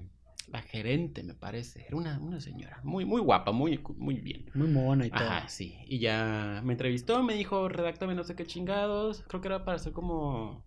la 0.52 0.62
gerente, 0.62 1.24
me 1.24 1.34
parece. 1.34 1.86
Era 1.88 1.98
una, 1.98 2.20
una 2.20 2.40
señora, 2.40 2.82
muy, 2.84 3.06
muy 3.06 3.22
guapa, 3.22 3.52
muy, 3.52 3.80
muy 3.98 4.16
bien. 4.16 4.50
Muy 4.54 4.68
mona 4.68 5.06
y 5.06 5.12
todo. 5.12 5.28
Ajá, 5.30 5.48
sí. 5.50 5.78
Y 5.88 6.00
ya 6.00 6.62
me 6.64 6.74
entrevistó, 6.74 7.24
me 7.24 7.34
dijo, 7.36 7.68
redáctame 7.70 8.16
no 8.16 8.24
sé 8.24 8.36
qué 8.36 8.46
chingados. 8.46 9.24
Creo 9.28 9.42
que 9.42 9.48
era 9.48 9.66
para 9.66 9.80
ser 9.80 9.94
como 9.94 10.64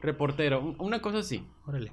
reportero, 0.00 0.60
un- 0.60 0.76
una 0.80 1.00
cosa 1.00 1.18
así. 1.18 1.44
Órale. 1.66 1.92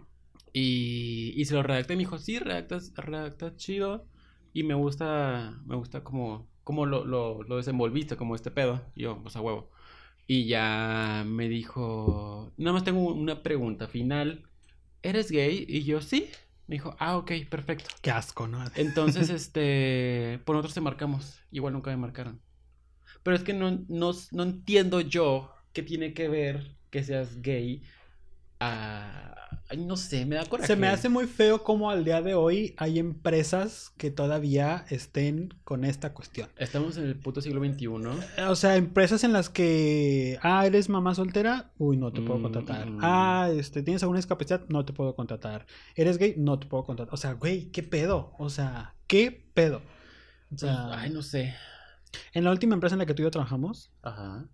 Y, 0.53 1.33
y 1.35 1.45
se 1.45 1.53
lo 1.55 1.63
redacté 1.63 1.93
y 1.93 1.97
me 1.97 2.01
dijo, 2.01 2.17
sí, 2.17 2.39
redactas, 2.39 2.93
redactas 2.95 3.55
chido. 3.57 4.07
Y 4.53 4.63
me 4.63 4.73
gusta, 4.73 5.59
me 5.65 5.75
gusta 5.75 6.03
como, 6.03 6.49
como 6.63 6.85
lo, 6.85 7.05
lo, 7.05 7.43
lo 7.43 7.57
desenvolviste, 7.57 8.17
como 8.17 8.35
este 8.35 8.51
pedo. 8.51 8.81
Y 8.95 9.03
yo, 9.03 9.21
pues 9.21 9.35
a 9.35 9.41
huevo. 9.41 9.69
Y 10.27 10.47
ya 10.47 11.23
me 11.27 11.49
dijo, 11.49 12.53
nada 12.57 12.73
más 12.73 12.83
tengo 12.83 13.01
una 13.13 13.43
pregunta 13.43 13.87
final. 13.87 14.43
¿Eres 15.01 15.31
gay? 15.31 15.65
Y 15.67 15.83
yo, 15.83 16.01
sí. 16.01 16.29
Me 16.69 16.75
dijo, 16.75 16.95
ah, 16.99 17.17
ok, 17.17 17.31
perfecto. 17.49 17.89
Qué 17.99 18.11
asco, 18.11 18.47
¿no? 18.47 18.63
Entonces, 18.75 19.31
este, 19.31 20.39
por 20.45 20.55
nosotros 20.55 20.75
te 20.75 20.81
marcamos. 20.81 21.41
Igual 21.49 21.73
nunca 21.73 21.89
me 21.89 21.97
marcaron. 21.97 22.43
Pero 23.23 23.35
es 23.35 23.41
que 23.41 23.53
no, 23.53 23.83
no, 23.87 24.11
no 24.31 24.43
entiendo 24.43 25.01
yo 25.01 25.51
qué 25.73 25.81
tiene 25.81 26.13
que 26.13 26.29
ver 26.29 26.77
que 26.91 27.03
seas 27.03 27.41
gay 27.41 27.81
a... 28.59 29.35
ay, 29.69 29.77
no 29.77 29.95
sé, 29.97 30.25
me 30.25 30.35
da 30.35 30.45
coraje. 30.45 30.67
Se 30.67 30.75
me 30.75 30.87
hace 30.87 31.09
muy 31.09 31.27
feo 31.27 31.63
como 31.63 31.89
al 31.89 32.03
día 32.03 32.21
de 32.21 32.33
hoy 32.33 32.73
hay 32.77 32.99
empresas 32.99 33.91
que 33.97 34.11
todavía 34.11 34.85
estén 34.89 35.53
con 35.63 35.85
esta 35.85 36.13
cuestión. 36.13 36.49
Estamos 36.57 36.97
en 36.97 37.05
el 37.05 37.15
puto 37.19 37.41
siglo 37.41 37.63
XXI. 37.63 37.87
O 38.47 38.55
sea, 38.55 38.75
empresas 38.75 39.23
en 39.23 39.31
las 39.33 39.49
que, 39.49 40.37
ah, 40.41 40.65
eres 40.65 40.89
mamá 40.89 41.15
soltera, 41.15 41.71
uy, 41.77 41.97
no 41.97 42.11
te 42.11 42.21
puedo 42.21 42.39
Mm, 42.39 42.43
contratar. 42.43 42.89
mm. 42.89 42.99
Ah, 43.01 43.49
este, 43.55 43.81
tienes 43.83 44.03
alguna 44.03 44.17
discapacidad, 44.19 44.61
no 44.69 44.83
te 44.85 44.93
puedo 44.93 45.15
contratar. 45.15 45.65
Eres 45.95 46.17
gay, 46.17 46.33
no 46.37 46.59
te 46.59 46.67
puedo 46.67 46.83
contratar. 46.83 47.13
O 47.13 47.17
sea, 47.17 47.33
güey, 47.33 47.71
¿qué 47.71 47.83
pedo? 47.83 48.33
O 48.39 48.49
sea, 48.49 48.95
¿qué 49.07 49.31
pedo? 49.53 49.81
O 50.53 50.57
sea, 50.57 50.99
Ay, 50.99 51.11
no 51.11 51.21
sé. 51.21 51.53
en 52.33 52.43
la 52.43 52.51
última 52.51 52.73
empresa 52.73 52.95
en 52.95 52.99
la 52.99 53.05
que 53.05 53.13
tú 53.13 53.21
y 53.21 53.25
yo 53.25 53.31
trabajamos, 53.31 53.91
Ajá. 54.01 54.45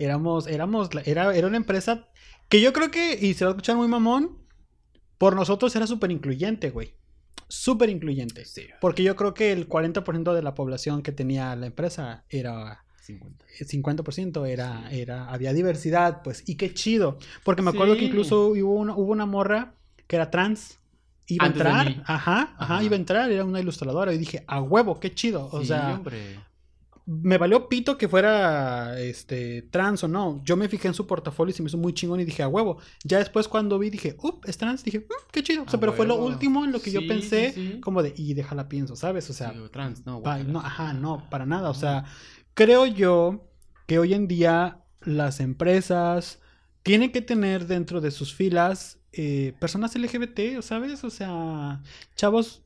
Éramos, 0.00 0.46
éramos, 0.46 0.90
era, 1.04 1.34
era 1.34 1.46
una 1.46 1.56
empresa 1.56 2.08
que 2.48 2.60
yo 2.60 2.72
creo 2.72 2.90
que, 2.90 3.16
y 3.20 3.34
se 3.34 3.44
va 3.44 3.50
a 3.50 3.52
escuchar 3.52 3.76
muy 3.76 3.86
mamón, 3.86 4.38
por 5.18 5.36
nosotros 5.36 5.74
era 5.76 5.86
súper 5.86 6.10
incluyente, 6.10 6.70
güey. 6.70 6.94
Súper 7.48 7.90
incluyente. 7.90 8.44
Sí. 8.44 8.66
Porque 8.80 9.02
yo 9.02 9.14
creo 9.16 9.34
que 9.34 9.52
el 9.52 9.68
40% 9.68 10.34
de 10.34 10.42
la 10.42 10.54
población 10.54 11.02
que 11.02 11.12
tenía 11.12 11.54
la 11.56 11.66
empresa 11.66 12.24
era 12.28 12.84
50. 13.02 13.44
50% 13.60 14.46
era, 14.48 14.88
era, 14.90 15.28
había 15.30 15.52
diversidad, 15.52 16.22
pues, 16.22 16.42
y 16.46 16.56
qué 16.56 16.72
chido. 16.72 17.18
Porque 17.44 17.62
me 17.62 17.70
acuerdo 17.70 17.96
que 17.96 18.04
incluso 18.04 18.48
hubo 18.48 18.74
una, 18.74 18.94
hubo 18.96 19.12
una 19.12 19.26
morra 19.26 19.74
que 20.06 20.16
era 20.16 20.30
trans. 20.30 20.78
Iba 21.26 21.46
Antes 21.46 21.62
a 21.62 21.68
entrar, 21.82 22.02
ajá, 22.06 22.42
ajá, 22.42 22.54
Ajá. 22.58 22.82
iba 22.82 22.96
a 22.96 22.98
entrar, 22.98 23.30
era 23.30 23.44
una 23.44 23.60
ilustradora. 23.60 24.12
Y 24.12 24.18
dije, 24.18 24.42
a 24.48 24.60
huevo, 24.62 24.98
qué 24.98 25.14
chido. 25.14 25.48
O 25.52 25.60
Sí, 25.60 25.66
sea, 25.68 25.94
hombre. 25.94 26.40
Me 27.06 27.38
valió 27.38 27.68
pito 27.68 27.98
que 27.98 28.08
fuera 28.08 29.00
este 29.00 29.62
trans 29.62 30.04
o 30.04 30.08
no. 30.08 30.40
Yo 30.44 30.56
me 30.56 30.68
fijé 30.68 30.88
en 30.88 30.94
su 30.94 31.06
portafolio 31.06 31.50
y 31.50 31.54
se 31.56 31.62
me 31.62 31.68
hizo 31.68 31.78
muy 31.78 31.92
chingón 31.92 32.20
y 32.20 32.24
dije, 32.24 32.42
a 32.42 32.48
huevo. 32.48 32.78
Ya 33.04 33.18
después 33.18 33.48
cuando 33.48 33.78
vi, 33.78 33.90
dije, 33.90 34.16
up, 34.22 34.40
es 34.46 34.56
trans, 34.58 34.84
dije, 34.84 35.00
"Mm, 35.00 35.04
qué 35.32 35.42
chido. 35.42 35.62
O 35.64 35.68
sea, 35.68 35.78
A 35.78 35.80
pero 35.80 35.92
fue 35.92 36.06
lo 36.06 36.14
último 36.16 36.64
en 36.64 36.72
lo 36.72 36.80
que 36.80 36.90
yo 36.92 37.06
pensé, 37.06 37.52
sí, 37.52 37.72
sí. 37.74 37.80
como 37.80 38.02
de, 38.02 38.14
y 38.16 38.34
déjala 38.34 38.68
pienso, 38.68 38.94
¿sabes? 38.96 39.28
O 39.30 39.32
sea, 39.32 39.52
trans, 39.72 40.06
no, 40.06 40.22
Pa- 40.22 40.38
no, 40.38 40.60
ajá, 40.60 40.92
no, 40.92 41.28
para 41.30 41.46
nada. 41.46 41.70
O 41.70 41.74
sea, 41.74 42.04
creo 42.54 42.86
yo 42.86 43.48
que 43.86 43.98
hoy 43.98 44.14
en 44.14 44.28
día 44.28 44.78
las 45.02 45.40
empresas 45.40 46.38
tienen 46.82 47.10
que 47.12 47.22
tener 47.22 47.66
dentro 47.66 48.00
de 48.00 48.10
sus 48.10 48.34
filas 48.34 48.98
eh, 49.12 49.54
personas 49.58 49.96
LGBT, 49.96 50.62
¿sabes? 50.62 51.02
O 51.02 51.10
sea, 51.10 51.82
chavos, 52.14 52.62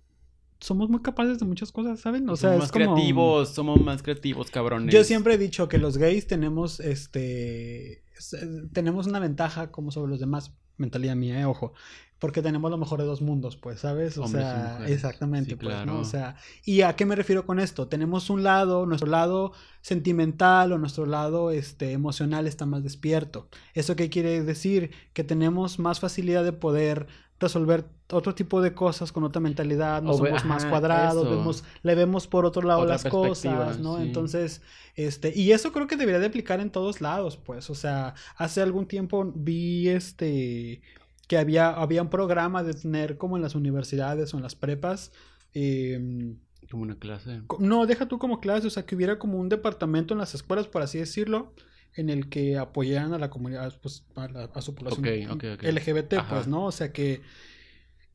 somos 0.65 0.89
muy 0.89 1.01
capaces 1.03 1.39
de 1.39 1.45
muchas 1.45 1.71
cosas, 1.73 2.01
¿saben? 2.01 2.29
O 2.29 2.37
sea, 2.37 2.51
somos 2.51 2.55
es 2.55 2.61
más 2.61 2.73
como... 2.73 2.95
creativos, 2.95 3.49
somos 3.51 3.81
más 3.83 4.03
creativos, 4.03 4.51
cabrones. 4.51 4.93
Yo 4.95 5.05
siempre 5.05 5.35
he 5.35 5.39
dicho 5.39 5.69
que 5.69 5.79
los 5.79 5.99
gays 5.99 6.27
tenemos, 6.27 6.81
este, 6.81 8.03
s- 8.17 8.39
tenemos 8.73 9.07
una 9.07 9.19
ventaja 9.19 9.71
como 9.71 9.91
sobre 9.91 10.11
los 10.11 10.21
demás, 10.21 10.53
mentalidad 10.77 11.17
mía, 11.17 11.39
eh, 11.41 11.45
ojo, 11.45 11.73
porque 12.19 12.41
tenemos 12.41 12.71
lo 12.71 12.79
mejor 12.79 12.99
de 13.01 13.05
dos 13.05 13.21
mundos, 13.21 13.57
pues, 13.57 13.81
¿sabes? 13.81 14.17
O 14.17 14.25
Hombres 14.25 14.45
sea, 14.45 14.87
exactamente, 14.89 15.51
Sí, 15.51 15.57
pues, 15.57 15.77
¿no? 15.77 15.83
claro. 15.85 15.99
O 16.01 16.05
sea, 16.05 16.37
¿y 16.65 16.81
a 16.81 16.97
qué 16.97 17.05
me 17.05 17.15
refiero 17.17 17.45
con 17.45 17.59
esto? 17.61 17.87
Tenemos 17.89 18.31
un 18.31 18.43
lado, 18.43 18.87
nuestro 18.87 19.11
lado 19.11 19.53
sentimental 19.83 20.73
o 20.73 20.79
nuestro 20.79 21.05
lado, 21.05 21.51
este, 21.51 21.93
emocional 21.93 22.47
está 22.47 22.65
más 22.67 22.83
despierto. 22.83 23.49
¿Eso 23.75 23.95
qué 23.97 24.09
quiere 24.09 24.43
decir? 24.43 24.91
Que 25.13 25.23
tenemos 25.25 25.79
más 25.79 26.01
facilidad 26.01 26.43
de 26.43 26.53
poder 26.55 27.07
resolver 27.41 27.85
otro 28.11 28.35
tipo 28.35 28.61
de 28.63 28.75
cosas 28.75 29.13
con 29.13 29.25
otra 29.25 29.41
mentalidad, 29.41 30.03
no 30.03 30.15
somos 30.15 30.45
más 30.45 30.65
cuadrados, 30.67 31.29
vemos, 31.29 31.65
le 31.83 31.95
vemos 31.95 32.27
por 32.27 32.45
otro 32.45 32.63
lado 32.63 32.81
Otra 32.81 32.95
las 32.95 33.05
cosas, 33.05 33.79
¿no? 33.79 33.97
sí. 33.97 34.03
Entonces, 34.03 34.63
este, 34.95 35.33
y 35.35 35.53
eso 35.53 35.73
creo 35.73 35.87
que 35.87 35.97
debería 35.97 36.21
de 36.21 36.27
aplicar 36.27 36.61
en 36.61 36.71
todos 36.71 37.01
lados, 37.01 37.37
pues, 37.37 37.71
o 37.71 37.75
sea, 37.75 38.15
hace 38.37 38.63
algún 38.63 38.87
tiempo 38.87 39.33
vi 39.35 39.89
este 39.89 40.83
que 41.27 41.39
había, 41.39 41.71
había 41.71 42.03
un 42.03 42.11
programa 42.11 42.63
de 42.63 42.75
tener 42.75 43.17
como 43.17 43.37
en 43.37 43.43
las 43.43 43.55
universidades 43.55 44.35
o 44.35 44.37
en 44.37 44.43
las 44.43 44.55
prepas, 44.55 45.11
em, 45.55 46.37
Como 46.71 46.83
una 46.83 46.99
clase. 46.99 47.43
no, 47.59 47.87
deja 47.87 48.07
tú 48.07 48.19
como 48.19 48.41
clase, 48.41 48.67
o 48.67 48.71
sea, 48.71 48.85
que 48.85 48.95
hubiera 48.95 49.19
como 49.19 49.39
un 49.39 49.49
departamento 49.49 50.13
en 50.15 50.19
las 50.19 50.35
escuelas, 50.35 50.67
por 50.69 50.83
así 50.83 50.99
decirlo, 50.99 51.55
en 51.97 52.11
el 52.11 52.29
que 52.29 52.59
apoyaran 52.59 53.13
a 53.15 53.19
la 53.19 53.31
comunidad, 53.31 53.73
pues, 53.81 54.05
a, 54.17 54.29
la- 54.29 54.51
a 54.53 54.61
su 54.63 54.75
población 54.75 55.07
Ok, 55.07 55.37
ok, 55.37 55.45
ok. 55.55 55.63
LGBT, 55.65 56.15
Ajá. 56.19 56.35
pues, 56.35 56.47
¿no? 56.49 56.67
O 56.67 56.73
sea, 56.73 56.93
que, 56.93 57.21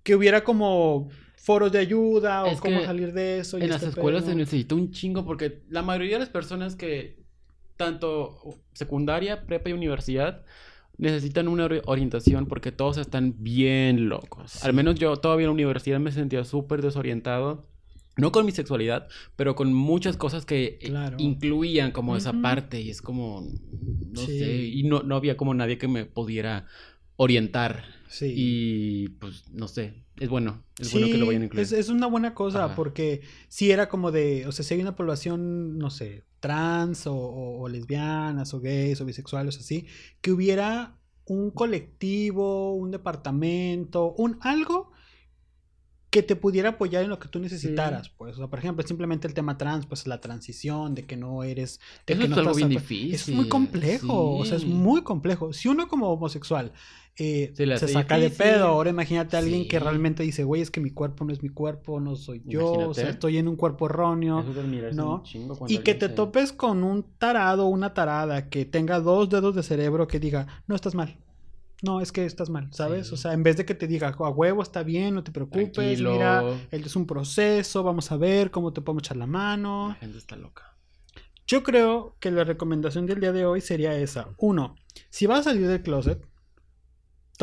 que 0.03 0.15
hubiera 0.15 0.43
como 0.43 1.09
foros 1.37 1.71
de 1.71 1.79
ayuda 1.79 2.43
o 2.45 2.59
cómo 2.59 2.83
salir 2.83 3.13
de 3.13 3.39
eso. 3.39 3.57
y 3.57 3.63
En 3.63 3.69
las 3.69 3.77
este 3.83 3.89
escuelas 3.89 4.23
pedo. 4.23 4.31
se 4.31 4.37
necesita 4.37 4.75
un 4.75 4.91
chingo 4.91 5.25
porque 5.25 5.61
la 5.69 5.81
mayoría 5.81 6.15
de 6.15 6.19
las 6.19 6.29
personas 6.29 6.75
que 6.75 7.19
tanto 7.77 8.59
secundaria, 8.73 9.45
prepa 9.45 9.69
y 9.69 9.73
universidad 9.73 10.43
necesitan 10.97 11.47
una 11.47 11.65
ori- 11.67 11.81
orientación 11.85 12.45
porque 12.45 12.73
todos 12.73 12.97
están 12.97 13.35
bien 13.37 14.09
locos. 14.09 14.65
Al 14.65 14.73
menos 14.73 14.95
yo 14.95 15.15
todavía 15.15 15.45
en 15.45 15.49
la 15.49 15.53
universidad 15.53 15.99
me 15.99 16.11
sentía 16.11 16.43
súper 16.43 16.81
desorientado. 16.81 17.68
No 18.19 18.31
con 18.31 18.45
mi 18.45 18.51
sexualidad, 18.51 19.07
pero 19.35 19.55
con 19.55 19.73
muchas 19.73 20.17
cosas 20.17 20.45
que 20.45 20.77
eh, 20.81 20.87
Claro. 20.89 21.17
incluían 21.19 21.91
como 21.91 22.15
esa 22.17 22.33
parte 22.41 22.81
y 22.81 22.89
es 22.89 23.01
como, 23.01 23.41
no 24.11 24.21
Sí. 24.25 24.39
sé, 24.39 24.57
y 24.67 24.83
no, 24.83 25.03
no 25.03 25.15
había 25.15 25.37
como 25.37 25.53
nadie 25.53 25.77
que 25.77 25.87
me 25.87 26.05
pudiera 26.05 26.65
orientar. 27.15 27.83
Sí. 28.07 28.33
Y 28.35 29.07
pues 29.19 29.49
no 29.51 29.67
sé, 29.67 30.03
es 30.17 30.29
bueno, 30.29 30.63
es 30.79 30.91
bueno 30.91 31.07
que 31.07 31.17
lo 31.17 31.27
vayan 31.27 31.43
a 31.43 31.45
incluir. 31.45 31.63
Es, 31.63 31.71
es 31.71 31.89
una 31.89 32.07
buena 32.07 32.33
cosa 32.33 32.65
Ajá. 32.65 32.75
porque 32.75 33.21
si 33.49 33.71
era 33.71 33.87
como 33.87 34.11
de, 34.11 34.47
o 34.47 34.51
sea, 34.51 34.65
si 34.65 34.73
hay 34.73 34.81
una 34.81 34.95
población, 34.95 35.77
no 35.77 35.89
sé, 35.91 36.23
trans 36.39 37.05
o, 37.05 37.13
o- 37.15 37.61
o 37.61 37.69
lesbianas 37.69 38.53
o 38.53 38.59
gays 38.61 38.99
o 39.01 39.05
bisexuales 39.05 39.57
así, 39.59 39.85
que 40.21 40.31
hubiera 40.31 40.95
un 41.25 41.51
colectivo, 41.51 42.73
un 42.73 42.89
departamento, 42.91 44.13
un 44.17 44.37
algo 44.41 44.91
que 46.09 46.23
te 46.23 46.35
pudiera 46.35 46.69
apoyar 46.69 47.03
en 47.03 47.09
lo 47.09 47.19
que 47.19 47.27
tú 47.27 47.39
necesitaras, 47.39 48.09
pues, 48.09 48.33
o 48.35 48.37
sea, 48.39 48.47
por 48.47 48.57
ejemplo, 48.59 48.85
simplemente 48.87 49.27
el 49.27 49.33
tema 49.35 49.57
trans, 49.57 49.85
pues 49.85 50.07
la 50.07 50.19
transición 50.19 50.95
de 50.95 51.05
que 51.05 51.15
no 51.17 51.43
eres, 51.43 51.79
de 52.07 52.13
Eso 52.13 52.19
que 52.21 52.23
es 52.25 52.29
no 52.31 52.35
algo 52.37 52.49
estás 52.51 52.57
bien 52.57 52.69
difícil. 52.69 53.13
Es 53.13 53.29
muy 53.37 53.47
complejo, 53.49 54.37
o 54.37 54.45
sea, 54.45 54.57
es 54.57 54.65
muy 54.65 55.01
complejo. 55.03 55.53
Si 55.53 55.67
uno 55.67 55.87
como 55.87 56.09
homosexual 56.09 56.71
eh, 57.21 57.51
Se 57.79 57.87
saca 57.93 58.15
de 58.17 58.29
pedo, 58.29 58.65
ahora 58.67 58.89
imagínate 58.91 59.35
a 59.35 59.39
alguien 59.39 59.67
que 59.67 59.77
realmente 59.79 60.23
dice, 60.23 60.45
güey, 60.45 60.61
es 60.61 60.71
que 60.71 60.79
mi 60.79 60.89
cuerpo 60.91 61.25
no 61.25 61.33
es 61.33 61.43
mi 61.43 61.49
cuerpo, 61.49 61.99
no 61.99 62.15
soy 62.15 62.41
yo, 62.45 62.65
o 62.89 62.93
sea, 62.93 63.03
estoy 63.09 63.37
en 63.37 63.47
un 63.49 63.57
cuerpo 63.57 63.87
erróneo. 63.87 64.39
¿no? 64.95 65.21
Y 65.73 65.79
que 65.83 65.95
te 65.95 66.07
se- 66.07 66.13
topes 66.13 66.53
con 66.53 66.83
un 66.83 67.03
tarado 67.17 67.65
una 67.67 67.93
tarada 67.93 68.49
que 68.49 68.63
tenga 68.65 68.99
dos 69.01 69.29
dedos 69.29 69.53
de 69.53 69.63
cerebro 69.63 70.07
que 70.07 70.19
diga, 70.19 70.47
no 70.65 70.75
estás 70.75 70.95
mal. 70.95 71.17
No, 71.81 72.01
es 72.01 72.11
que 72.11 72.25
estás 72.25 72.49
mal, 72.49 72.67
¿sabes? 72.73 73.07
Sí. 73.07 73.13
O 73.13 73.17
sea, 73.17 73.31
en 73.33 73.41
vez 73.43 73.55
de 73.57 73.65
que 73.65 73.73
te 73.73 73.87
diga, 73.87 74.09
a 74.09 74.29
huevo, 74.29 74.61
está 74.61 74.83
bien, 74.83 75.15
no 75.15 75.23
te 75.23 75.31
preocupes, 75.31 75.71
Tranquilo. 75.71 76.11
mira, 76.13 76.43
él 76.71 76.83
es 76.83 76.95
un 76.95 77.05
proceso, 77.07 77.83
vamos 77.83 78.11
a 78.11 78.17
ver 78.17 78.51
cómo 78.51 78.73
te 78.73 78.81
podemos 78.81 79.03
echar 79.03 79.15
la 79.17 79.25
La 79.25 79.31
mano. 79.31 79.95
gente 79.99 80.17
está 80.17 80.35
loca. 80.35 80.75
Yo 81.47 81.63
creo 81.63 82.15
que 82.19 82.31
la 82.31 82.43
recomendación 82.43 83.05
del 83.05 83.21
día 83.21 83.31
de 83.31 83.45
hoy 83.45 83.61
sería 83.61 83.95
esa. 83.95 84.27
Uno, 84.37 84.75
si 85.09 85.25
vas 85.25 85.39
a 85.39 85.43
salir 85.51 85.67
del 85.67 85.81
closet, 85.81 86.21
A 86.21 86.27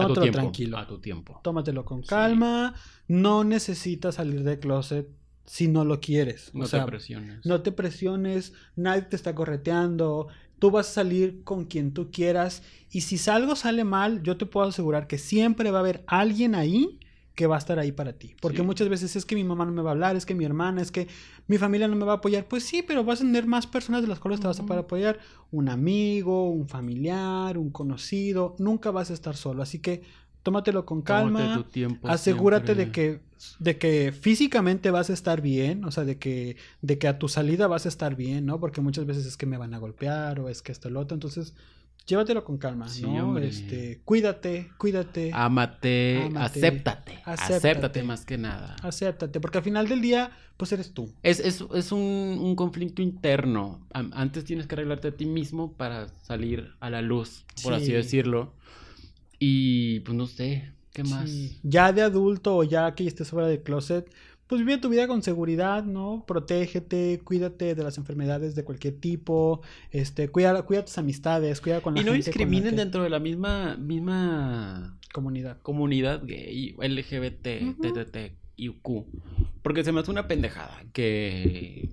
tómatelo 0.03 0.21
tiempo. 0.23 0.39
tranquilo. 0.39 0.79
A 0.79 0.87
tu 0.87 1.01
tiempo. 1.01 1.41
Tómatelo 1.43 1.85
con 1.85 2.03
Sí. 2.03 2.09
calma. 2.11 2.75
No 3.09 3.43
necesitas 3.43 4.17
salir 4.17 4.43
del 4.45 4.59
closet 4.61 5.09
si 5.47 5.67
no 5.69 5.85
lo 5.85 6.01
quieres. 6.01 6.51
No 6.55 6.65
o 6.65 6.67
sea, 6.67 6.85
te 6.85 6.91
presiones. 6.91 7.47
no 7.47 7.63
te 7.63 7.73
presiones, 7.73 8.53
nadie 8.77 9.03
te 9.03 9.17
está 9.17 9.35
correteando. 9.35 10.29
Tú 10.59 10.71
vas 10.71 10.89
a 10.89 10.93
salir 10.93 11.43
con 11.45 11.65
quien 11.67 11.93
tú 11.93 12.11
quieras. 12.11 12.63
Y 12.91 13.03
si 13.03 13.31
algo 13.31 13.57
sale 13.57 13.85
mal, 13.85 14.23
yo 14.23 14.37
te 14.37 14.47
puedo 14.47 14.67
asegurar 14.69 15.07
que 15.07 15.19
siempre 15.19 15.71
va 15.71 15.79
a 15.79 15.81
haber 15.81 16.05
alguien 16.07 16.55
ahí 16.55 16.99
que 17.35 17.47
va 17.47 17.57
a 17.57 17.59
estar 17.59 17.79
ahí 17.79 17.93
para 17.93 18.15
ti. 18.15 18.35
Porque 18.41 18.59
Sí. 18.59 18.63
muchas 18.63 18.89
veces 18.89 19.15
es 19.15 19.27
que 19.27 19.35
mi 19.35 19.45
mamá 19.45 19.67
no 19.67 19.73
me 19.73 19.83
va 19.83 19.91
a 19.91 19.93
hablar, 19.93 20.17
es 20.17 20.25
que 20.25 20.35
mi 20.35 20.47
hermana, 20.47 20.81
es 20.81 20.91
que 20.91 21.07
mi 21.47 21.59
familia 21.59 21.87
no 21.87 21.95
me 21.95 22.07
va 22.07 22.13
a 22.13 22.17
apoyar. 22.17 22.49
Pues 22.49 22.65
sí, 22.65 22.83
pero 22.83 23.05
vas 23.05 23.21
a 23.21 23.25
tener 23.25 23.47
más 23.47 23.67
personas 23.67 24.01
de 24.01 24.09
las 24.09 24.19
cuales 24.21 24.41
te 24.41 24.47
vas 24.47 24.59
a 24.59 24.65
poder 24.65 24.81
apoyar. 24.85 25.19
Un 25.51 25.69
amigo, 25.69 26.49
un 26.51 26.67
familiar, 26.67 27.59
un 27.59 27.69
conocido. 27.71 28.57
Nunca 28.59 28.91
vas 28.91 29.11
a 29.11 29.15
estar 29.15 29.37
solo. 29.37 29.63
Así 29.63 29.81
que 29.81 30.01
tómatelo 30.47 30.87
con 30.87 31.03
calma. 31.03 31.41
Tómate 31.41 31.63
tu 31.65 31.71
tiempo 31.71 32.09
Asegúrate 32.09 32.77
de 32.77 32.93
que, 32.93 33.21
de 33.59 33.79
que 33.79 34.13
físicamente 34.13 34.93
vas 34.93 35.11
a 35.11 35.13
estar 35.13 35.41
bien, 35.41 35.85
o 35.85 35.91
sea, 35.91 36.05
de 36.05 36.19
que, 36.19 36.57
de 36.83 36.99
que 36.99 37.09
a 37.09 37.19
tu 37.19 37.27
salida 37.29 37.67
vas 37.67 37.85
a 37.85 37.89
estar 37.89 38.15
bien, 38.15 38.47
¿no? 38.47 38.61
Porque 38.61 38.81
muchas 38.81 39.07
veces 39.07 39.27
es 39.27 39.37
que 39.37 39.47
me 39.47 39.57
van 39.59 39.75
a 39.75 39.79
golpear 39.79 40.39
o 40.39 40.49
es 40.49 40.63
que 40.63 40.71
esto, 40.71 40.89
lo 40.89 41.01
otro. 41.01 41.17
Entonces, 41.17 41.53
llévatelo 42.07 42.45
con 42.45 42.59
calma, 42.59 42.89
Sí, 42.89 43.03
¿no? 43.03 43.25
hombre. 43.27 43.49
Este, 43.49 44.01
cuídate, 44.05 44.71
cuídate. 44.79 45.33
Ámate, 45.35 46.23
Ámate, 46.27 46.39
acéptate, 46.61 47.13
acéptate. 47.25 47.57
acéptate 47.57 48.03
más 48.05 48.25
que 48.25 48.39
nada. 48.39 48.77
Acéptate, 48.85 49.41
porque 49.41 49.59
al 49.59 49.65
final 49.65 49.89
del 49.89 50.01
día, 50.01 50.31
pues 50.57 50.71
eres 50.71 50.93
tú. 50.93 51.13
Es, 51.25 51.41
es, 51.41 51.65
es 51.75 51.91
un, 51.91 52.01
un 52.41 52.55
conflicto 52.55 53.03
interno. 53.03 53.81
Antes 53.93 54.45
tienes 54.45 54.69
que 54.69 54.77
arreglarte 54.77 55.09
a 55.09 55.17
ti 55.17 55.27
mismo 55.27 55.73
para 55.73 56.07
salir 56.23 56.73
a 56.79 56.89
la 56.89 57.03
luz, 57.03 57.45
por 57.65 57.75
así 57.75 57.87
Sí. 57.87 57.93
decirlo. 57.93 58.53
Y 59.39 60.01
pues 60.01 60.17
no 60.17 60.27
sé, 60.27 60.73
¿qué 60.93 61.03
más? 61.05 61.29
Sí. 61.31 61.59
Ya 61.63 61.93
de 61.93 62.03
adulto 62.03 62.57
o 62.57 62.65
ya 62.65 62.95
que 62.95 63.07
estés 63.07 63.31
fuera 63.31 63.49
del 63.49 63.63
closet, 63.63 64.11
pues 64.47 64.61
vive 64.61 64.79
tu 64.79 64.89
vida 64.89 65.09
con 65.09 65.23
seguridad, 65.23 65.85
¿no? 65.85 66.25
Protégete, 66.27 67.21
cuídate 67.25 67.75
de 67.75 67.83
las 67.83 67.99
enfermedades 67.99 68.55
de 68.55 68.65
cualquier 68.65 68.95
tipo, 69.01 69.61
este, 69.91 70.29
cuida, 70.29 70.63
cuida 70.63 70.85
tus 70.85 70.97
amistades, 70.99 71.61
cuida 71.61 71.81
con 71.81 71.95
la 71.95 72.01
Y 72.01 72.05
no 72.05 72.13
gente 72.13 72.27
discriminen 72.31 72.71
que- 72.71 72.77
dentro 72.77 73.03
de 73.03 73.11
la 73.11 73.19
misma, 73.19 73.77
misma 73.77 74.99
comunidad. 75.13 75.59
comunidad 75.63 76.23
gay, 76.25 76.75
LGBT, 76.79 77.63
Ujú. 77.71 77.83
TTT, 77.83 78.37
IQ. 78.57 79.05
Porque 79.63 79.83
se 79.83 79.91
me 79.93 80.01
hace 80.01 80.11
una 80.13 80.29
pendejada 80.29 80.81
que 80.93 81.89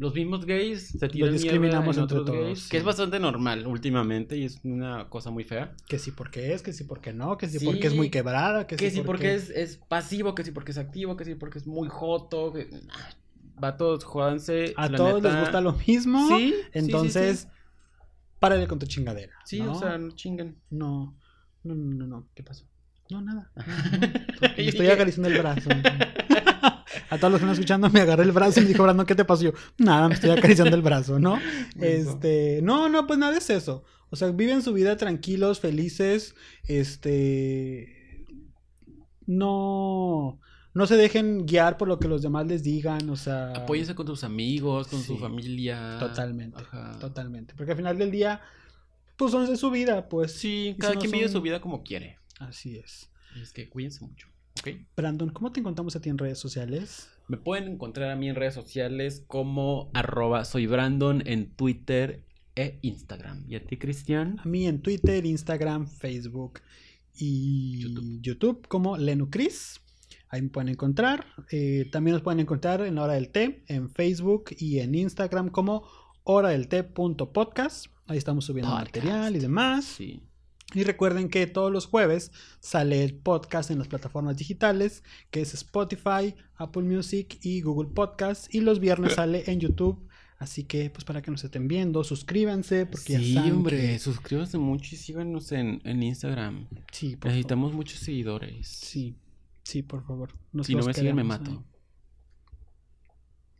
los 0.00 0.14
mismos 0.14 0.46
gays 0.46 0.88
se 0.98 1.08
tiran 1.10 1.28
mierda 1.28 1.32
discriminamos 1.32 1.96
en 1.98 2.02
entre 2.04 2.16
otros 2.16 2.26
todos, 2.30 2.46
gays, 2.46 2.62
sí. 2.62 2.70
que 2.70 2.78
es 2.78 2.84
bastante 2.84 3.20
normal 3.20 3.66
últimamente 3.66 4.34
y 4.38 4.44
es 4.46 4.58
una 4.64 5.10
cosa 5.10 5.30
muy 5.30 5.44
fea. 5.44 5.74
Que 5.86 5.98
sí 5.98 6.10
porque 6.10 6.54
es, 6.54 6.62
que 6.62 6.72
sí 6.72 6.84
porque 6.84 7.12
no, 7.12 7.36
que 7.36 7.48
sí, 7.48 7.58
Sí. 7.58 7.66
porque 7.66 7.86
es 7.88 7.94
muy 7.94 8.08
quebrada, 8.08 8.66
que, 8.66 8.76
Que 8.76 8.88
sí 8.88 8.96
sí 8.96 9.02
porque 9.04 9.34
es, 9.34 9.50
es 9.50 9.76
pasivo, 9.76 10.34
que 10.34 10.42
sí 10.42 10.52
porque 10.52 10.70
es 10.70 10.78
activo, 10.78 11.18
que 11.18 11.26
sí 11.26 11.34
porque 11.34 11.58
es 11.58 11.66
muy 11.66 11.88
joto. 11.90 12.50
Que... 12.50 12.70
ah, 12.88 13.10
Vatos, 13.56 14.04
jódanse. 14.04 14.72
A 14.78 14.88
la 14.88 14.96
todos 14.96 15.22
les 15.22 15.38
gusta 15.38 15.60
lo 15.60 15.74
mismo. 15.74 16.28
Sí, 16.28 16.34
sí, 16.34 16.54
sí, 16.54 16.68
Entonces, 16.72 17.40
sí. 17.40 17.48
párale 18.38 18.66
con 18.66 18.78
tu 18.78 18.86
chingadera. 18.86 19.34
Sí, 19.44 19.60
¿no? 19.60 19.72
o 19.72 19.78
sea, 19.78 19.98
no 19.98 20.12
chinguen. 20.12 20.56
No, 20.70 21.14
no, 21.62 21.74
no, 21.74 21.94
no, 21.94 22.06
no. 22.06 22.28
¿Qué 22.34 22.42
pasó? 22.42 22.64
No, 23.10 23.20
nada. 23.20 23.52
no, 24.40 24.48
estoy 24.56 24.86
acariciando 24.90 25.28
el 25.28 25.38
brazo. 25.38 25.68
A 27.10 27.18
todos 27.18 27.32
los 27.32 27.40
que 27.40 27.44
están 27.44 27.52
escuchando, 27.52 27.90
me 27.90 28.00
agarré 28.00 28.22
el 28.22 28.32
brazo 28.32 28.60
y 28.60 28.62
me 28.62 28.68
dijo, 28.68 28.82
Brandon, 28.84 29.04
¿qué 29.06 29.14
te 29.14 29.24
pasó? 29.24 29.42
Yo, 29.42 29.52
nada, 29.78 30.08
me 30.08 30.14
estoy 30.14 30.30
acariciando 30.30 30.76
el 30.76 30.82
brazo, 30.82 31.18
¿no? 31.18 31.38
Este, 31.80 32.60
no, 32.62 32.88
no, 32.88 33.06
pues 33.06 33.18
nada 33.18 33.36
es 33.36 33.50
eso. 33.50 33.84
O 34.10 34.16
sea, 34.16 34.30
viven 34.30 34.62
su 34.62 34.72
vida 34.72 34.96
tranquilos, 34.96 35.60
felices, 35.60 36.34
este, 36.66 38.24
no, 39.26 40.40
no 40.74 40.86
se 40.86 40.96
dejen 40.96 41.46
guiar 41.46 41.76
por 41.76 41.88
lo 41.88 41.98
que 41.98 42.08
los 42.08 42.22
demás 42.22 42.46
les 42.46 42.62
digan, 42.62 43.08
o 43.10 43.16
sea, 43.16 43.52
Apóyense 43.52 43.94
con 43.94 44.06
tus 44.06 44.24
amigos, 44.24 44.88
con 44.88 45.02
su 45.02 45.16
familia. 45.18 45.96
totalmente, 45.98 46.60
Ajá. 46.60 46.98
totalmente, 46.98 47.54
porque 47.56 47.72
al 47.72 47.76
final 47.76 47.98
del 47.98 48.10
día, 48.10 48.40
pues 49.16 49.32
son 49.32 49.46
de 49.46 49.56
su 49.56 49.70
vida, 49.70 50.08
pues. 50.08 50.32
Sí, 50.32 50.76
cada 50.78 50.96
quien 50.96 51.12
vive 51.12 51.28
su 51.28 51.40
vida 51.40 51.60
como 51.60 51.82
quiere. 51.82 52.18
Así 52.38 52.76
es. 52.76 53.10
Es 53.40 53.52
que 53.52 53.68
cuídense 53.68 54.04
mucho, 54.04 54.28
Brandon, 54.96 55.30
¿cómo 55.30 55.52
te 55.52 55.60
encontramos 55.60 55.96
a 55.96 56.00
ti 56.00 56.08
en 56.08 56.18
redes 56.18 56.38
sociales? 56.38 57.10
Me 57.28 57.36
pueden 57.36 57.68
encontrar 57.68 58.10
a 58.10 58.16
mí 58.16 58.28
en 58.28 58.34
redes 58.34 58.54
sociales 58.54 59.24
como 59.26 59.90
arroba 59.94 60.44
soy 60.44 60.66
Brandon 60.66 61.22
en 61.26 61.50
Twitter 61.54 62.24
e 62.56 62.78
Instagram. 62.82 63.44
¿Y 63.48 63.56
a 63.56 63.64
ti, 63.64 63.76
Cristian? 63.76 64.38
A 64.40 64.44
mí 64.44 64.66
en 64.66 64.82
Twitter, 64.82 65.24
Instagram, 65.24 65.86
Facebook 65.86 66.60
y 67.14 67.80
YouTube. 67.80 68.18
YouTube, 68.20 68.68
como 68.68 68.96
Lenucris. 68.96 69.80
Ahí 70.28 70.42
me 70.42 70.48
pueden 70.48 70.68
encontrar. 70.68 71.26
Eh, 71.50 71.88
también 71.90 72.14
nos 72.14 72.22
pueden 72.22 72.40
encontrar 72.40 72.82
en 72.82 72.98
hora 72.98 73.14
del 73.14 73.30
té, 73.30 73.64
en 73.66 73.90
Facebook 73.90 74.50
y 74.58 74.78
en 74.78 74.94
Instagram 74.94 75.48
como 75.48 75.84
hora 76.24 76.50
del 76.50 76.68
té.podcast. 76.68 77.86
Ahí 78.06 78.18
estamos 78.18 78.44
subiendo 78.44 78.70
Podcast. 78.70 78.96
material 78.96 79.36
y 79.36 79.38
demás. 79.38 79.84
Sí. 79.84 80.22
Y 80.74 80.84
recuerden 80.84 81.28
que 81.28 81.46
todos 81.46 81.72
los 81.72 81.86
jueves 81.86 82.32
sale 82.60 83.02
el 83.04 83.14
podcast 83.14 83.70
en 83.70 83.78
las 83.78 83.88
plataformas 83.88 84.36
digitales, 84.36 85.02
que 85.30 85.40
es 85.40 85.54
Spotify, 85.54 86.34
Apple 86.56 86.82
Music 86.82 87.38
y 87.42 87.60
Google 87.62 87.90
Podcast. 87.94 88.54
Y 88.54 88.60
los 88.60 88.80
viernes 88.80 89.14
sale 89.16 89.44
en 89.46 89.60
YouTube. 89.60 90.06
Así 90.38 90.64
que, 90.64 90.88
pues 90.88 91.04
para 91.04 91.20
que 91.20 91.30
nos 91.30 91.44
estén 91.44 91.68
viendo, 91.68 92.02
suscríbanse, 92.02 92.86
porque 92.86 93.18
Sí, 93.18 93.34
ya 93.34 93.40
saben 93.40 93.56
hombre, 93.56 93.76
que- 93.78 93.98
suscríbanse 93.98 94.56
mucho 94.56 94.94
y 94.94 94.98
síganos 94.98 95.52
en, 95.52 95.82
en 95.84 96.02
Instagram. 96.02 96.66
Sí, 96.92 97.10
por 97.10 97.18
favor. 97.18 97.26
Necesitamos 97.34 97.72
muchos 97.74 97.98
seguidores. 97.98 98.66
Sí, 98.68 99.16
sí, 99.64 99.82
por 99.82 100.02
favor. 100.06 100.32
Nos 100.52 100.66
si 100.66 100.74
no 100.74 100.82
me 100.82 100.94
siguen, 100.94 101.16
me 101.16 101.24
mato. 101.24 101.62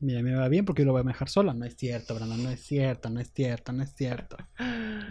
Mira, 0.00 0.22
me 0.22 0.34
va 0.34 0.48
bien 0.48 0.64
porque 0.64 0.82
yo 0.82 0.86
lo 0.86 0.92
voy 0.92 1.02
a 1.02 1.04
dejar 1.04 1.28
sola. 1.28 1.52
No 1.52 1.64
es 1.66 1.76
cierto, 1.76 2.14
Brandon, 2.14 2.42
no 2.42 2.50
es 2.50 2.60
cierto, 2.60 3.10
no 3.10 3.20
es 3.20 3.30
cierto, 3.32 3.72
no 3.72 3.82
es 3.82 3.94
cierto. 3.94 4.36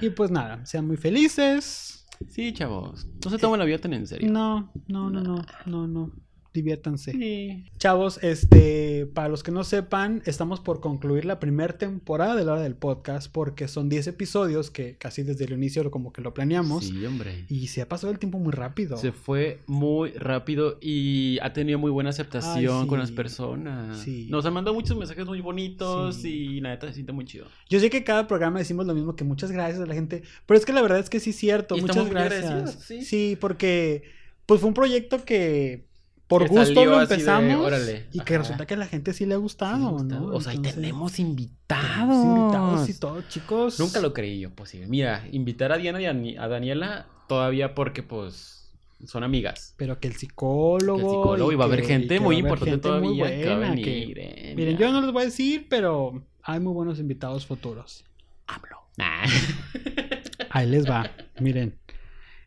Y 0.02 0.10
pues 0.10 0.32
nada, 0.32 0.66
sean 0.66 0.88
muy 0.88 0.98
felices. 0.98 2.08
Sí, 2.28 2.54
chavos. 2.54 3.08
No 3.24 3.32
se 3.32 3.38
tomen 3.38 3.60
la 3.60 3.66
vida 3.66 3.78
tan 3.78 3.94
en 3.94 4.08
serio. 4.08 4.32
No, 4.32 4.72
no, 4.88 5.10
no, 5.10 5.22
no, 5.22 5.46
no, 5.66 5.88
no. 5.88 6.12
Diviértanse. 6.54 7.12
Sí. 7.12 7.66
Chavos, 7.78 8.20
este, 8.24 9.06
para 9.14 9.30
los 9.30 9.44
que 9.44 9.52
no 9.52 9.64
sepan, 9.64 10.22
estamos 10.26 10.60
por 10.60 10.80
concluir 10.82 11.26
la 11.26 11.40
primera 11.40 11.78
temporada 11.78 12.36
de 12.36 12.44
la 12.44 12.54
hora 12.54 12.62
del 12.62 12.76
podcast 12.76 13.32
porque 13.32 13.68
son 13.68 13.88
10 13.90 14.08
episodios 14.08 14.72
que 14.72 14.96
casi 14.98 15.24
desde 15.24 15.46
el 15.46 15.54
inicio 15.54 15.90
como 15.92 16.12
que 16.12 16.22
lo 16.22 16.34
planeamos 16.34 16.86
Sí, 16.88 17.06
hombre. 17.06 17.46
y 17.50 17.68
se 17.68 17.82
ha 17.82 17.88
pasado 17.88 18.12
el 18.12 18.20
tiempo 18.20 18.40
muy 18.40 18.52
rápido. 18.52 18.98
Se 18.98 19.12
fue 19.12 19.60
muy 19.68 20.12
rápido 20.12 20.78
y 20.82 21.38
ha 21.42 21.54
tenido 21.54 21.78
muy 21.80 21.92
buena 21.92 22.10
aceptación 22.10 22.82
Ay, 22.82 22.88
con 22.88 22.98
sí. 22.98 23.02
las 23.02 23.12
personas. 23.12 24.00
Sí. 24.00 24.28
Nos 24.30 24.46
han 24.46 24.54
mandado 24.54 24.74
muchos 24.74 24.98
mensajes 24.98 25.26
muy 25.28 25.42
bonitos 25.42 26.16
Sí. 26.16 26.30
y 26.58 26.62
la 26.62 26.70
neta 26.70 26.88
se 26.88 26.94
siente 26.96 27.12
muy 27.12 27.26
chido. 27.26 27.46
Yo 27.70 27.80
sé 27.80 27.90
que 27.90 28.04
cada 28.04 28.28
programa 28.28 28.60
decimos 28.60 28.86
lo 28.88 28.94
mismo 28.96 29.16
que 29.16 29.24
muchas 29.24 29.52
gracias 29.52 29.82
a 29.82 29.86
la 29.86 29.94
gente, 29.94 30.24
pero 30.46 30.58
es 30.58 30.66
que 30.66 30.74
la 30.74 30.82
verdad 30.82 31.00
es 31.00 31.10
que 31.10 31.20
sí 31.20 31.30
es 31.30 31.36
cierto, 31.36 31.78
Y 31.78 31.82
muchas 31.82 31.96
estamos 31.98 32.12
muy 32.14 32.22
gracias. 32.22 32.46
agradecidos, 32.52 33.06
sí. 33.08 33.38
porque 33.40 34.04
pues 34.46 34.60
fue 34.62 34.68
un 34.68 34.74
proyecto 34.74 35.24
que 35.24 35.88
por 36.30 36.44
Que 36.44 36.50
gusto 36.50 36.86
lo 36.86 36.98
de, 36.98 37.04
empezamos 37.04 37.66
órale, 37.66 38.06
y 38.14 38.20
que 38.22 38.36
ajá. 38.36 38.44
resulta 38.44 38.66
que 38.68 38.76
a 38.76 38.78
la 38.78 38.86
gente 38.88 39.12
sí 39.14 39.26
le 39.26 39.34
ha 39.34 39.38
gustado, 39.38 40.04
¿no? 40.04 40.28
O 40.28 40.40
sea, 40.40 40.54
Entonces, 40.54 40.76
tenemos 40.76 41.14
tenemos 41.16 41.20
invitados. 41.20 42.24
invitados 42.26 42.90
y 42.90 42.94
todo, 43.00 43.22
chicos. 43.24 43.80
Nunca 43.80 44.00
lo 44.00 44.14
creí 44.14 44.40
yo 44.40 44.52
posible. 44.52 44.88
Mira, 44.88 45.28
invitar 45.32 45.72
a 45.72 45.78
Diana 45.78 46.00
y 46.02 46.06
a, 46.06 46.14
Ni- 46.14 46.38
a 46.38 46.48
Daniela 46.48 47.08
todavía 47.28 47.74
porque 47.74 48.04
pues 48.04 48.72
son 49.06 49.24
amigas. 49.24 49.74
Pero 49.78 50.00
que 50.00 50.08
el 50.08 50.16
psicólogo. 50.16 50.98
Que 51.00 51.04
el 51.04 51.10
psicólogo 51.10 51.52
y 51.52 51.56
va 51.56 51.64
a 51.66 51.68
haber 51.68 51.84
gente 51.84 52.20
muy 52.20 52.38
importante 52.38 52.72
gente 52.72 52.90
muy 52.90 53.18
todavía 53.18 53.26
que 53.44 53.50
a 53.50 53.56
buena, 53.58 53.70
venir. 53.72 53.86
que- 53.86 54.54
Miren, 54.56 54.78
yo 54.78 54.92
no 54.92 55.02
les 55.02 55.12
voy 55.12 55.24
a 55.24 55.26
decir, 55.26 55.66
pero 55.68 56.24
hay 56.44 56.60
muy 56.60 56.74
buenos 56.74 57.00
invitados 57.00 57.46
futuros. 57.48 58.06
AMLO. 58.46 58.78
Nah. 58.98 59.26
Ahí 60.52 60.68
les 60.68 60.88
va, 60.90 61.10
miren. 61.40 61.76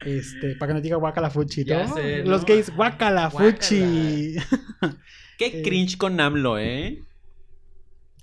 Este, 0.06 0.56
para 0.56 0.68
que 0.70 0.74
no 0.74 0.80
diga 0.80 0.96
guacala 0.96 1.30
fuchi, 1.30 1.64
Ya 1.64 1.86
¿no? 1.86 1.94
sé, 1.94 2.24
Los 2.24 2.42
¿no? 2.42 2.46
gays 2.46 2.74
guacala 2.74 3.30
fuchi. 3.30 4.36
Qué 5.38 5.62
cringe 5.64 5.96
con 5.96 6.20
AMLO, 6.20 6.58
¿eh? 6.58 7.02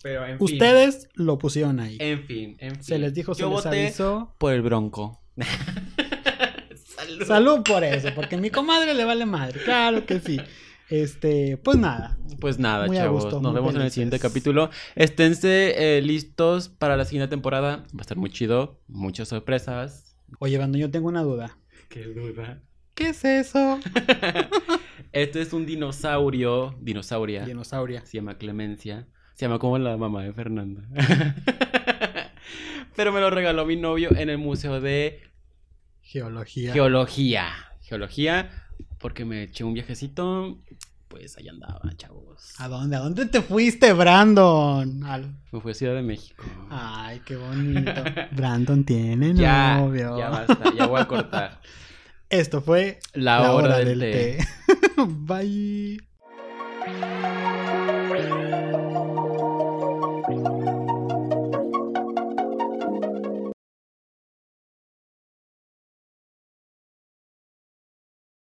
Pero 0.01 0.25
en 0.25 0.37
fin. 0.37 0.45
Ustedes 0.45 1.09
lo 1.15 1.37
pusieron 1.37 1.79
ahí. 1.79 1.97
En 1.99 2.23
fin, 2.25 2.55
en 2.59 2.75
fin. 2.75 2.83
se 2.83 2.99
les 2.99 3.13
dijo, 3.13 3.33
se 3.35 3.41
Yo 3.41 3.49
les 3.49 3.63
voté 3.63 3.85
avisó. 3.87 4.33
por 4.37 4.53
el 4.53 4.61
Bronco. 4.61 5.21
Salud. 6.85 7.25
Salud 7.25 7.63
por 7.63 7.83
eso, 7.83 8.09
porque 8.15 8.35
a 8.35 8.39
mi 8.39 8.49
comadre 8.49 8.93
le 8.93 9.05
vale 9.05 9.25
madre. 9.25 9.59
Claro 9.63 10.05
que 10.05 10.19
sí. 10.19 10.39
Este, 10.89 11.57
pues 11.57 11.77
nada. 11.77 12.17
Pues 12.39 12.57
nada, 12.59 12.87
Muy 12.87 12.97
chavos. 12.97 13.23
gusto, 13.25 13.41
Nos 13.41 13.53
vemos 13.53 13.75
en 13.75 13.81
el 13.81 13.91
siguiente 13.91 14.19
capítulo. 14.19 14.69
Esténse 14.95 15.97
eh, 15.97 16.01
listos 16.01 16.69
para 16.69 16.97
la 16.97 17.05
siguiente 17.05 17.29
temporada. 17.29 17.77
Va 17.93 17.99
a 17.99 18.01
estar 18.01 18.17
muy 18.17 18.29
chido. 18.31 18.79
Muchas 18.87 19.27
sorpresas. 19.27 20.15
Oye, 20.39 20.57
Bando, 20.57 20.77
yo 20.77 20.89
tengo 20.89 21.07
una 21.07 21.21
duda. 21.23 21.57
Qué 21.89 22.05
duda. 22.05 22.61
¿Qué 22.93 23.09
es 23.09 23.25
eso? 23.25 23.79
Este 25.11 25.41
es 25.41 25.53
un 25.53 25.65
dinosaurio. 25.65 26.75
Dinosauria. 26.79 27.43
Dinosauria. 27.45 28.05
Se 28.05 28.17
llama 28.17 28.37
Clemencia. 28.37 29.07
Se 29.33 29.45
llama 29.45 29.57
como 29.57 29.79
la 29.79 29.97
mamá 29.97 30.23
de 30.23 30.33
Fernanda. 30.33 30.83
Pero 32.95 33.11
me 33.11 33.19
lo 33.19 33.31
regaló 33.31 33.65
mi 33.65 33.75
novio 33.75 34.11
en 34.15 34.29
el 34.29 34.37
Museo 34.37 34.79
de 34.79 35.21
Geología. 36.01 36.73
Geología. 36.73 37.49
Geología. 37.81 38.51
Porque 38.99 39.25
me 39.25 39.43
eché 39.43 39.63
un 39.63 39.73
viajecito. 39.73 40.61
Pues 41.09 41.37
allá 41.37 41.51
andaba, 41.51 41.81
chavos. 41.97 42.53
¿A 42.59 42.67
dónde? 42.67 42.95
¿A 42.95 42.99
dónde 42.99 43.25
te 43.25 43.41
fuiste, 43.41 43.93
Brandon? 43.93 45.03
Al- 45.03 45.35
Me 45.51 45.59
fui 45.59 45.71
a 45.71 45.73
Ciudad 45.73 45.95
de 45.95 46.03
México. 46.03 46.43
Ay, 46.69 47.21
qué 47.25 47.35
bonito. 47.35 47.91
Brandon 48.31 48.83
tiene 48.85 49.33
ya, 49.35 49.79
novio. 49.79 50.17
ya 50.17 50.29
basta, 50.29 50.71
ya 50.77 50.85
voy 50.85 51.01
a 51.01 51.07
cortar. 51.07 51.61
Esto 52.29 52.61
fue 52.61 52.99
La, 53.13 53.51
hora, 53.51 53.79
del, 53.79 53.99
té. 53.99 54.37
Bye. 55.07 55.99